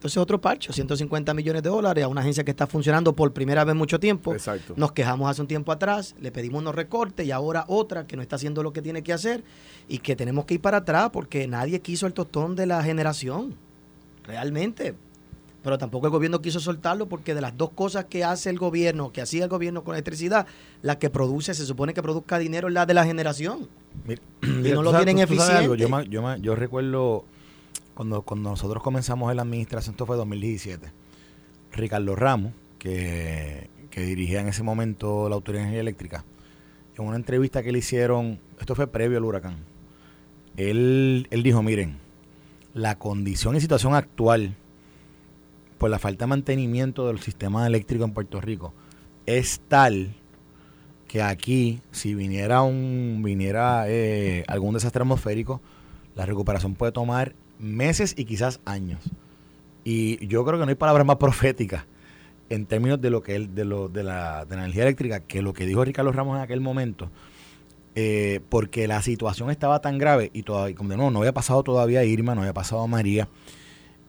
Entonces 0.00 0.16
otro 0.16 0.40
parcho, 0.40 0.72
150 0.72 1.34
millones 1.34 1.62
de 1.62 1.68
dólares 1.68 2.02
a 2.04 2.08
una 2.08 2.22
agencia 2.22 2.42
que 2.42 2.50
está 2.52 2.66
funcionando 2.66 3.14
por 3.14 3.34
primera 3.34 3.64
vez 3.64 3.72
en 3.72 3.76
mucho 3.76 4.00
tiempo. 4.00 4.32
Exacto. 4.32 4.72
Nos 4.74 4.92
quejamos 4.92 5.30
hace 5.30 5.42
un 5.42 5.46
tiempo 5.46 5.72
atrás, 5.72 6.14
le 6.18 6.32
pedimos 6.32 6.62
unos 6.62 6.74
recortes 6.74 7.26
y 7.26 7.30
ahora 7.32 7.66
otra 7.68 8.06
que 8.06 8.16
no 8.16 8.22
está 8.22 8.36
haciendo 8.36 8.62
lo 8.62 8.72
que 8.72 8.80
tiene 8.80 9.02
que 9.02 9.12
hacer 9.12 9.44
y 9.88 9.98
que 9.98 10.16
tenemos 10.16 10.46
que 10.46 10.54
ir 10.54 10.62
para 10.62 10.78
atrás 10.78 11.10
porque 11.12 11.46
nadie 11.46 11.80
quiso 11.80 12.06
el 12.06 12.14
tostón 12.14 12.56
de 12.56 12.64
la 12.64 12.82
generación, 12.82 13.54
realmente. 14.24 14.94
Pero 15.62 15.76
tampoco 15.76 16.06
el 16.06 16.12
gobierno 16.12 16.40
quiso 16.40 16.60
soltarlo 16.60 17.06
porque 17.06 17.34
de 17.34 17.42
las 17.42 17.54
dos 17.54 17.68
cosas 17.74 18.06
que 18.06 18.24
hace 18.24 18.48
el 18.48 18.58
gobierno, 18.58 19.12
que 19.12 19.20
hacía 19.20 19.44
el 19.44 19.50
gobierno 19.50 19.84
con 19.84 19.94
electricidad, 19.94 20.46
la 20.80 20.98
que 20.98 21.10
produce, 21.10 21.52
se 21.52 21.66
supone 21.66 21.92
que 21.92 22.02
produzca 22.02 22.38
dinero 22.38 22.68
es 22.68 22.72
la 22.74 22.86
de 22.86 22.94
la 22.94 23.04
generación. 23.04 23.68
Mira, 24.06 24.22
Y 24.42 24.46
mira, 24.46 24.74
no 24.76 24.82
lo 24.82 24.92
sabes- 24.92 25.04
tienen 25.04 25.26
tú- 25.28 25.34
tú 25.36 25.42
algo, 25.42 25.74
eficiente. 25.74 26.08
Yo, 26.08 26.22
yo, 26.22 26.36
yo 26.36 26.54
recuerdo 26.54 27.26
cuando, 28.00 28.22
cuando 28.22 28.48
nosotros 28.48 28.82
comenzamos 28.82 29.30
en 29.30 29.36
la 29.36 29.42
administración, 29.42 29.92
esto 29.92 30.06
fue 30.06 30.16
2017, 30.16 30.90
Ricardo 31.70 32.16
Ramos, 32.16 32.54
que, 32.78 33.68
que 33.90 34.00
dirigía 34.00 34.40
en 34.40 34.48
ese 34.48 34.62
momento 34.62 35.28
la 35.28 35.34
Autoridad 35.34 35.64
de 35.64 35.68
Energía 35.68 35.82
Eléctrica, 35.82 36.24
en 36.96 37.04
una 37.04 37.16
entrevista 37.16 37.62
que 37.62 37.72
le 37.72 37.80
hicieron, 37.80 38.40
esto 38.58 38.74
fue 38.74 38.86
previo 38.86 39.18
al 39.18 39.24
huracán, 39.26 39.56
él, 40.56 41.28
él 41.30 41.42
dijo, 41.42 41.62
miren, 41.62 41.98
la 42.72 42.94
condición 42.94 43.54
y 43.56 43.60
situación 43.60 43.94
actual 43.94 44.56
por 45.76 45.90
la 45.90 45.98
falta 45.98 46.24
de 46.24 46.30
mantenimiento 46.30 47.06
del 47.06 47.20
sistema 47.20 47.66
eléctrico 47.66 48.04
en 48.04 48.14
Puerto 48.14 48.40
Rico 48.40 48.72
es 49.26 49.60
tal 49.68 50.14
que 51.06 51.20
aquí, 51.20 51.82
si 51.90 52.14
viniera 52.14 52.62
un 52.62 53.20
viniera 53.22 53.84
eh, 53.88 54.42
algún 54.48 54.72
desastre 54.72 55.02
atmosférico, 55.02 55.60
la 56.14 56.24
recuperación 56.24 56.74
puede 56.76 56.92
tomar 56.92 57.34
meses 57.60 58.14
y 58.16 58.24
quizás 58.24 58.60
años. 58.64 59.00
Y 59.84 60.26
yo 60.26 60.44
creo 60.44 60.58
que 60.58 60.64
no 60.66 60.70
hay 60.70 60.76
palabras 60.76 61.06
más 61.06 61.16
proféticas 61.16 61.84
en 62.48 62.66
términos 62.66 63.00
de 63.00 63.10
lo 63.10 63.22
que 63.22 63.36
él, 63.36 63.54
de 63.54 63.64
lo, 63.64 63.88
de 63.88 64.02
la, 64.02 64.44
de 64.44 64.56
la 64.56 64.62
energía 64.62 64.82
eléctrica 64.82 65.20
que 65.20 65.42
lo 65.42 65.52
que 65.52 65.66
dijo 65.66 65.84
Ricardo 65.84 66.12
Ramos 66.12 66.36
en 66.36 66.42
aquel 66.42 66.60
momento. 66.60 67.10
eh, 67.94 68.40
porque 68.48 68.86
la 68.86 69.02
situación 69.02 69.50
estaba 69.50 69.80
tan 69.80 69.98
grave 69.98 70.30
y 70.32 70.42
todavía, 70.42 70.76
como 70.76 70.90
de 70.90 70.96
no 70.96 71.18
había 71.18 71.32
pasado 71.32 71.62
todavía 71.62 72.04
Irma, 72.04 72.34
no 72.34 72.42
había 72.42 72.52
pasado 72.54 72.86
María, 72.86 73.28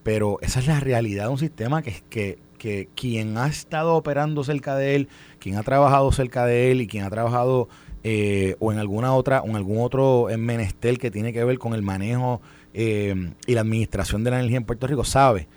pero 0.02 0.38
esa 0.40 0.60
es 0.60 0.66
la 0.66 0.80
realidad 0.80 1.24
de 1.24 1.30
un 1.30 1.38
sistema 1.38 1.82
que, 1.82 2.02
que, 2.08 2.38
que 2.58 2.88
quien 2.94 3.36
ha 3.38 3.48
estado 3.48 3.94
operando 3.94 4.44
cerca 4.44 4.76
de 4.76 4.94
él, 4.94 5.08
quien 5.38 5.56
ha 5.56 5.62
trabajado 5.62 6.10
cerca 6.12 6.46
de 6.46 6.70
él 6.70 6.80
y 6.80 6.86
quien 6.86 7.04
ha 7.04 7.10
trabajado 7.10 7.68
eh, 8.04 8.56
o 8.60 8.72
en 8.72 8.78
alguna 8.78 9.14
otra, 9.14 9.42
o 9.42 9.46
en 9.48 9.56
algún 9.56 9.80
otro 9.80 10.28
menester 10.38 10.98
que 10.98 11.10
tiene 11.10 11.32
que 11.32 11.44
ver 11.44 11.58
con 11.58 11.74
el 11.74 11.82
manejo 11.82 12.40
eh, 12.74 13.32
y 13.46 13.54
la 13.54 13.60
administración 13.60 14.24
de 14.24 14.30
la 14.30 14.38
energía 14.38 14.58
en 14.58 14.64
Puerto 14.64 14.86
Rico, 14.86 15.04
sabe 15.04 15.48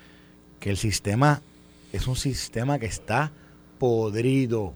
que 0.60 0.70
el 0.70 0.76
sistema 0.76 1.42
es 1.92 2.06
un 2.06 2.16
sistema 2.16 2.78
que 2.78 2.86
está 2.86 3.32
podrido, 3.78 4.74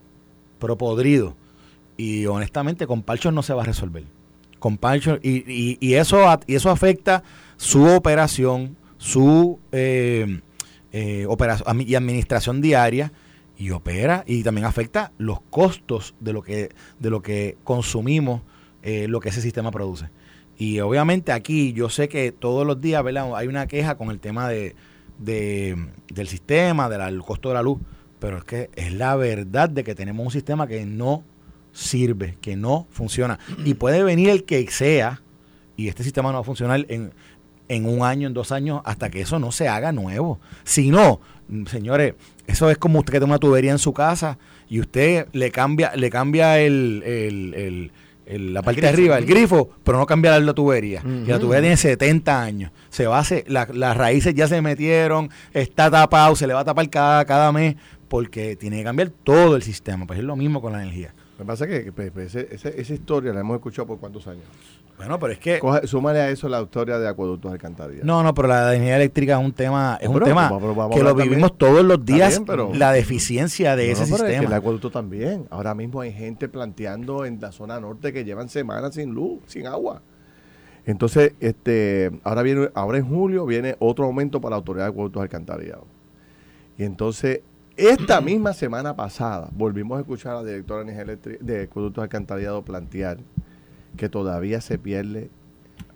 pero 0.59 0.77
podrido. 0.77 1.37
Y 1.97 2.27
honestamente 2.27 2.87
con 2.87 3.03
parchos 3.03 3.33
no 3.33 3.43
se 3.43 3.53
va 3.53 3.63
a 3.63 3.67
resolver. 3.67 4.05
con 4.59 4.77
Pancho, 4.77 5.19
y, 5.23 5.79
y, 5.81 5.95
eso, 5.95 6.19
y 6.47 6.55
eso 6.55 6.71
afecta 6.71 7.23
su 7.57 7.87
operación, 7.87 8.77
su 8.99 9.59
eh, 9.73 10.41
eh, 10.93 11.27
operación 11.27 11.81
y 11.81 11.95
administración 11.95 12.61
diaria, 12.61 13.13
y 13.61 13.71
opera, 13.73 14.25
y 14.27 14.43
también 14.43 14.67
afecta 14.67 15.13
los 15.19 15.43
costos 15.43 16.15
de 16.19 16.33
lo 16.33 16.43
que, 16.43 16.71
de 16.99 17.11
lo 17.11 17.21
que 17.21 17.59
consumimos, 17.63 18.41
eh, 18.83 19.07
lo 19.07 19.21
que 19.21 19.29
ese 19.29 19.43
sistema 19.43 19.71
produce. 19.71 20.09
Y 20.61 20.79
obviamente 20.81 21.33
aquí 21.33 21.73
yo 21.73 21.89
sé 21.89 22.11
que 22.11 22.33
todos 22.33 22.67
los 22.67 22.83
días 22.83 23.03
hay 23.35 23.47
una 23.49 23.67
queja 23.67 23.97
con 23.97 24.11
el 24.11 24.21
tema 24.21 24.47
de, 24.47 24.77
del 25.17 26.29
sistema, 26.29 26.91
del 26.91 27.23
costo 27.23 27.49
de 27.49 27.55
la 27.55 27.63
luz, 27.63 27.81
pero 28.19 28.37
es 28.37 28.45
que 28.45 28.69
es 28.77 28.93
la 28.93 29.17
verdad 29.17 29.71
de 29.71 29.83
que 29.85 29.95
tenemos 29.95 30.23
un 30.23 30.31
sistema 30.31 30.67
que 30.67 30.85
no 30.85 31.25
sirve, 31.73 32.37
que 32.43 32.57
no 32.57 32.87
funciona. 32.91 33.39
Y 33.65 33.73
puede 33.73 34.03
venir 34.03 34.29
el 34.29 34.45
que 34.45 34.71
sea, 34.71 35.23
y 35.79 35.89
este 35.89 36.05
sistema 36.05 36.29
no 36.29 36.35
va 36.35 36.41
a 36.43 36.45
funcionar 36.45 36.85
en, 36.91 37.15
en 37.69 37.87
un 37.87 38.03
año, 38.05 38.29
en 38.29 38.35
dos 38.35 38.53
años, 38.53 38.83
hasta 38.85 39.09
que 39.09 39.23
eso 39.23 39.39
no 39.39 39.53
se 39.53 39.67
haga 39.67 39.93
nuevo. 39.93 40.41
Si 40.65 40.91
no, 40.91 41.23
señores, 41.71 42.17
eso 42.47 42.69
es 42.69 42.77
como 42.77 42.99
usted 42.99 43.15
que 43.15 43.19
tiene 43.19 43.33
una 43.33 43.39
tubería 43.39 43.71
en 43.71 43.79
su 43.79 43.95
casa 43.95 44.37
y 44.69 44.81
usted 44.81 45.27
le 45.33 45.51
cambia, 45.51 45.97
le 45.97 46.11
cambia 46.11 46.61
el, 46.61 47.93
la 48.39 48.63
parte 48.63 48.81
de 48.81 48.89
arriba, 48.89 49.19
el 49.19 49.27
grifo, 49.27 49.71
pero 49.83 49.99
no 49.99 50.07
cambia 50.07 50.39
la, 50.39 50.55
tubería. 50.55 51.03
Y 51.05 51.29
la 51.29 51.39
tubería 51.39 51.63
tiene 51.63 51.77
70 51.77 52.43
años. 52.43 52.73
Se 52.89 53.07
va 53.07 53.17
a 53.17 53.21
hacer, 53.21 53.45
las 53.49 53.97
raíces 53.97 54.35
ya 54.35 54.47
se 54.47 54.63
metieron, 54.63 55.31
está 55.53 55.91
tapado, 55.91 56.37
se 56.37 56.47
le 56.47 56.55
va 56.55 56.61
a 56.61 56.65
tapar 56.65 56.89
cada, 56.89 57.25
cada 57.25 57.53
mes 57.53 57.77
porque 58.09 58.57
tiene 58.57 58.79
que 58.79 58.85
cambiar 58.85 59.11
todo 59.11 59.57
el 59.57 59.63
sistema. 59.63 60.07
Pues 60.07 60.19
es 60.19 60.25
lo 60.25 60.37
mismo 60.37 60.61
con 60.61 60.73
la 60.73 60.83
energía. 60.83 61.15
Me 61.41 61.47
pasa 61.47 61.67
que 61.67 61.91
pues, 61.91 62.11
pues, 62.11 62.35
esa 62.35 62.93
historia 62.93 63.33
la 63.33 63.41
hemos 63.41 63.57
escuchado 63.57 63.87
por 63.87 63.99
cuántos 63.99 64.27
años. 64.27 64.45
Bueno, 64.99 65.19
pero 65.19 65.33
es 65.33 65.39
que. 65.39 65.59
súmale 65.85 66.21
a 66.21 66.29
eso 66.29 66.51
la 66.51 66.61
historia 66.61 66.99
de 66.99 67.09
acueductos 67.09 67.51
alcantarillas. 67.51 68.05
No, 68.05 68.23
no, 68.23 68.35
pero 68.35 68.49
la 68.49 68.75
energía 68.75 68.97
eléctrica 68.97 69.41
es 69.41 69.45
un 69.47 69.55
tema, 69.55 69.97
es 70.03 70.09
un 70.11 70.21
tema 70.21 70.53
que 70.93 71.03
lo 71.03 71.15
vivimos 71.15 71.57
todos 71.57 71.83
los 71.83 72.05
días, 72.05 72.43
la 72.75 72.93
deficiencia 72.93 73.75
de 73.75 73.91
ese 73.91 74.05
sistema. 74.05 74.45
el 74.45 74.53
acueducto 74.53 74.91
también. 74.91 75.47
Ahora 75.49 75.75
mismo 75.75 76.03
hay 76.03 76.13
gente 76.13 76.47
planteando 76.47 77.25
en 77.25 77.41
la 77.41 77.53
zona 77.53 77.81
norte 77.81 78.13
que 78.13 78.23
llevan 78.23 78.51
semanas 78.51 78.97
sin 78.97 79.15
luz, 79.15 79.41
sin 79.47 79.67
agua. 79.67 80.03
Entonces, 80.85 81.33
este, 81.41 82.11
ahora 82.23 82.43
viene, 82.43 82.69
ahora 82.75 82.99
en 82.99 83.09
julio 83.09 83.47
viene 83.47 83.77
otro 83.79 84.05
aumento 84.05 84.43
para 84.43 84.51
la 84.51 84.57
autoridad 84.57 84.85
de 84.85 84.91
acueductos 84.91 85.23
alcantarillados. 85.23 85.87
Y 86.77 86.85
entonces 86.85 87.41
esta 87.89 88.21
misma 88.21 88.53
semana 88.53 88.95
pasada 88.95 89.49
volvimos 89.53 89.97
a 89.97 90.01
escuchar 90.01 90.33
a 90.33 90.43
la 90.43 90.45
directora 90.45 90.85
de 90.85 91.63
Acueductos 91.63 92.03
Alcantarillados 92.03 92.65
plantear 92.65 93.19
que 93.97 94.09
todavía 94.09 94.61
se 94.61 94.79
pierde, 94.79 95.31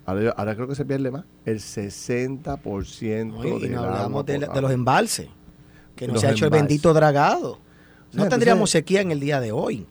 ahora, 0.04 0.54
creo 0.54 0.66
que 0.66 0.74
se 0.74 0.84
pierde 0.84 1.10
más, 1.10 1.24
el 1.44 1.58
60% 1.58 3.26
no, 3.26 3.58
y 3.58 3.68
no 3.68 3.82
hablamos 3.82 4.26
de, 4.26 4.38
los 4.38 4.70
embalses, 4.72 5.28
que 5.94 6.08
no 6.08 6.18
se 6.18 6.26
ha 6.26 6.32
hecho 6.32 6.46
el 6.46 6.50
bendito 6.50 6.92
dragado. 6.92 7.58
No 8.12 8.28
tendríamos 8.28 8.70
sequía 8.70 9.00
en 9.00 9.10
el 9.10 9.20
día 9.20 9.40
de 9.40 9.52
hoy. 9.52 9.86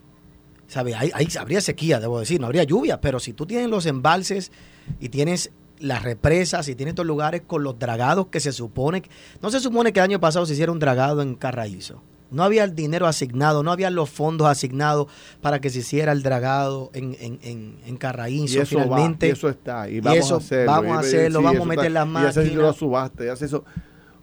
¿Sabe? 0.68 0.96
Hay, 0.96 1.12
habría 1.40 1.62
sequía, 1.62 2.00
debo 2.00 2.20
decir, 2.20 2.40
no 2.40 2.48
habría 2.48 2.64
lluvia, 2.64 3.00
pero 3.00 3.20
si 3.20 3.34
tú 3.34 3.46
tienes 3.46 3.70
los 3.70 3.86
embalses 3.86 4.52
y 5.00 5.10
tienes 5.10 5.52
las 5.84 6.02
represas 6.02 6.68
y 6.70 6.76
tiene 6.76 6.92
estos 6.92 7.06
lugares 7.06 7.42
con 7.46 7.64
los 7.64 7.78
dragados 7.78 8.28
que 8.28 8.40
se 8.40 8.52
supone. 8.52 9.04
No 9.42 9.52
se 9.52 9.60
supone 9.60 9.92
que 9.92 10.00
el 10.00 10.06
año 10.06 10.20
pasado 10.20 10.46
se 10.46 10.54
hiciera 10.54 10.72
un 10.72 10.80
dragado 10.80 11.22
en 11.22 11.36
Carraízo. 11.36 12.02
No 12.32 12.44
había 12.44 12.64
el 12.64 12.74
dinero 12.74 13.06
asignado, 13.06 13.62
no 13.62 13.72
había 13.72 13.92
los 13.92 14.10
fondos 14.10 14.48
asignados 14.48 15.08
para 15.42 15.62
que 15.62 15.70
se 15.70 15.80
hiciera 15.80 16.12
el 16.14 16.24
dragado 16.24 16.90
en, 16.94 17.16
en, 17.20 17.78
en, 17.86 17.98
Carraízo. 17.98 18.58
Y 18.58 18.62
eso 18.62 18.80
finalmente. 18.80 19.28
y 19.28 19.32
eso 19.32 19.50
está. 19.50 19.88
Y 19.88 20.00
vamos 20.00 20.32
a 20.32 20.38
hacerlo. 20.38 20.72
Vamos 20.72 20.98
a 20.98 21.00
hacerlo, 21.02 21.42
vamos 21.44 21.62
a 21.62 21.66
meter 21.66 21.92
las 21.92 22.08
máquinas. 22.08 22.38
Y 22.38 22.40
hace 22.40 22.74
subasta, 22.74 23.26
y 23.26 23.28
eso. 23.28 23.64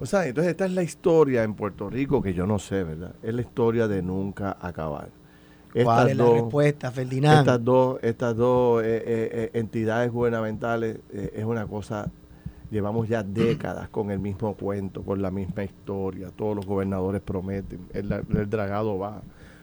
O 0.01 0.07
sea, 0.07 0.27
entonces 0.27 0.53
esta 0.53 0.65
es 0.65 0.73
la 0.73 0.83
historia 0.83 1.43
en 1.45 1.55
Puerto 1.55 1.91
Rico 1.91 2.23
que 2.23 2.33
yo 2.33 2.47
no 2.47 2.59
sé, 2.59 2.83
¿verdad? 2.83 3.15
Es 3.23 3.35
la 3.35 3.43
historia 3.43 3.87
de 3.87 4.03
nunca 4.03 4.57
acabar. 4.61 5.11
¿Cuál 5.73 6.11
es 6.11 6.17
la 6.17 6.31
respuesta, 6.31 6.91
Ferdinand? 6.91 7.41
Estas 7.41 7.65
dos, 7.65 7.99
estas 8.03 8.37
dos 8.37 8.83
eh, 8.83 8.97
eh, 8.97 9.03
eh, 9.07 9.51
entidades 9.55 10.11
gubernamentales 10.11 10.99
es 11.13 11.45
una 11.45 11.67
cosa, 11.67 12.11
llevamos 12.71 13.09
ya 13.09 13.23
décadas 13.25 13.89
con 13.89 14.11
el 14.11 14.19
mismo 14.19 14.55
cuento, 14.55 15.03
con 15.03 15.23
la 15.23 15.31
misma 15.31 15.65
historia, 15.65 16.31
todos 16.35 16.57
los 16.57 16.67
gobernadores 16.67 17.21
prometen, 17.21 17.81
el, 17.93 18.09
dragado 18.51 18.99
va, 18.99 19.23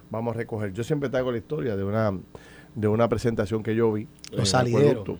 vamos 0.09 0.35
a 0.35 0.37
recoger. 0.37 0.73
Yo 0.73 0.83
siempre 0.83 1.09
traigo 1.09 1.31
la 1.31 1.37
historia 1.37 1.75
de 1.75 1.83
una, 1.83 2.17
de 2.75 2.87
una 2.87 3.09
presentación 3.09 3.63
que 3.63 3.75
yo 3.75 3.91
vi. 3.91 4.07
Los 4.31 4.49
salideros. 4.49 5.19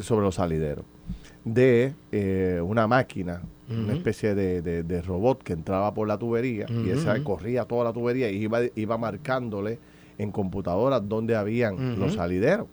Sobre 0.00 0.24
los 0.26 0.34
salideros. 0.34 0.84
De 1.44 1.94
una 2.64 2.88
máquina, 2.88 3.42
una 3.70 3.92
especie 3.92 4.34
de, 4.34 5.02
robot 5.02 5.44
que 5.44 5.52
entraba 5.52 5.94
por 5.94 6.08
la 6.08 6.18
tubería 6.18 6.66
y 6.68 6.90
esa 6.90 7.22
corría 7.22 7.64
toda 7.64 7.84
la 7.84 7.92
tubería 7.92 8.28
y 8.28 8.42
iba, 8.42 8.58
iba 8.74 8.98
marcándole 8.98 9.78
en 10.18 10.30
computadoras 10.32 11.06
donde 11.08 11.36
habían 11.36 11.98
los 11.98 12.14
salideros. 12.14 12.66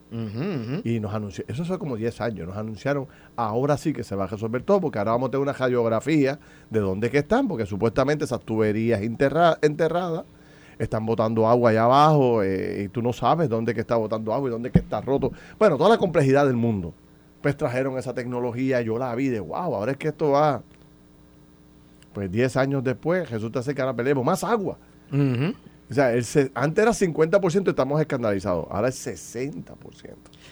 Y 0.84 1.00
nos 1.00 1.14
anunció, 1.14 1.44
eso 1.48 1.66
fue 1.66 1.78
como 1.78 1.96
10 1.96 2.22
años, 2.22 2.48
nos 2.48 2.58
anunciaron, 2.58 3.08
ahora 3.36 3.78
sí 3.78 3.94
que 3.94 4.04
se 4.04 4.16
va 4.16 4.26
a 4.26 4.28
resolver 4.28 4.64
todo, 4.64 4.82
porque 4.82 5.00
ahora 5.00 5.12
vamos 5.12 5.28
a 5.28 5.32
tener 5.32 5.42
una 5.42 5.54
radiografía 5.54 6.40
de 6.70 6.80
dónde 6.80 7.10
que 7.10 7.20
están, 7.20 7.48
porque 7.48 7.66
supuestamente 7.66 8.26
esas 8.26 8.42
tuberías 8.42 9.02
enterradas 9.02 10.26
están 10.80 11.06
botando 11.06 11.48
agua 11.48 11.72
allá 11.72 11.84
abajo 11.84 12.44
eh, 12.44 12.84
y 12.86 12.88
tú 12.90 13.02
no 13.02 13.14
sabes 13.14 13.50
dónde 13.50 13.74
que 13.74 13.82
está 13.82 13.96
botando 13.96 14.34
agua 14.34 14.50
y 14.50 14.52
dónde 14.52 14.72
que 14.72 14.80
está 14.80 15.02
roto. 15.02 15.32
Bueno, 15.60 15.78
toda 15.78 15.90
la 15.90 15.98
complejidad 15.98 16.46
del 16.46 16.56
mundo. 16.56 16.94
Pues 17.42 17.58
trajeron 17.58 17.98
esa 17.98 18.14
tecnología, 18.14 18.82
yo 18.82 18.98
la 18.98 19.14
vi 19.16 19.28
de 19.28 19.42
wow, 19.42 19.76
ahora 19.76 19.92
es 19.92 19.98
que 19.98 20.08
esto 20.10 20.32
va. 20.32 20.62
Pues 22.14 22.32
10 22.32 22.58
años 22.58 22.84
después 22.84 23.30
resulta 23.30 23.62
ser 23.62 23.76
que 23.76 23.82
ahora 23.82 23.96
peleemos 23.96 24.24
más 24.24 24.44
agua. 24.44 24.78
O 25.94 25.96
sea, 25.96 26.12
el, 26.12 26.52
antes 26.56 26.82
era 26.82 26.92
50%, 26.92 27.70
estamos 27.70 28.02
escandalizados. 28.02 28.66
Ahora 28.72 28.88
es 28.88 29.06
60%. 29.06 29.76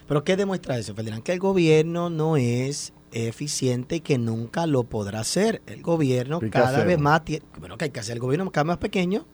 ¿Pero 0.08 0.24
qué 0.24 0.38
demuestra 0.38 0.78
eso, 0.78 0.94
Ferdinand? 0.94 1.24
Que 1.24 1.34
el 1.34 1.40
gobierno 1.40 2.12
no 2.12 2.38
es 2.38 2.94
eficiente 3.12 3.96
y 3.96 4.00
que 4.02 4.20
nunca 4.20 4.68
lo 4.68 4.84
podrá 4.84 5.22
hacer. 5.22 5.64
El 5.66 5.82
gobierno 5.82 6.40
cada 6.52 6.84
vez 6.84 7.00
más 7.00 7.26
tiene... 7.26 7.44
Bueno, 7.60 7.76
que 7.76 7.86
hay 7.86 7.90
que 7.90 8.00
hacer 8.00 8.14
el 8.14 8.20
gobierno 8.20 8.52
cada 8.52 8.66
vez 8.66 8.68
más 8.68 8.78
pequeño. 8.78 9.26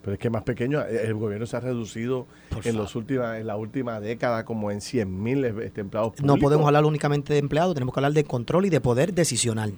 Pero 0.00 0.14
es 0.14 0.18
que 0.18 0.30
más 0.30 0.42
pequeño, 0.42 0.80
eh, 0.80 1.02
el 1.04 1.14
gobierno 1.14 1.44
se 1.44 1.58
ha 1.58 1.60
reducido 1.60 2.26
en, 2.64 2.78
los 2.78 2.96
últimos, 2.96 3.34
en 3.36 3.46
la 3.46 3.56
última 3.58 4.00
década 4.00 4.46
como 4.46 4.70
en 4.70 4.80
100 4.80 5.22
mil 5.22 5.44
este, 5.44 5.82
empleados 5.82 6.12
públicos. 6.12 6.26
No 6.26 6.40
podemos 6.40 6.66
hablar 6.66 6.86
únicamente 6.86 7.34
de 7.34 7.38
empleados, 7.38 7.74
tenemos 7.74 7.92
que 7.92 8.00
hablar 8.00 8.14
de 8.14 8.24
control 8.24 8.64
y 8.64 8.70
de 8.70 8.80
poder 8.80 9.12
decisional. 9.12 9.74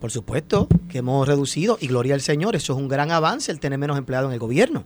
Por 0.00 0.10
supuesto 0.10 0.68
que 0.88 0.98
hemos 0.98 1.26
reducido, 1.26 1.78
y 1.80 1.86
gloria 1.86 2.14
al 2.14 2.20
Señor, 2.20 2.54
eso 2.54 2.74
es 2.74 2.78
un 2.78 2.88
gran 2.88 3.10
avance 3.10 3.50
el 3.50 3.60
tener 3.60 3.78
menos 3.78 3.96
empleados 3.96 4.28
en 4.28 4.34
el 4.34 4.38
gobierno. 4.38 4.84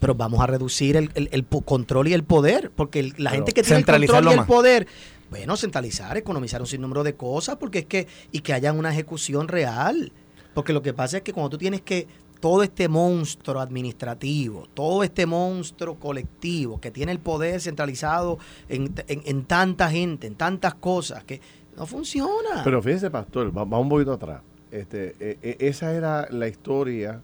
Pero 0.00 0.14
vamos 0.14 0.40
a 0.40 0.46
reducir 0.46 0.96
el, 0.96 1.46
control 1.64 2.08
y 2.08 2.14
el 2.14 2.24
poder, 2.24 2.70
porque 2.74 3.12
la 3.16 3.30
gente 3.30 3.52
que 3.52 3.62
tiene 3.62 3.80
el 3.80 3.84
control 3.84 4.28
y 4.28 4.38
el 4.38 4.46
poder, 4.46 4.86
bueno, 5.28 5.56
centralizar, 5.56 6.16
economizar 6.16 6.60
un 6.60 6.66
sinnúmero 6.66 7.04
de 7.04 7.14
cosas, 7.14 7.56
porque 7.56 7.80
es 7.80 7.86
que, 7.86 8.08
y 8.32 8.40
que 8.40 8.54
haya 8.54 8.72
una 8.72 8.90
ejecución 8.92 9.46
real. 9.46 10.12
Porque 10.54 10.72
lo 10.72 10.82
que 10.82 10.92
pasa 10.92 11.18
es 11.18 11.22
que 11.22 11.32
cuando 11.32 11.50
tú 11.50 11.58
tienes 11.58 11.82
que 11.82 12.08
todo 12.40 12.62
este 12.62 12.88
monstruo 12.88 13.60
administrativo, 13.60 14.66
todo 14.72 15.04
este 15.04 15.26
monstruo 15.26 15.96
colectivo 15.96 16.80
que 16.80 16.90
tiene 16.90 17.12
el 17.12 17.20
poder 17.20 17.60
centralizado 17.60 18.38
en, 18.68 18.94
en 19.06 19.44
tanta 19.44 19.90
gente, 19.90 20.26
en 20.26 20.34
tantas 20.34 20.74
cosas, 20.74 21.22
que 21.24 21.40
no 21.80 21.86
funciona. 21.86 22.62
Pero 22.62 22.82
fíjese, 22.82 23.10
pastor, 23.10 23.50
vamos 23.50 23.80
un 23.80 23.88
poquito 23.88 24.12
atrás. 24.12 24.42
Este, 24.70 25.16
e, 25.18 25.38
e, 25.42 25.56
esa 25.66 25.92
era 25.94 26.28
la 26.30 26.46
historia 26.46 27.22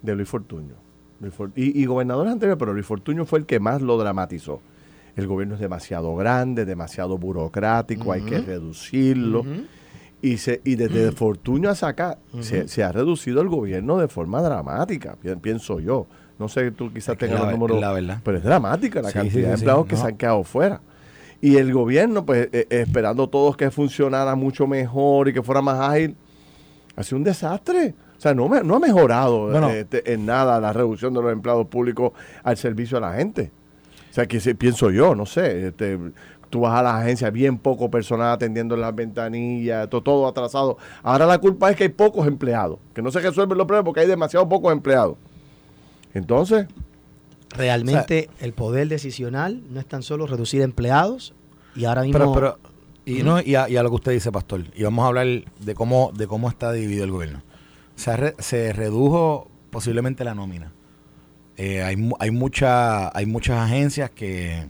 de 0.00 0.14
Luis 0.14 0.28
Fortuño. 0.28 0.76
y, 1.56 1.82
y 1.82 1.86
gobernadores 1.86 2.32
anteriores, 2.32 2.58
pero 2.58 2.72
Luis 2.72 2.86
Fortuño 2.86 3.26
fue 3.26 3.40
el 3.40 3.46
que 3.46 3.58
más 3.58 3.82
lo 3.82 3.98
dramatizó. 3.98 4.60
El 5.16 5.26
gobierno 5.26 5.56
es 5.56 5.60
demasiado 5.60 6.14
grande, 6.14 6.64
demasiado 6.64 7.18
burocrático, 7.18 8.12
hay 8.12 8.22
que 8.22 8.38
reducirlo. 8.38 9.44
Y, 10.22 10.36
se, 10.36 10.60
y 10.64 10.76
desde 10.76 11.10
Fortuño 11.10 11.68
hasta 11.68 11.88
acá 11.88 12.18
se, 12.40 12.84
ha 12.84 12.92
reducido 12.92 13.42
el 13.42 13.48
gobierno 13.48 13.98
de 13.98 14.06
forma 14.06 14.40
dramática, 14.40 15.16
pienso 15.42 15.80
yo. 15.80 16.06
No 16.38 16.48
sé, 16.48 16.70
tú 16.70 16.92
quizás 16.92 17.18
tengas 17.18 17.42
el 17.42 17.50
número. 17.50 17.74
Pero 18.22 18.38
es 18.38 18.44
dramática 18.44 19.02
la 19.02 19.10
cantidad 19.10 19.48
de 19.48 19.54
empleados 19.54 19.86
que 19.86 19.96
se 19.96 20.06
han 20.06 20.16
quedado 20.16 20.44
fuera. 20.44 20.80
Y 21.40 21.56
el 21.56 21.72
gobierno, 21.72 22.26
pues 22.26 22.48
eh, 22.52 22.66
esperando 22.70 23.28
todos 23.28 23.56
que 23.56 23.70
funcionara 23.70 24.34
mucho 24.34 24.66
mejor 24.66 25.28
y 25.28 25.32
que 25.32 25.42
fuera 25.42 25.62
más 25.62 25.80
ágil, 25.80 26.16
ha 26.96 27.02
sido 27.02 27.18
un 27.18 27.24
desastre. 27.24 27.94
O 28.16 28.20
sea, 28.20 28.34
no, 28.34 28.48
no 28.48 28.76
ha 28.76 28.78
mejorado 28.78 29.70
este, 29.70 30.12
en 30.12 30.26
nada 30.26 30.60
la 30.60 30.74
reducción 30.74 31.14
de 31.14 31.22
los 31.22 31.32
empleados 31.32 31.66
públicos 31.68 32.12
al 32.42 32.58
servicio 32.58 32.98
a 32.98 33.00
la 33.00 33.14
gente. 33.14 33.50
O 34.10 34.12
sea, 34.12 34.26
que 34.26 34.38
pienso 34.54 34.90
yo, 34.90 35.14
no 35.14 35.24
sé, 35.24 35.68
este, 35.68 35.98
tú 36.50 36.60
vas 36.60 36.78
a 36.78 36.82
la 36.82 36.98
agencia, 36.98 37.30
bien 37.30 37.56
poco 37.56 37.90
personal 37.90 38.32
atendiendo 38.32 38.76
las 38.76 38.94
ventanillas, 38.94 39.88
todo, 39.88 40.02
todo 40.02 40.28
atrasado. 40.28 40.76
Ahora 41.02 41.24
la 41.24 41.38
culpa 41.38 41.70
es 41.70 41.76
que 41.76 41.84
hay 41.84 41.88
pocos 41.88 42.26
empleados, 42.26 42.78
que 42.92 43.00
no 43.00 43.10
se 43.10 43.20
resuelven 43.20 43.56
los 43.56 43.66
problemas 43.66 43.86
porque 43.86 44.00
hay 44.00 44.08
demasiado 44.08 44.46
pocos 44.46 44.70
empleados. 44.72 45.16
Entonces, 46.12 46.66
realmente 47.50 48.30
el 48.40 48.52
poder 48.52 48.88
decisional 48.88 49.62
no 49.70 49.80
es 49.80 49.86
tan 49.86 50.02
solo 50.02 50.26
reducir 50.26 50.62
empleados 50.62 51.34
y 51.74 51.84
ahora 51.84 52.02
mismo... 52.02 52.34
Pero, 52.34 52.58
y, 53.04 53.22
no, 53.22 53.40
y 53.40 53.56
a, 53.56 53.66
lo 53.82 53.88
que 53.88 53.94
usted 53.96 54.12
dice, 54.12 54.30
Pastor, 54.30 54.64
y 54.74 54.82
vamos 54.84 55.04
a 55.04 55.08
hablar 55.08 55.26
de 55.58 55.74
cómo, 55.74 56.12
de 56.14 56.26
cómo 56.26 56.48
está 56.48 56.72
dividido 56.72 57.04
el 57.04 57.10
gobierno. 57.10 57.42
Se, 57.96 58.34
se 58.38 58.72
redujo 58.72 59.50
posiblemente 59.70 60.24
la 60.24 60.34
nómina. 60.34 60.72
Eh, 61.56 61.82
hay, 61.82 61.96
hay, 62.18 62.30
mucha, 62.30 63.16
hay 63.16 63.26
muchas 63.26 63.58
agencias 63.58 64.10
que 64.10 64.66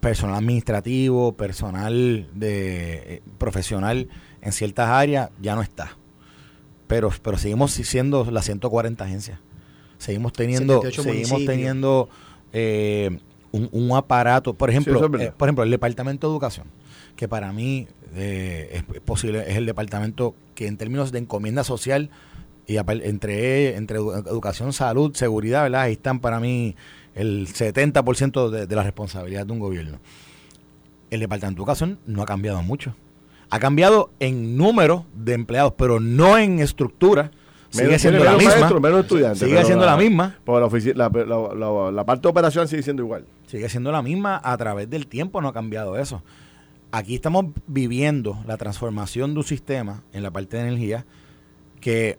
personal 0.00 0.36
administrativo, 0.36 1.32
personal 1.32 2.28
de 2.34 3.14
eh, 3.16 3.22
profesional 3.38 4.08
en 4.40 4.52
ciertas 4.52 4.88
áreas 4.88 5.30
ya 5.40 5.54
no 5.54 5.62
está. 5.62 5.96
Pero, 6.86 7.10
pero 7.22 7.38
seguimos 7.38 7.72
siendo 7.72 8.28
las 8.30 8.46
140 8.46 9.04
agencias. 9.04 9.38
Seguimos 10.00 10.32
teniendo, 10.32 10.82
seguimos 10.90 11.44
teniendo 11.44 12.08
eh, 12.54 13.20
un, 13.52 13.92
aparato, 13.94 14.54
por 14.54 14.70
ejemplo, 14.70 14.98
eh, 15.20 15.30
por 15.36 15.46
ejemplo, 15.46 15.62
el 15.62 15.70
Departamento 15.70 16.26
de 16.26 16.32
Educación, 16.32 16.66
que 17.16 17.28
para 17.28 17.52
mí 17.52 17.86
es, 18.16 18.82
posible, 19.04 19.44
es 19.46 19.56
el 19.56 19.66
departamento 19.66 20.34
que 20.54 20.66
en 20.66 20.78
términos 20.78 21.12
de 21.12 21.18
encomienda 21.18 21.64
social 21.64 22.10
y 22.66 22.78
entre, 22.78 23.76
entre 23.76 23.98
educación, 23.98 24.72
salud, 24.72 25.14
seguridad, 25.14 25.64
¿verdad? 25.64 25.82
Ahí 25.82 25.92
están 25.92 26.20
para 26.20 26.40
mí 26.40 26.76
el 27.14 27.46
70% 27.48 28.48
de, 28.48 28.66
de 28.66 28.76
la 28.76 28.82
responsabilidad 28.82 29.44
de 29.44 29.52
un 29.52 29.58
gobierno. 29.58 29.98
El 31.10 31.20
Departamento 31.20 31.58
de 31.58 31.62
Educación 31.62 31.98
no 32.06 32.22
ha 32.22 32.26
cambiado 32.26 32.62
mucho. 32.62 32.94
Ha 33.50 33.58
cambiado 33.58 34.10
en 34.20 34.56
número 34.56 35.04
de 35.14 35.34
empleados, 35.34 35.74
pero 35.76 36.00
no 36.00 36.38
en 36.38 36.60
estructura. 36.60 37.32
Sigue 37.70 37.98
siendo 37.98 38.24
la 38.24 38.36
misma. 38.36 39.34
sigue 39.34 39.64
siendo 39.64 39.86
la, 39.86 39.96
misma. 39.96 40.36
La, 40.94 41.90
la, 41.92 42.04
parte 42.04 42.22
de 42.22 42.28
operación 42.28 42.68
sigue 42.68 42.82
siendo 42.82 43.02
igual. 43.02 43.24
Sigue 43.46 43.68
siendo 43.68 43.92
la 43.92 44.02
misma. 44.02 44.40
A 44.42 44.56
través 44.56 44.90
del 44.90 45.06
tiempo 45.06 45.40
no 45.40 45.48
ha 45.48 45.52
cambiado 45.52 45.96
eso. 45.96 46.22
Aquí 46.92 47.14
estamos 47.14 47.46
viviendo 47.66 48.42
la 48.46 48.56
transformación 48.56 49.34
de 49.34 49.40
un 49.40 49.46
sistema 49.46 50.02
en 50.12 50.22
la 50.22 50.30
parte 50.30 50.56
de 50.56 50.64
energía 50.64 51.06
que 51.80 52.18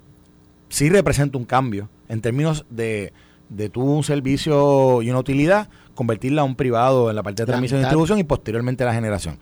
sí 0.70 0.90
representa 0.90 1.38
un 1.38 1.46
cambio 1.46 1.90
en 2.08 2.22
términos 2.22 2.66
de 2.70 3.12
de 3.52 3.70
tu 3.70 3.82
un 3.82 4.04
servicio 4.04 5.02
y 5.02 5.10
una 5.10 5.20
utilidad, 5.20 5.70
convertirla 5.94 6.42
a 6.42 6.46
un 6.46 6.56
privado 6.56 7.10
en 7.10 7.16
la 7.16 7.22
parte 7.22 7.44
de 7.44 7.48
transmisión 7.48 7.80
y 7.80 7.84
distribución 7.84 8.18
y 8.18 8.24
posteriormente 8.24 8.86
la 8.86 8.94
generación. 8.94 9.38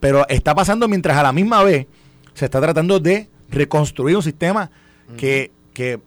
Pero 0.00 0.26
está 0.28 0.54
pasando 0.54 0.88
mientras 0.88 1.16
a 1.16 1.22
la 1.22 1.32
misma 1.32 1.62
vez 1.62 1.86
se 2.34 2.44
está 2.44 2.60
tratando 2.60 2.98
de 2.98 3.28
reconstruir 3.50 4.16
un 4.16 4.22
sistema 4.22 4.70
que, 5.16 5.52
que, 5.72 6.00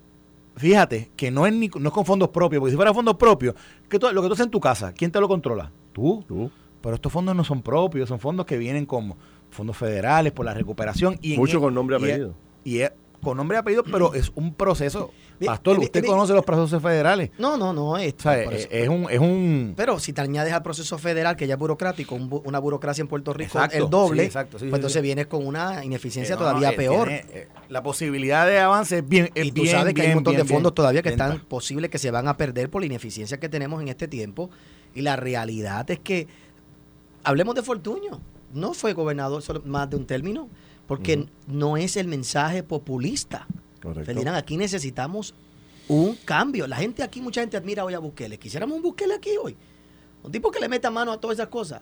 fíjate, 0.56 1.12
que 1.16 1.32
no 1.32 1.46
es, 1.46 1.54
ni, 1.54 1.68
no 1.68 1.88
es 1.88 1.94
con 1.94 2.06
fondos 2.06 2.30
propios, 2.30 2.60
porque 2.60 2.72
si 2.72 2.76
fuera 2.76 2.94
fondos 2.94 3.16
propios, 3.16 3.56
que 3.90 3.98
lo 4.00 4.22
que 4.22 4.28
tú 4.28 4.34
haces 4.34 4.46
en 4.46 4.52
tu 4.52 4.60
casa, 4.60 4.94
¿quién 4.94 5.12
te 5.12 5.20
lo 5.20 5.28
controla? 5.28 5.72
Tú. 5.94 6.24
Tú. 6.28 6.52
Pero 6.82 6.96
estos 6.96 7.12
fondos 7.12 7.36
no 7.36 7.44
son 7.44 7.62
propios, 7.64 8.08
son 8.08 8.20
fondos 8.20 8.46
que 8.46 8.58
vienen 8.58 8.86
como 8.86 9.18
fondos 9.50 9.76
federales 9.76 10.32
por 10.34 10.46
la 10.46 10.54
recuperación. 10.54 11.18
y 11.22 11.36
Mucho 11.36 11.60
con 11.60 11.74
nombre 11.74 11.98
y 11.98 12.00
apellido. 12.00 12.34
Y 12.64 12.82
con 13.26 13.36
nombre 13.36 13.58
y 13.58 13.60
apellido, 13.60 13.84
pero 13.84 14.14
es 14.14 14.32
un 14.36 14.54
proceso. 14.54 15.12
Pastor, 15.46 15.80
usted 15.80 16.06
conoce 16.06 16.32
los 16.34 16.46
procesos 16.46 16.82
federales. 16.82 17.32
No, 17.38 17.58
no, 17.58 17.74
no. 17.74 17.98
Es, 17.98 18.16
es, 18.24 18.88
un, 18.88 19.08
es 19.10 19.20
un. 19.20 19.74
Pero 19.76 20.00
si 20.00 20.14
te 20.14 20.22
añades 20.22 20.54
al 20.54 20.64
proceso 20.64 20.98
federal, 20.98 21.36
que 21.36 21.48
ya 21.48 21.56
es 21.56 21.60
burocrático, 21.60 22.16
una 22.16 22.60
burocracia 22.60 23.02
en 23.02 23.08
Puerto 23.08 23.34
Rico 23.34 23.60
el 23.72 23.90
doble, 23.90 24.32
pues 24.32 24.64
entonces 24.64 25.02
vienes 25.02 25.28
con 25.28 25.46
una 25.46 25.84
ineficiencia 25.84 26.38
todavía 26.38 26.70
eh, 26.70 26.76
peor. 26.78 27.10
Eh, 27.10 27.50
la 27.68 27.84
posibilidad 27.84 28.46
de 28.46 28.60
avance 28.60 29.00
es 29.00 29.10
bien. 29.10 29.30
y 29.34 29.52
tú 29.52 29.66
sabes 29.66 29.94
que 29.94 30.04
hay 30.04 30.08
un 30.10 30.16
montón 30.16 30.38
de 30.38 30.46
fondos 30.46 30.74
todavía 30.74 31.02
que 31.02 31.10
están 31.10 31.40
posibles 31.40 31.90
que 31.90 31.98
se 31.98 32.12
van 32.12 32.28
a 32.28 32.38
perder 32.38 32.70
por 32.70 32.82
la 32.82 32.86
ineficiencia 32.86 33.40
que 33.40 33.50
tenemos 33.50 33.82
en 33.82 33.88
este 33.90 34.08
tiempo. 34.08 34.50
Y 34.94 35.02
la 35.02 35.18
realidad 35.18 35.90
es 35.92 36.00
que, 36.00 36.28
hablemos 37.24 37.56
de 37.56 37.64
Fortuño, 37.64 38.22
no 38.54 38.74
fue 38.74 38.94
gobernador 38.94 39.42
solo 39.42 39.62
más 39.66 39.90
de 39.90 39.98
un 39.98 40.06
término 40.06 40.48
porque 40.88 41.28
no 41.48 41.78
es 41.78 41.98
el 41.98 42.08
mensaje 42.08 42.64
populista. 42.64 43.48
Correcto. 43.82 44.32
aquí 44.34 44.58
necesitamos 44.58 45.34
un 45.88 46.16
cambio. 46.26 46.68
La 46.68 46.78
gente 46.78 47.04
aquí, 47.04 47.22
mucha 47.22 47.42
gente 47.42 47.58
admira 47.58 47.84
hoy 47.86 47.94
a 47.94 48.00
Bukele. 48.00 48.38
Quisiéramos 48.38 48.78
un 48.78 48.84
Bukele 48.84 49.16
aquí 49.16 49.32
hoy. 49.42 49.56
Un 50.24 50.32
tipo 50.32 50.50
que 50.52 50.60
le 50.60 50.68
meta 50.68 50.90
mano 50.90 51.12
a 51.12 51.20
todas 51.20 51.38
esas 51.38 51.50
cosas. 51.50 51.82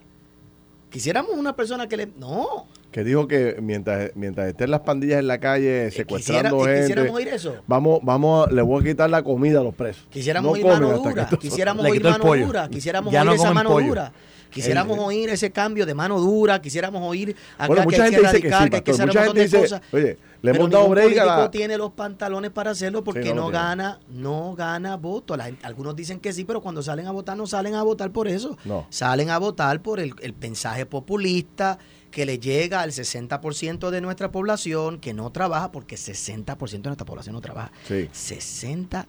Quisiéramos 0.90 1.32
una 1.32 1.56
persona 1.56 1.88
que 1.88 1.98
le... 1.98 2.06
No. 2.08 2.68
Que 2.94 3.04
dijo 3.04 3.28
que 3.28 3.58
mientras, 3.60 4.12
mientras 4.14 4.48
estén 4.48 4.70
las 4.70 4.82
pandillas 4.82 5.18
en 5.20 5.26
la 5.26 5.40
calle 5.40 5.88
eh, 5.88 5.92
secuestrando 5.92 6.60
gente... 6.60 6.82
Quisiéramos 6.82 7.16
oír 7.16 7.28
eso. 7.30 7.56
Vamos, 7.66 8.00
vamos, 8.04 8.52
le 8.52 8.62
voy 8.62 8.82
a 8.82 8.86
quitar 8.86 9.10
la 9.10 9.24
comida 9.24 9.62
a 9.62 9.64
los 9.64 9.74
presos. 9.74 10.06
Quisiéramos 10.12 10.54
oír 10.54 10.64
mano 10.64 10.94
dura. 11.04 11.28
Quisiéramos 11.28 11.86
oír 11.88 12.04
mano 12.04 12.36
dura. 12.36 12.70
Quisiéramos 12.70 13.12
oír 13.12 13.34
esa 13.34 13.52
mano 13.52 13.80
dura. 13.80 14.14
Quisiéramos 14.52 15.00
oír 15.00 15.30
ese 15.30 15.52
cambio 15.52 15.88
de 15.88 15.96
mano 15.96 16.20
dura, 16.20 16.62
quisiéramos 16.62 17.02
oír 17.02 17.36
acá 17.58 17.88
que 17.88 18.00
hay 18.00 18.12
que 18.12 18.16
erradicar, 18.18 18.70
que, 18.70 18.76
hay 18.76 18.82
que 18.84 18.92
hacer 18.92 19.10
un 19.10 19.16
montón 19.16 19.36
de 19.36 19.50
cosas. 19.50 19.82
Oye, 19.92 20.18
le 20.44 20.52
hemos 20.52 20.70
dado 20.70 20.88
político 20.90 21.50
tiene 21.50 21.76
los 21.76 21.94
pantalones 21.94 22.52
para 22.52 22.70
hacerlo 22.70 23.04
porque 23.04 23.34
no, 23.34 23.50
gana, 23.50 24.00
no 24.10 24.54
gana 24.56 24.96
voto. 24.98 25.36
algunos 25.64 25.96
dicen 25.96 26.20
que 26.20 26.32
sí, 26.32 26.46
pero 26.46 26.62
cuando 26.62 26.84
salen 26.84 27.08
a 27.08 27.12
votar 27.12 27.36
no 27.36 27.48
salen 27.48 27.74
a 27.74 27.82
votar 27.82 28.12
por 28.12 28.28
eso. 28.28 28.56
Salen 28.90 29.32
a 29.32 29.40
votar 29.40 29.82
por 29.82 30.00
el, 30.00 30.14
el 30.22 30.36
mensaje 30.40 30.86
populista 30.86 31.80
que 32.14 32.28
le 32.28 32.38
llega 32.38 32.82
al 32.82 32.92
60% 32.92 33.90
de 33.90 34.00
nuestra 34.00 34.32
población 34.32 35.00
que 35.00 35.16
no 35.16 35.32
trabaja, 35.32 35.72
porque 35.72 35.96
60% 35.96 36.70
de 36.70 36.90
nuestra 36.90 37.06
población 37.06 37.34
no 37.34 37.42
trabaja. 37.42 37.72
Sí. 37.88 38.08
60% 38.14 39.08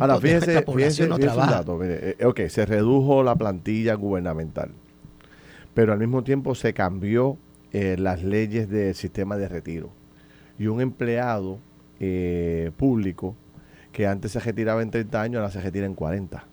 Ahora, 0.00 0.18
de 0.18 0.32
nuestra 0.32 0.64
población 0.64 1.08
no 1.08 1.18
trabaja. 1.18 1.64
Eh, 1.84 2.16
ok, 2.24 2.40
se 2.48 2.66
redujo 2.66 3.22
la 3.22 3.36
plantilla 3.36 3.94
gubernamental, 3.94 4.72
pero 5.72 5.92
al 5.92 6.00
mismo 6.00 6.24
tiempo 6.24 6.56
se 6.56 6.74
cambió 6.74 7.38
eh, 7.70 7.94
las 7.96 8.24
leyes 8.24 8.68
del 8.68 8.96
sistema 8.96 9.36
de 9.36 9.48
retiro. 9.48 9.90
Y 10.58 10.66
un 10.66 10.80
empleado 10.80 11.60
eh, 12.00 12.72
público 12.76 13.36
que 13.92 14.08
antes 14.08 14.32
se 14.32 14.40
retiraba 14.40 14.82
en 14.82 14.90
30 14.90 15.22
años, 15.22 15.36
ahora 15.36 15.52
se 15.52 15.60
retira 15.60 15.86
en 15.86 15.94
40. 15.94 16.44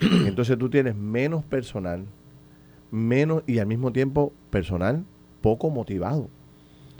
Entonces 0.00 0.56
tú 0.56 0.70
tienes 0.70 0.96
menos 0.96 1.44
personal 1.44 2.06
menos 2.90 3.42
y 3.46 3.58
al 3.58 3.66
mismo 3.66 3.92
tiempo 3.92 4.32
personal 4.50 5.04
poco 5.40 5.70
motivado. 5.70 6.28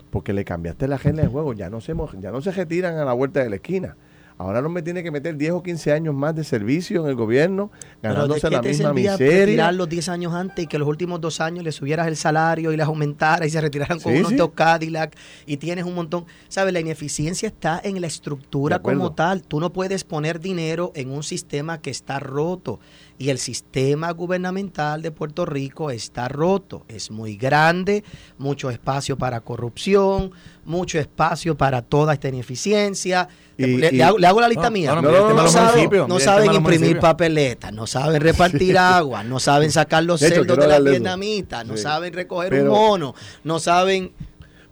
Porque 0.09 0.33
le 0.33 0.43
cambiaste 0.43 0.87
la 0.87 0.95
agenda 0.95 1.23
de 1.23 1.29
juego, 1.29 1.53
ya 1.53 1.69
no 1.69 1.79
se, 1.79 1.93
ya 2.19 2.31
no 2.31 2.41
se 2.41 2.51
retiran 2.51 2.97
a 2.97 3.05
la 3.05 3.13
vuelta 3.13 3.41
de 3.41 3.49
la 3.49 3.55
esquina. 3.55 3.95
Ahora 4.41 4.59
no 4.63 4.69
me 4.69 4.81
tiene 4.81 5.03
que 5.03 5.11
meter 5.11 5.37
10 5.37 5.51
o 5.51 5.61
15 5.61 5.91
años 5.91 6.15
más 6.15 6.33
de 6.35 6.43
servicio 6.43 7.03
en 7.03 7.09
el 7.09 7.15
gobierno, 7.15 7.69
ganándose 8.01 8.49
la 8.49 8.63
misma 8.63 8.91
miseria. 8.91 9.45
retirar 9.45 9.75
los 9.75 9.87
10 9.87 10.09
años 10.09 10.33
antes 10.33 10.65
y 10.65 10.67
que 10.67 10.79
los 10.79 10.87
últimos 10.87 11.21
dos 11.21 11.39
años 11.41 11.63
le 11.63 11.71
subieras 11.71 12.07
el 12.07 12.17
salario 12.17 12.71
y 12.71 12.77
les 12.77 12.87
aumentara 12.87 13.45
y 13.45 13.51
se 13.51 13.61
retiraran 13.61 13.99
con 13.99 14.15
unos 14.15 14.29
sí. 14.29 14.37
Cadillac 14.55 15.15
y 15.45 15.57
tienes 15.57 15.85
un 15.85 15.93
montón. 15.93 16.25
¿Sabes? 16.47 16.73
La 16.73 16.79
ineficiencia 16.79 17.47
está 17.49 17.79
en 17.83 18.01
la 18.01 18.07
estructura 18.07 18.79
como 18.79 19.13
tal. 19.13 19.43
Tú 19.43 19.59
no 19.59 19.71
puedes 19.71 20.03
poner 20.03 20.39
dinero 20.39 20.91
en 20.95 21.11
un 21.11 21.21
sistema 21.21 21.79
que 21.79 21.91
está 21.91 22.17
roto 22.19 22.79
y 23.21 23.29
el 23.29 23.37
sistema 23.37 24.09
gubernamental 24.13 25.03
de 25.03 25.11
Puerto 25.11 25.45
Rico 25.45 25.91
está 25.91 26.27
roto. 26.27 26.85
Es 26.87 27.11
muy 27.11 27.37
grande, 27.37 28.03
mucho 28.39 28.71
espacio 28.71 29.15
para 29.15 29.41
corrupción, 29.41 30.31
mucho 30.65 30.97
espacio 30.97 31.55
para 31.55 31.83
toda 31.83 32.13
esta 32.13 32.29
ineficiencia. 32.29 33.29
le, 33.57 34.03
hago, 34.03 34.41
la 34.41 34.49
lista 34.49 34.71
mía. 34.71 34.99
No, 34.99 36.19
saben, 36.19 36.51
imprimir 36.51 36.99
papeletas, 36.99 37.71
no 37.71 37.85
saben 37.85 38.19
repartir 38.23 38.75
agua, 38.79 39.23
no 39.23 39.39
saben 39.39 39.71
sacar 39.71 40.03
los 40.03 40.19
cerdos 40.19 40.57
de 40.57 40.67
la 40.67 40.79
vietnamitas, 40.79 41.63
no 41.63 41.77
saben 41.77 42.13
recoger 42.13 42.63
un 42.63 42.69
mono, 42.69 43.13
no 43.43 43.59
saben... 43.59 44.13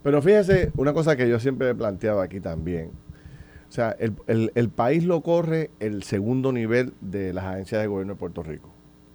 Pero 0.02 0.20
fíjese, 0.22 0.72
una 0.76 0.92
cosa 0.92 1.14
que 1.14 1.28
yo 1.28 1.38
siempre 1.38 1.70
he 1.70 1.74
planteado 1.76 2.20
aquí 2.20 2.40
también, 2.40 2.90
o 3.70 3.72
sea, 3.72 3.94
el, 4.00 4.50
el, 4.56 4.68
país 4.68 5.04
lo 5.04 5.20
corre 5.20 5.70
el 5.78 6.02
segundo 6.02 6.50
nivel 6.50 6.92
de 7.00 7.32
las 7.32 7.44
agencias 7.44 7.80
de 7.80 7.86
gobierno 7.86 8.14
de 8.14 8.18
Puerto 8.18 8.42
Rico. 8.42 8.68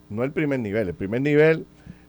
No 0.10 0.24
el 0.24 0.32
primer 0.32 0.62
nivel. 0.62 0.88
El 0.88 0.94
primer 0.94 1.20
nivel 1.20 1.66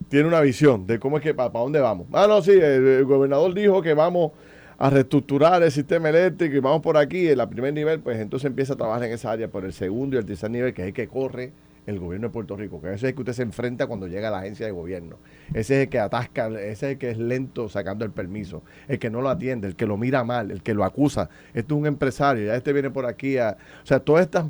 tiene 0.07 0.29
una 0.29 0.39
visión 0.39 0.87
de 0.87 0.97
cómo 0.97 1.17
es 1.17 1.23
que, 1.23 1.33
para, 1.33 1.49
dónde 1.49 1.81
vamos. 1.81 2.07
Ah, 2.13 2.25
no, 2.25 2.41
sí, 2.41 2.51
el, 2.51 3.03
gobernador 3.03 3.53
dijo 3.53 3.81
que 3.81 3.93
vamos 3.93 4.31
a 4.77 4.89
reestructurar 4.89 5.61
el 5.61 5.71
sistema 5.73 6.07
eléctrico 6.07 6.55
y 6.55 6.59
vamos 6.59 6.81
por 6.81 6.95
aquí. 6.95 7.27
El 7.27 7.45
primer 7.49 7.73
nivel, 7.73 7.99
pues 7.99 8.17
entonces 8.17 8.47
empieza 8.47 8.75
a 8.75 8.77
trabajar 8.77 9.03
en 9.03 9.11
esa 9.11 9.31
área 9.31 9.49
por 9.49 9.65
el 9.65 9.73
segundo 9.73 10.15
y 10.15 10.19
el 10.19 10.25
tercer 10.25 10.49
nivel, 10.49 10.73
que 10.73 10.83
es 10.83 10.87
el 10.87 10.93
que 10.93 11.09
corre 11.09 11.51
el 11.87 11.99
gobierno 11.99 12.27
de 12.27 12.33
Puerto 12.33 12.55
Rico, 12.55 12.81
que 12.81 12.87
ese 12.87 12.95
es 12.95 13.03
el 13.03 13.15
que 13.15 13.21
usted 13.21 13.33
se 13.33 13.43
enfrenta 13.43 13.87
cuando 13.87 14.07
llega 14.07 14.27
a 14.27 14.31
la 14.31 14.39
agencia 14.39 14.65
de 14.65 14.73
gobierno. 14.73 15.17
Ese 15.53 15.77
es 15.77 15.83
el 15.85 15.89
que 15.89 15.99
atasca, 15.99 16.47
ese 16.47 16.71
es 16.71 16.83
el 16.83 16.97
que 16.97 17.09
es 17.09 17.17
lento 17.17 17.69
sacando 17.69 18.03
el 18.03 18.11
permiso, 18.11 18.61
el 18.89 18.99
que 18.99 19.09
no 19.09 19.21
lo 19.21 19.29
atiende, 19.29 19.67
el 19.67 19.75
que 19.75 19.85
lo 19.85 19.97
mira 19.97 20.23
mal, 20.25 20.51
el 20.51 20.61
que 20.61 20.73
lo 20.73 20.83
acusa. 20.83 21.29
Este 21.53 21.73
es 21.73 21.79
un 21.79 21.87
empresario, 21.87 22.45
ya 22.45 22.55
este 22.55 22.73
viene 22.73 22.91
por 22.91 23.05
aquí 23.05 23.37
a... 23.37 23.57
O 23.83 23.85
sea, 23.85 24.01
todas 24.01 24.25
estas 24.25 24.47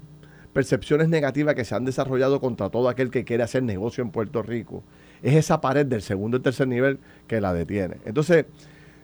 percepciones 0.51 1.09
negativas 1.09 1.53
que 1.53 1.63
se 1.63 1.75
han 1.75 1.85
desarrollado 1.85 2.41
contra 2.41 2.69
todo 2.69 2.89
aquel 2.89 3.11
que 3.11 3.23
quiere 3.23 3.43
hacer 3.43 3.61
negocio 3.61 4.03
en 4.03 4.09
Puerto 4.09 4.41
Rico, 4.41 4.83
es 5.21 5.35
esa 5.35 5.61
pared 5.61 5.85
del 5.85 6.01
segundo 6.01 6.37
y 6.37 6.39
tercer 6.39 6.67
nivel 6.67 6.97
que 7.27 7.39
la 7.39 7.53
detiene. 7.53 7.97
Entonces, 8.05 8.45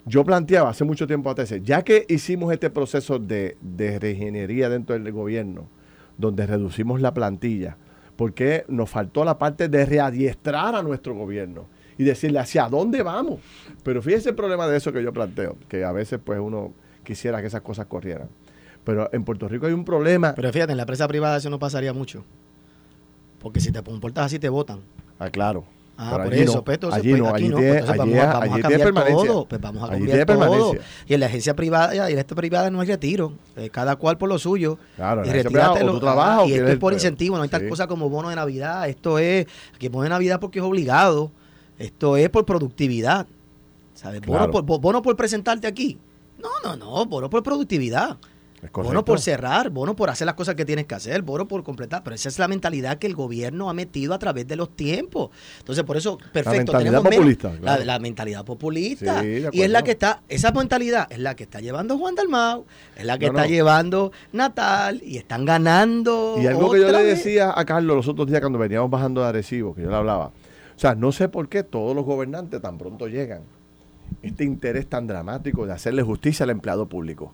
yo 0.07 0.25
planteaba 0.25 0.71
hace 0.71 0.83
mucho 0.83 1.05
tiempo 1.05 1.29
a 1.29 1.35
ya 1.35 1.83
que 1.83 2.07
hicimos 2.09 2.51
este 2.51 2.71
proceso 2.71 3.19
de, 3.19 3.57
de 3.61 3.99
reingeniería 3.99 4.69
dentro 4.69 4.97
del 4.97 5.11
gobierno, 5.11 5.69
donde 6.17 6.47
reducimos 6.47 6.99
la 6.99 7.13
plantilla, 7.13 7.77
porque 8.15 8.65
nos 8.67 8.89
faltó 8.89 9.23
la 9.23 9.37
parte 9.37 9.69
de 9.69 9.85
readiestrar 9.85 10.75
a 10.75 10.83
nuestro 10.83 11.15
gobierno 11.15 11.67
y 11.97 12.03
decirle 12.03 12.39
hacia 12.39 12.67
dónde 12.69 13.03
vamos. 13.03 13.39
Pero 13.83 14.01
fíjese 14.01 14.29
el 14.29 14.35
problema 14.35 14.67
de 14.67 14.77
eso 14.77 14.91
que 14.91 15.03
yo 15.03 15.13
planteo, 15.13 15.57
que 15.67 15.83
a 15.83 15.91
veces 15.91 16.19
pues 16.23 16.39
uno 16.39 16.73
quisiera 17.03 17.41
que 17.41 17.47
esas 17.47 17.61
cosas 17.61 17.85
corrieran. 17.87 18.29
Pero 18.83 19.09
en 19.13 19.23
Puerto 19.23 19.47
Rico 19.47 19.65
hay 19.65 19.73
un 19.73 19.85
problema. 19.85 20.33
Pero 20.35 20.51
fíjate, 20.51 20.71
en 20.71 20.77
la 20.77 20.83
empresa 20.83 21.07
privada 21.07 21.37
eso 21.37 21.49
no 21.49 21.59
pasaría 21.59 21.93
mucho. 21.93 22.23
Porque 23.39 23.59
si 23.59 23.71
te 23.71 23.81
comportas 23.81 24.25
así 24.25 24.39
te 24.39 24.49
votan. 24.49 24.81
Ah, 25.19 25.29
claro. 25.29 25.65
Ah, 25.95 26.17
por 26.23 26.33
eso, 26.33 26.63
pues, 26.63 26.75
entonces, 26.75 27.01
pues, 27.01 27.13
aquí 27.33 27.47
no, 27.49 27.57
pues, 27.57 27.75
entonces 27.75 27.97
vamos, 27.97 28.17
a- 28.17 28.39
cambiar 28.61 28.93
todo, 28.93 29.45
pues 29.45 29.61
vamos 29.61 29.83
a 29.83 29.93
Allí 29.93 30.05
cambiar 30.07 30.25
todo. 30.25 30.39
permanencia. 30.39 30.81
Y 31.07 31.13
en 31.13 31.19
la 31.19 31.25
agencia 31.27 31.55
privada, 31.55 32.09
y 32.09 32.13
en 32.13 32.19
esta 32.19 32.33
privada 32.35 32.69
no 32.71 32.81
hay 32.81 32.87
retiro, 32.87 33.33
eh, 33.55 33.69
cada 33.69 33.95
cual 33.95 34.17
por 34.17 34.27
lo 34.27 34.39
suyo. 34.39 34.79
Claro, 34.95 35.23
y 35.23 35.29
retírate 35.29 35.83
lo- 35.83 35.99
trabajas 35.99 36.47
y 36.47 36.53
esto 36.55 36.67
es 36.67 36.77
por 36.79 36.93
incentivo, 36.93 37.37
no 37.37 37.43
hay 37.43 37.49
tal 37.49 37.61
Sí. 37.61 37.69
cosa 37.69 37.85
como 37.85 38.09
bono 38.09 38.29
de 38.29 38.35
Navidad, 38.35 38.89
esto 38.89 39.19
es, 39.19 39.45
aquí 39.75 39.87
bono 39.87 40.03
de 40.03 40.09
Navidad 40.09 40.39
porque 40.39 40.57
es 40.59 40.65
obligado, 40.65 41.31
esto 41.77 42.17
es 42.17 42.27
por 42.29 42.43
productividad, 42.43 43.27
¿sabes? 43.93 44.21
Bono, 44.21 44.39
Claro. 44.39 44.51
por, 44.51 44.63
bo- 44.63 44.79
bono 44.79 45.01
por 45.03 45.15
presentarte 45.15 45.67
aquí. 45.67 45.99
No, 46.41 46.49
no, 46.63 46.75
no, 46.75 47.05
bono 47.05 47.29
por 47.29 47.43
productividad. 47.43 48.17
Bono 48.71 49.03
por 49.03 49.19
cerrar, 49.19 49.69
bono 49.69 49.95
por 49.95 50.09
hacer 50.09 50.25
las 50.25 50.35
cosas 50.35 50.55
que 50.55 50.65
tienes 50.65 50.85
que 50.85 50.95
hacer, 50.95 51.21
bono 51.21 51.47
por 51.47 51.63
completar. 51.63 52.03
Pero 52.03 52.15
esa 52.15 52.29
es 52.29 52.39
la 52.39 52.47
mentalidad 52.47 52.97
que 52.97 53.07
el 53.07 53.15
gobierno 53.15 53.69
ha 53.69 53.73
metido 53.73 54.13
a 54.13 54.19
través 54.19 54.47
de 54.47 54.55
los 54.55 54.75
tiempos. 54.75 55.31
Entonces, 55.59 55.83
por 55.83 55.97
eso, 55.97 56.17
perfecto. 56.31 56.71
mentalidad 56.71 57.01
tenemos 57.01 57.15
populista, 57.15 57.53
la, 57.53 57.59
claro. 57.59 57.85
la 57.85 57.99
mentalidad 57.99 58.45
populista. 58.45 59.21
Sí, 59.21 59.43
y 59.51 59.61
es 59.61 59.69
la 59.69 59.81
que 59.83 59.91
está, 59.91 60.21
esa 60.29 60.51
mentalidad 60.51 61.07
es 61.11 61.19
la 61.19 61.35
que 61.35 61.43
está 61.43 61.59
llevando 61.59 61.97
Juan 61.97 62.15
Dalmau, 62.15 62.65
es 62.95 63.05
la 63.05 63.17
que 63.17 63.25
No, 63.25 63.31
está 63.31 63.43
no. 63.43 63.49
llevando 63.49 64.11
Natal 64.31 65.01
y 65.03 65.17
están 65.17 65.45
ganando. 65.45 66.35
Y 66.39 66.47
algo 66.47 66.71
que 66.71 66.79
yo 66.79 66.87
le 66.91 67.03
vez. 67.03 67.23
decía 67.23 67.53
a 67.55 67.65
Carlos 67.65 67.95
los 67.97 68.07
otros 68.07 68.27
días 68.27 68.39
cuando 68.41 68.59
veníamos 68.59 68.89
bajando 68.89 69.21
de 69.21 69.27
Arecibo, 69.27 69.75
que 69.75 69.81
yo 69.81 69.89
le 69.89 69.95
hablaba. 69.95 70.27
O 70.75 70.79
sea, 70.79 70.95
no 70.95 71.11
sé 71.11 71.29
por 71.29 71.49
qué 71.49 71.63
todos 71.63 71.95
los 71.95 72.05
gobernantes 72.05 72.61
tan 72.61 72.77
pronto 72.77 73.07
llegan. 73.07 73.41
Este 74.21 74.43
interés 74.43 74.87
tan 74.87 75.07
dramático 75.07 75.65
de 75.65 75.73
hacerle 75.73 76.01
justicia 76.03 76.43
al 76.43 76.49
empleado 76.49 76.87
público. 76.87 77.33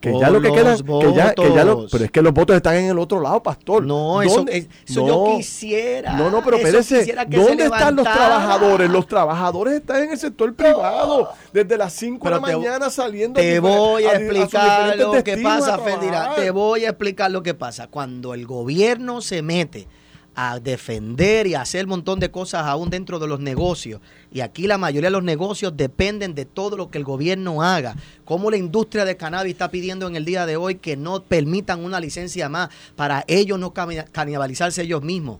Que 0.00 0.10
Por 0.10 0.20
ya 0.20 0.30
lo 0.30 0.42
que 0.42 0.52
queda, 0.52 0.76
que 0.76 1.12
ya, 1.14 1.32
que 1.34 1.54
ya 1.54 1.64
lo- 1.64 1.86
pero 1.90 2.04
es 2.04 2.10
que 2.10 2.20
los 2.20 2.32
votos 2.34 2.54
están 2.54 2.74
en 2.76 2.90
el 2.90 2.98
otro 2.98 3.18
lado, 3.18 3.42
pastor. 3.42 3.82
No, 3.82 4.20
eso, 4.20 4.44
eso 4.48 5.06
yo 5.06 5.36
quisiera. 5.38 6.12
No, 6.12 6.30
no, 6.30 6.42
pero 6.44 6.58
espérese, 6.58 7.14
¿dónde 7.28 7.64
están 7.64 7.96
los 7.96 8.04
trabajadores? 8.04 8.90
Los 8.90 9.06
trabajadores 9.06 9.74
están 9.74 10.02
en 10.04 10.10
el 10.12 10.18
sector 10.18 10.54
privado, 10.54 11.30
desde 11.52 11.78
las 11.78 11.94
5 11.94 12.24
de 12.28 12.30
la 12.34 12.40
mañana 12.40 12.90
saliendo. 12.90 13.40
Te 13.40 13.58
voy 13.58 14.04
a 14.04 14.12
explicar 14.12 14.96
lo 14.98 15.22
que 15.24 15.38
pasa, 15.38 15.78
Ferdinand. 15.78 16.34
Te 16.36 16.50
voy 16.50 16.84
a 16.84 16.90
explicar 16.90 17.30
lo 17.30 17.42
que 17.42 17.54
pasa. 17.54 17.86
Cuando 17.88 18.34
el 18.34 18.46
gobierno 18.46 19.22
se 19.22 19.40
mete 19.42 19.88
a 20.36 20.60
defender 20.60 21.46
y 21.46 21.54
a 21.54 21.62
hacer 21.62 21.86
un 21.86 21.90
montón 21.90 22.20
de 22.20 22.30
cosas 22.30 22.66
aún 22.66 22.90
dentro 22.90 23.18
de 23.18 23.26
los 23.26 23.40
negocios, 23.40 24.02
y 24.30 24.40
aquí 24.40 24.66
la 24.66 24.76
mayoría 24.76 25.08
de 25.08 25.12
los 25.12 25.24
negocios 25.24 25.76
dependen 25.76 26.34
de 26.34 26.44
todo 26.44 26.76
lo 26.76 26.90
que 26.90 26.98
el 26.98 27.04
gobierno 27.04 27.62
haga, 27.62 27.96
como 28.26 28.50
la 28.50 28.58
industria 28.58 29.06
de 29.06 29.16
cannabis 29.16 29.52
está 29.52 29.70
pidiendo 29.70 30.06
en 30.06 30.14
el 30.14 30.26
día 30.26 30.44
de 30.44 30.56
hoy 30.56 30.74
que 30.74 30.96
no 30.96 31.22
permitan 31.22 31.82
una 31.82 32.00
licencia 32.00 32.50
más 32.50 32.68
para 32.94 33.24
ellos 33.26 33.58
no 33.58 33.72
canibalizarse 33.72 34.82
ellos 34.82 35.02
mismos. 35.02 35.38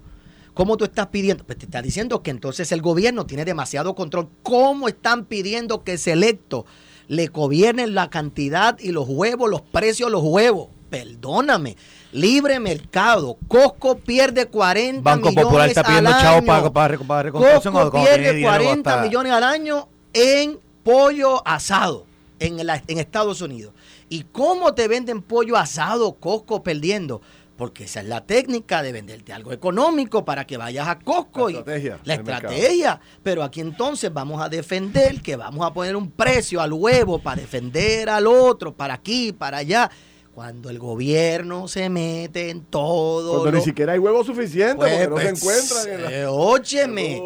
¿Cómo 0.55 0.79
tú 0.79 0.87
estás 0.87 1.09
pidiendo? 1.09 1.45
Pues 1.45 1.59
te 1.59 1.67
está 1.67 1.83
diciendo 1.83 2.23
que 2.23 2.31
entonces 2.31 2.73
el 2.73 2.81
gobierno 2.81 3.27
tiene 3.27 3.45
demasiado 3.45 3.95
control. 3.95 4.31
¿Cómo 4.43 4.89
están 4.89 5.27
pidiendo 5.27 5.85
que 5.85 5.99
Selecto 5.99 6.65
le 7.09 7.27
gobiernen 7.27 7.95
la 7.95 8.09
cantidad 8.09 8.79
y 8.79 8.93
los 8.93 9.07
huevos, 9.07 9.51
los 9.51 9.61
precios 9.61 10.11
los 10.11 10.23
huevos? 10.23 10.69
Perdóname. 10.89 11.77
Libre 12.17 12.59
mercado. 12.61 13.37
Costco 13.47 13.99
pierde 13.99 14.47
40 14.47 15.03
Banco 15.03 15.29
millones 15.29 15.45
Popular 15.45 15.69
está 15.69 15.85
pidiendo 15.85 16.11
al 16.11 16.17
año. 16.27 16.47
para, 16.47 16.71
para, 16.71 16.99
para 16.99 17.23
reconstrucción 17.25 17.75
Costco 17.75 18.03
pierde 18.05 18.33
dinero 18.35 18.49
40 18.57 18.91
hasta- 18.91 19.03
millones 19.07 19.33
al 19.33 19.45
año 19.45 19.89
en 20.13 20.59
pollo 20.83 21.47
asado 21.47 22.07
en, 22.39 22.65
la- 22.67 22.83
en 22.87 22.99
Estados 22.99 23.41
Unidos. 23.43 23.75
¿Y 24.09 24.23
cómo 24.25 24.73
te 24.75 24.89
venden 24.89 25.21
pollo 25.23 25.57
asado 25.57 26.15
Costco 26.15 26.63
perdiendo? 26.63 27.21
Porque 27.59 27.85
esa 27.85 28.01
es 28.01 28.07
la 28.07 28.21
técnica 28.21 28.83
de 28.83 28.93
venderte 28.93 29.33
algo 29.33 29.51
económico 29.53 30.25
para 30.27 30.47
que 30.47 30.57
vayas 30.59 30.89
a 30.89 30.99
Costco. 30.99 31.49
La 31.49 31.53
y- 31.53 31.57
estrategia 31.59 31.99
La 32.05 32.17
del 32.17 32.25
mercado. 32.25 32.53
estrategia. 32.55 33.01
Pero 33.23 33.43
aquí 33.43 33.61
entonces 33.61 34.13
vamos 34.13 34.41
a 34.43 34.49
defender 34.49 35.21
que 35.23 35.37
vamos 35.37 35.67
a 35.67 35.73
poner 35.73 35.97
un 35.97 36.11
precio 36.11 36.61
al 36.61 36.73
huevo 36.73 37.19
para 37.19 37.41
defender 37.41 38.09
al 38.11 38.27
otro, 38.27 38.75
para 38.75 38.95
aquí, 38.95 39.33
para 39.33 39.59
allá. 39.59 39.91
Cuando 40.37 40.69
el 40.69 40.79
gobierno 40.79 41.67
se 41.67 41.89
mete 41.89 42.51
en 42.51 42.61
todo. 42.67 43.31
Cuando 43.41 43.53
lo- 43.53 43.59
ni 43.59 43.65
siquiera 43.65 43.95
hay 43.95 43.99
huevos 43.99 44.27
suficientes 44.27 44.77
pues, 44.77 44.93
porque 44.93 45.09
no 45.09 45.15
pues, 45.15 45.25
se 45.25 45.31
encuentran 45.31 45.95
en 45.95 46.03
la- 46.05 46.13
eh, 46.13 46.27
en. 46.27 47.19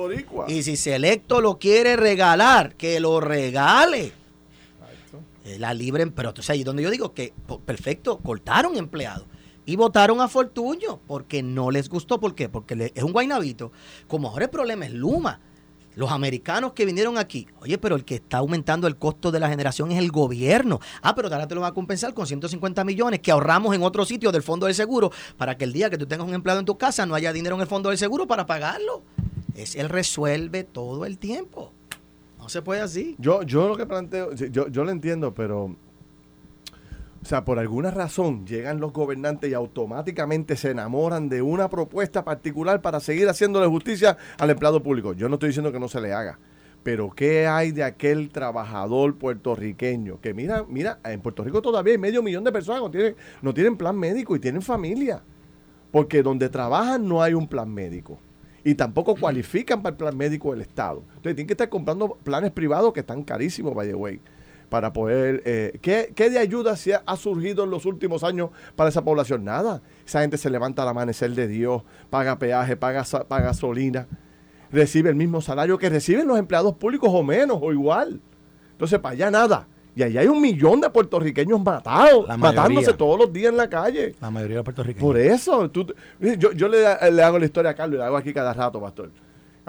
Y 0.48 0.62
si 0.62 0.76
Selecto 0.76 1.40
lo 1.40 1.58
quiere 1.58 1.96
regalar, 1.96 2.76
que 2.76 3.00
lo 3.00 3.18
regale. 3.20 4.12
Eh, 5.44 5.58
La 5.58 5.74
libre, 5.74 6.06
pero 6.06 6.28
entonces 6.28 6.50
ahí 6.50 6.60
es 6.60 6.64
donde 6.64 6.84
yo 6.84 6.90
digo 6.92 7.12
que, 7.12 7.32
perfecto, 7.66 8.18
cortaron 8.18 8.76
empleados. 8.76 9.24
Y 9.66 9.74
votaron 9.74 10.20
a 10.20 10.28
Fortuño 10.28 11.00
porque 11.08 11.42
no 11.42 11.72
les 11.72 11.88
gustó. 11.88 12.20
¿Por 12.20 12.36
qué? 12.36 12.48
Porque 12.48 12.92
es 12.94 13.02
un 13.02 13.12
guaynabito. 13.12 13.72
Como 14.06 14.28
ahora 14.28 14.44
el 14.44 14.50
problema 14.52 14.86
es 14.86 14.92
Luma. 14.92 15.40
Los 15.96 16.12
americanos 16.12 16.72
que 16.72 16.84
vinieron 16.84 17.18
aquí, 17.18 17.46
oye, 17.60 17.76
pero 17.78 17.96
el 17.96 18.04
que 18.04 18.16
está 18.16 18.38
aumentando 18.38 18.86
el 18.86 18.96
costo 18.96 19.32
de 19.32 19.40
la 19.40 19.48
generación 19.48 19.90
es 19.90 19.98
el 19.98 20.10
gobierno. 20.10 20.80
Ah, 21.02 21.14
pero 21.14 21.28
ahora 21.28 21.48
te 21.48 21.54
lo 21.54 21.60
van 21.60 21.70
a 21.70 21.74
compensar 21.74 22.14
con 22.14 22.26
150 22.26 22.84
millones 22.84 23.20
que 23.20 23.32
ahorramos 23.32 23.74
en 23.74 23.82
otro 23.82 24.04
sitio 24.04 24.30
del 24.30 24.42
fondo 24.42 24.66
del 24.66 24.74
seguro 24.74 25.10
para 25.36 25.56
que 25.56 25.64
el 25.64 25.72
día 25.72 25.90
que 25.90 25.98
tú 25.98 26.06
tengas 26.06 26.26
un 26.26 26.34
empleado 26.34 26.60
en 26.60 26.66
tu 26.66 26.78
casa 26.78 27.06
no 27.06 27.14
haya 27.14 27.32
dinero 27.32 27.56
en 27.56 27.62
el 27.62 27.66
fondo 27.66 27.88
del 27.88 27.98
seguro 27.98 28.26
para 28.26 28.46
pagarlo. 28.46 29.02
Es 29.54 29.74
él 29.74 29.88
resuelve 29.88 30.64
todo 30.64 31.04
el 31.04 31.18
tiempo. 31.18 31.72
No 32.38 32.48
se 32.48 32.62
puede 32.62 32.80
así. 32.80 33.16
Yo, 33.18 33.42
yo 33.42 33.68
lo 33.68 33.76
que 33.76 33.84
planteo, 33.84 34.32
yo, 34.34 34.68
yo 34.68 34.84
lo 34.84 34.90
entiendo, 34.90 35.34
pero. 35.34 35.76
O 37.22 37.26
sea, 37.26 37.44
por 37.44 37.58
alguna 37.58 37.90
razón 37.90 38.46
llegan 38.46 38.80
los 38.80 38.92
gobernantes 38.92 39.50
y 39.50 39.54
automáticamente 39.54 40.56
se 40.56 40.70
enamoran 40.70 41.28
de 41.28 41.42
una 41.42 41.68
propuesta 41.68 42.24
particular 42.24 42.80
para 42.80 42.98
seguir 42.98 43.28
haciéndole 43.28 43.66
justicia 43.66 44.16
al 44.38 44.50
empleado 44.50 44.82
público. 44.82 45.12
Yo 45.12 45.28
no 45.28 45.34
estoy 45.34 45.50
diciendo 45.50 45.70
que 45.70 45.80
no 45.80 45.88
se 45.88 46.00
le 46.00 46.14
haga. 46.14 46.38
Pero 46.82 47.10
¿qué 47.10 47.46
hay 47.46 47.72
de 47.72 47.84
aquel 47.84 48.30
trabajador 48.30 49.16
puertorriqueño? 49.18 50.18
Que 50.22 50.32
mira, 50.32 50.64
mira, 50.66 50.98
en 51.04 51.20
Puerto 51.20 51.44
Rico 51.44 51.60
todavía 51.60 51.92
hay 51.92 51.98
medio 51.98 52.22
millón 52.22 52.42
de 52.42 52.52
personas 52.52 52.80
que 52.80 52.84
no 52.86 52.90
tienen, 52.90 53.16
no 53.42 53.52
tienen 53.52 53.76
plan 53.76 53.98
médico 53.98 54.34
y 54.34 54.40
tienen 54.40 54.62
familia. 54.62 55.22
Porque 55.90 56.22
donde 56.22 56.48
trabajan 56.48 57.06
no 57.06 57.22
hay 57.22 57.34
un 57.34 57.46
plan 57.46 57.68
médico. 57.68 58.18
Y 58.64 58.74
tampoco 58.76 59.14
cualifican 59.14 59.82
para 59.82 59.92
el 59.92 59.96
plan 59.98 60.16
médico 60.16 60.52
del 60.52 60.62
Estado. 60.62 61.00
Entonces 61.00 61.34
tienen 61.34 61.46
que 61.48 61.52
estar 61.52 61.68
comprando 61.68 62.16
planes 62.22 62.50
privados 62.50 62.94
que 62.94 63.00
están 63.00 63.24
carísimos, 63.24 63.74
by 63.74 63.88
the 63.88 63.94
way, 63.94 64.20
para 64.70 64.94
poder... 64.94 65.42
eh, 65.44 65.78
¿qué, 65.82 66.12
qué 66.16 66.30
de 66.30 66.38
ayuda 66.38 66.76
se 66.76 66.94
ha, 66.94 67.02
ha 67.04 67.16
surgido 67.16 67.64
en 67.64 67.70
los 67.70 67.84
últimos 67.84 68.24
años 68.24 68.48
para 68.76 68.88
esa 68.88 69.04
población? 69.04 69.44
Nada. 69.44 69.82
Esa 70.06 70.22
gente 70.22 70.38
se 70.38 70.48
levanta 70.48 70.82
al 70.82 70.88
amanecer 70.88 71.32
de 71.32 71.46
Dios, 71.46 71.82
paga 72.08 72.38
peaje, 72.38 72.76
paga, 72.76 73.04
paga 73.28 73.46
gasolina, 73.46 74.06
recibe 74.72 75.10
el 75.10 75.16
mismo 75.16 75.40
salario 75.42 75.76
que 75.76 75.90
reciben 75.90 76.26
los 76.26 76.38
empleados 76.38 76.74
públicos 76.76 77.10
o 77.12 77.22
menos 77.22 77.58
o 77.60 77.72
igual. 77.72 78.20
Entonces, 78.72 78.98
para 79.00 79.12
allá 79.12 79.30
nada. 79.30 79.68
Y 79.96 80.04
allá 80.04 80.20
hay 80.20 80.28
un 80.28 80.40
millón 80.40 80.80
de 80.80 80.88
puertorriqueños 80.88 81.60
matados, 81.62 82.26
mayoría. 82.28 82.36
matándose 82.36 82.92
todos 82.94 83.18
los 83.18 83.32
días 83.32 83.50
en 83.50 83.56
la 83.56 83.68
calle. 83.68 84.14
La 84.20 84.30
mayoría 84.30 84.58
de 84.58 84.62
puertorriqueños. 84.62 85.02
Por 85.04 85.18
eso, 85.18 85.68
tú- 85.68 85.92
yo, 86.20 86.52
yo 86.52 86.68
le, 86.68 86.78
le 87.10 87.22
hago 87.22 87.38
la 87.40 87.44
historia 87.44 87.72
a 87.72 87.74
Carlos 87.74 87.96
y 87.96 87.98
la 87.98 88.06
hago 88.06 88.16
aquí 88.16 88.32
cada 88.32 88.54
rato, 88.54 88.80
pastor. 88.80 89.10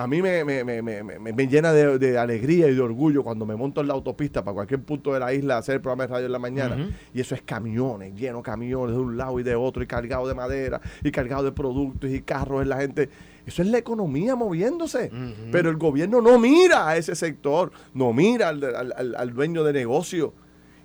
A 0.04 0.08
mí 0.08 0.22
me, 0.22 0.44
me, 0.44 0.64
me, 0.64 0.82
me, 0.82 1.48
llena 1.48 1.72
de, 1.74 1.98
de 2.00 2.18
alegría 2.18 2.68
y 2.68 2.76
de 2.76 2.82
orgullo 2.82 3.24
cuando 3.24 3.46
me 3.46 3.56
monto 3.56 3.82
en 3.82 3.88
la 3.88 3.94
autopista 3.94 4.44
para 4.44 4.56
cualquier 4.56 4.82
punto 4.82 5.14
de 5.14 5.20
la 5.20 5.34
isla 5.34 5.56
a 5.56 5.60
hacer 5.60 5.76
el 5.76 5.82
programa 5.82 6.04
de 6.04 6.14
radio 6.14 6.26
en 6.26 6.32
la 6.32 6.40
mañana. 6.40 6.76
Y 7.14 7.22
eso 7.22 7.36
es 7.36 7.42
camiones, 7.42 8.14
llenos 8.16 8.44
camiones 8.44 8.96
de 8.96 9.02
un 9.02 9.18
lado 9.18 9.40
y 9.40 9.44
de 9.44 9.56
otro, 9.56 9.84
y 9.84 9.88
cargados 9.88 10.28
de 10.28 10.34
madera, 10.36 10.82
y 11.04 11.12
cargados 11.12 11.46
de 11.46 11.52
productos 11.52 12.10
y 12.10 12.22
carros 12.22 12.62
en 12.62 12.70
la 12.70 12.78
gente. 12.78 13.10
Eso 13.46 13.62
es 13.62 13.68
la 13.70 13.78
economía 13.80 14.36
moviéndose. 14.36 15.10
Pero 15.52 15.70
el 15.70 15.78
gobierno 15.78 16.22
no 16.22 16.38
mira 16.40 16.88
a 16.88 16.98
ese 16.98 17.16
sector, 17.16 17.72
no 17.94 18.14
mira 18.14 18.50
al, 18.50 18.64
al- 18.64 18.94
al- 18.96 19.16
al 19.16 19.34
dueño 19.34 19.64
de 19.64 19.74
negocio. 19.74 20.34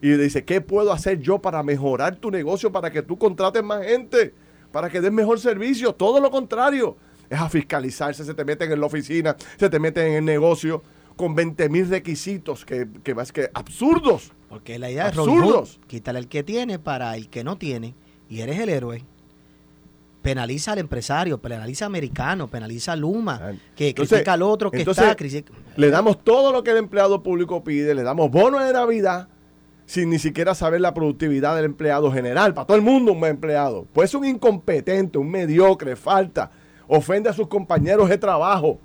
Y 0.03 0.11
dice, 0.11 0.45
¿qué 0.45 0.61
puedo 0.61 0.93
hacer 0.93 1.21
yo 1.21 1.39
para 1.39 1.62
mejorar 1.62 2.17
tu 2.17 2.31
negocio, 2.31 2.71
para 2.71 2.91
que 2.91 3.03
tú 3.03 3.17
contrates 3.19 3.62
más 3.64 3.85
gente, 3.85 4.35
para 4.73 4.91
que 4.91 5.01
des 5.01 5.11
mejor 5.12 5.41
servicio? 5.41 5.95
Todo 5.95 6.21
lo 6.21 6.31
contrario. 6.31 6.97
Es 7.31 7.39
a 7.41 7.49
fiscalizarse, 7.49 8.24
se 8.24 8.35
te 8.35 8.45
meten 8.45 8.70
en 8.72 8.81
la 8.81 8.87
oficina, 8.87 9.37
se 9.59 9.68
te 9.68 9.79
meten 9.79 10.07
en 10.09 10.14
el 10.14 10.24
negocio 10.24 10.83
con 11.16 11.35
20 11.35 11.68
mil 11.68 11.89
requisitos 11.89 12.64
que, 12.64 12.87
que, 13.03 13.14
vas- 13.14 13.33
que 13.33 13.51
absurdos. 13.55 14.33
Porque 14.49 14.79
la 14.79 14.91
idea 14.91 15.09
es 15.09 15.16
Robin 15.16 15.35
Hood, 15.37 15.43
Absurdos. 15.45 15.81
quítale 15.87 16.18
el 16.20 16.29
que 16.29 16.43
tiene 16.43 16.79
para 16.79 17.16
el 17.16 17.29
que 17.29 17.43
no 17.43 17.57
tiene 17.59 17.95
y 18.29 18.41
eres 18.41 18.59
el 18.61 18.68
héroe. 18.68 19.03
Penaliza 20.22 20.72
al 20.72 20.79
empresario, 20.79 21.39
penaliza 21.39 21.85
a 21.85 21.87
americano, 21.87 22.49
penaliza 22.49 22.93
a 22.93 22.97
Luma, 22.97 23.39
Ah, 23.41 23.53
que 23.77 23.89
entonces- 23.91 24.12
critica 24.18 24.33
al 24.33 24.43
otro 24.43 24.70
que 24.72 24.79
entonces, 24.79 25.05
está. 25.05 25.14
critica- 25.16 25.53
Le 25.77 25.89
damos 25.91 26.24
todo 26.24 26.53
lo 26.53 26.64
que 26.64 26.72
el 26.72 26.79
empleado 26.79 27.22
público 27.22 27.62
pide, 27.62 27.95
le 27.95 28.03
damos 28.03 28.31
bonos 28.31 28.64
de 28.64 28.72
Navidad 28.72 29.29
sin 29.85 30.11
ni 30.11 30.18
siquiera 30.18 30.57
saber 30.57 30.81
la 30.81 30.93
productividad 30.95 31.55
del 31.55 31.64
empleado 31.66 32.11
general. 32.11 32.55
Para 32.55 32.66
todo 32.66 32.77
el 32.77 32.83
mundo 32.83 33.12
un 33.12 33.24
empleado. 33.24 33.87
Pues 33.93 34.11
es 34.11 34.14
un 34.16 34.24
incompetente, 34.24 35.16
un 35.16 35.31
mediocre, 35.31 35.95
falta. 35.95 36.51
Ofende 36.89 37.28
a 37.28 37.32
sus 37.32 37.49
compañeros 37.49 38.09
de 38.09 38.18
trabajo, 38.18 38.78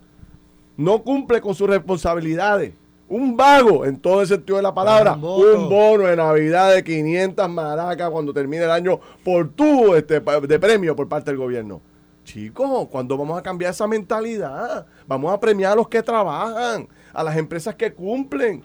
no 0.78 1.02
cumple 1.04 1.41
con 1.41 1.54
sus 1.54 1.70
responsabilidades. 1.70 2.74
Un 3.08 3.36
vago, 3.36 3.86
en 3.86 3.99
todo 3.99 4.22
el 4.22 4.28
sentido 4.28 4.56
de 4.56 4.64
la 4.64 4.74
palabra, 4.74 5.16
Un 5.16 5.68
bono 5.68 6.06
de 6.06 6.16
Navidad 6.16 6.74
de 6.74 6.82
500 6.82 7.49
maracas 7.49 8.10
cuando 8.10 8.34
termine 8.34 8.64
el 8.64 8.72
año 8.72 8.99
por 9.24 9.49
tu 9.49 9.95
este, 9.95 10.22
de 10.22 10.60
premio 10.60 10.95
por 10.95 11.10
parte 11.10 11.32
del 11.32 11.38
gobierno. 11.38 11.82
Chicos, 12.24 12.88
¿cuándo 12.89 13.18
vamos 13.18 13.38
a 13.38 13.41
cambiar 13.41 13.72
esa 13.72 13.86
mentalidad? 13.86 14.86
Vamos 15.08 15.34
a 15.34 15.39
premiar 15.39 15.74
a 15.74 15.76
los 15.76 15.89
que 15.89 16.02
trabajan, 16.02 16.88
a 17.12 17.24
las 17.24 17.36
empresas 17.36 17.76
que 17.76 17.93
cumplen. 17.93 18.64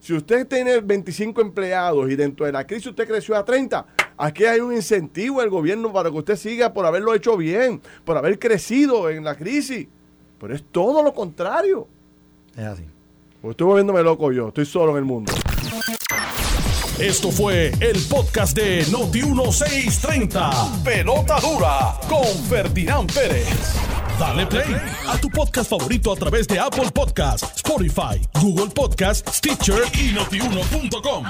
Si 0.00 0.12
usted 0.12 0.46
tiene 0.46 0.80
25 0.80 1.40
empleados 1.40 2.10
y 2.10 2.16
dentro 2.16 2.44
de 2.44 2.52
la 2.52 2.66
crisis 2.66 2.88
usted 2.88 3.08
creció 3.08 3.36
a 3.36 3.44
30, 3.44 3.86
aquí 4.18 4.44
hay 4.44 4.60
un 4.60 4.74
incentivo 4.74 5.40
del 5.40 5.50
gobierno 5.50 5.92
para 5.92 6.10
que 6.10 6.16
usted 6.16 6.36
siga 6.36 6.72
por 6.72 6.84
haberlo 6.84 7.14
hecho 7.14 7.36
bien, 7.36 7.80
por 8.04 8.16
haber 8.16 8.38
crecido 8.38 9.08
en 9.08 9.24
la 9.24 9.36
crisis. 9.36 9.86
Pero 10.40 10.54
es 10.54 10.62
todo 10.70 11.02
lo 11.02 11.14
contrario. 11.14 11.88
Es 12.56 12.64
así. 12.64 12.84
Pues 13.40 13.52
estoy 13.52 13.66
volviéndome 13.66 14.02
loco 14.02 14.32
yo, 14.32 14.48
estoy 14.48 14.66
solo 14.66 14.92
en 14.92 14.98
el 14.98 15.04
mundo. 15.04 15.32
Esto 16.98 17.30
fue 17.30 17.72
el 17.78 17.96
podcast 18.10 18.56
de 18.56 18.84
Noti1630. 18.86 20.82
Pelota 20.82 21.38
dura 21.38 21.94
con 22.08 22.26
Ferdinand 22.48 23.12
Pérez. 23.12 23.46
Dale 24.18 24.46
play 24.46 24.74
a 25.06 25.16
tu 25.16 25.30
podcast 25.30 25.70
favorito 25.70 26.12
a 26.12 26.16
través 26.16 26.48
de 26.48 26.58
Apple 26.58 26.90
Podcasts, 26.92 27.52
Spotify, 27.54 28.20
Google 28.42 28.70
Podcasts, 28.74 29.36
Stitcher 29.36 29.82
y 29.94 30.12
notiuno.com. 30.12 31.24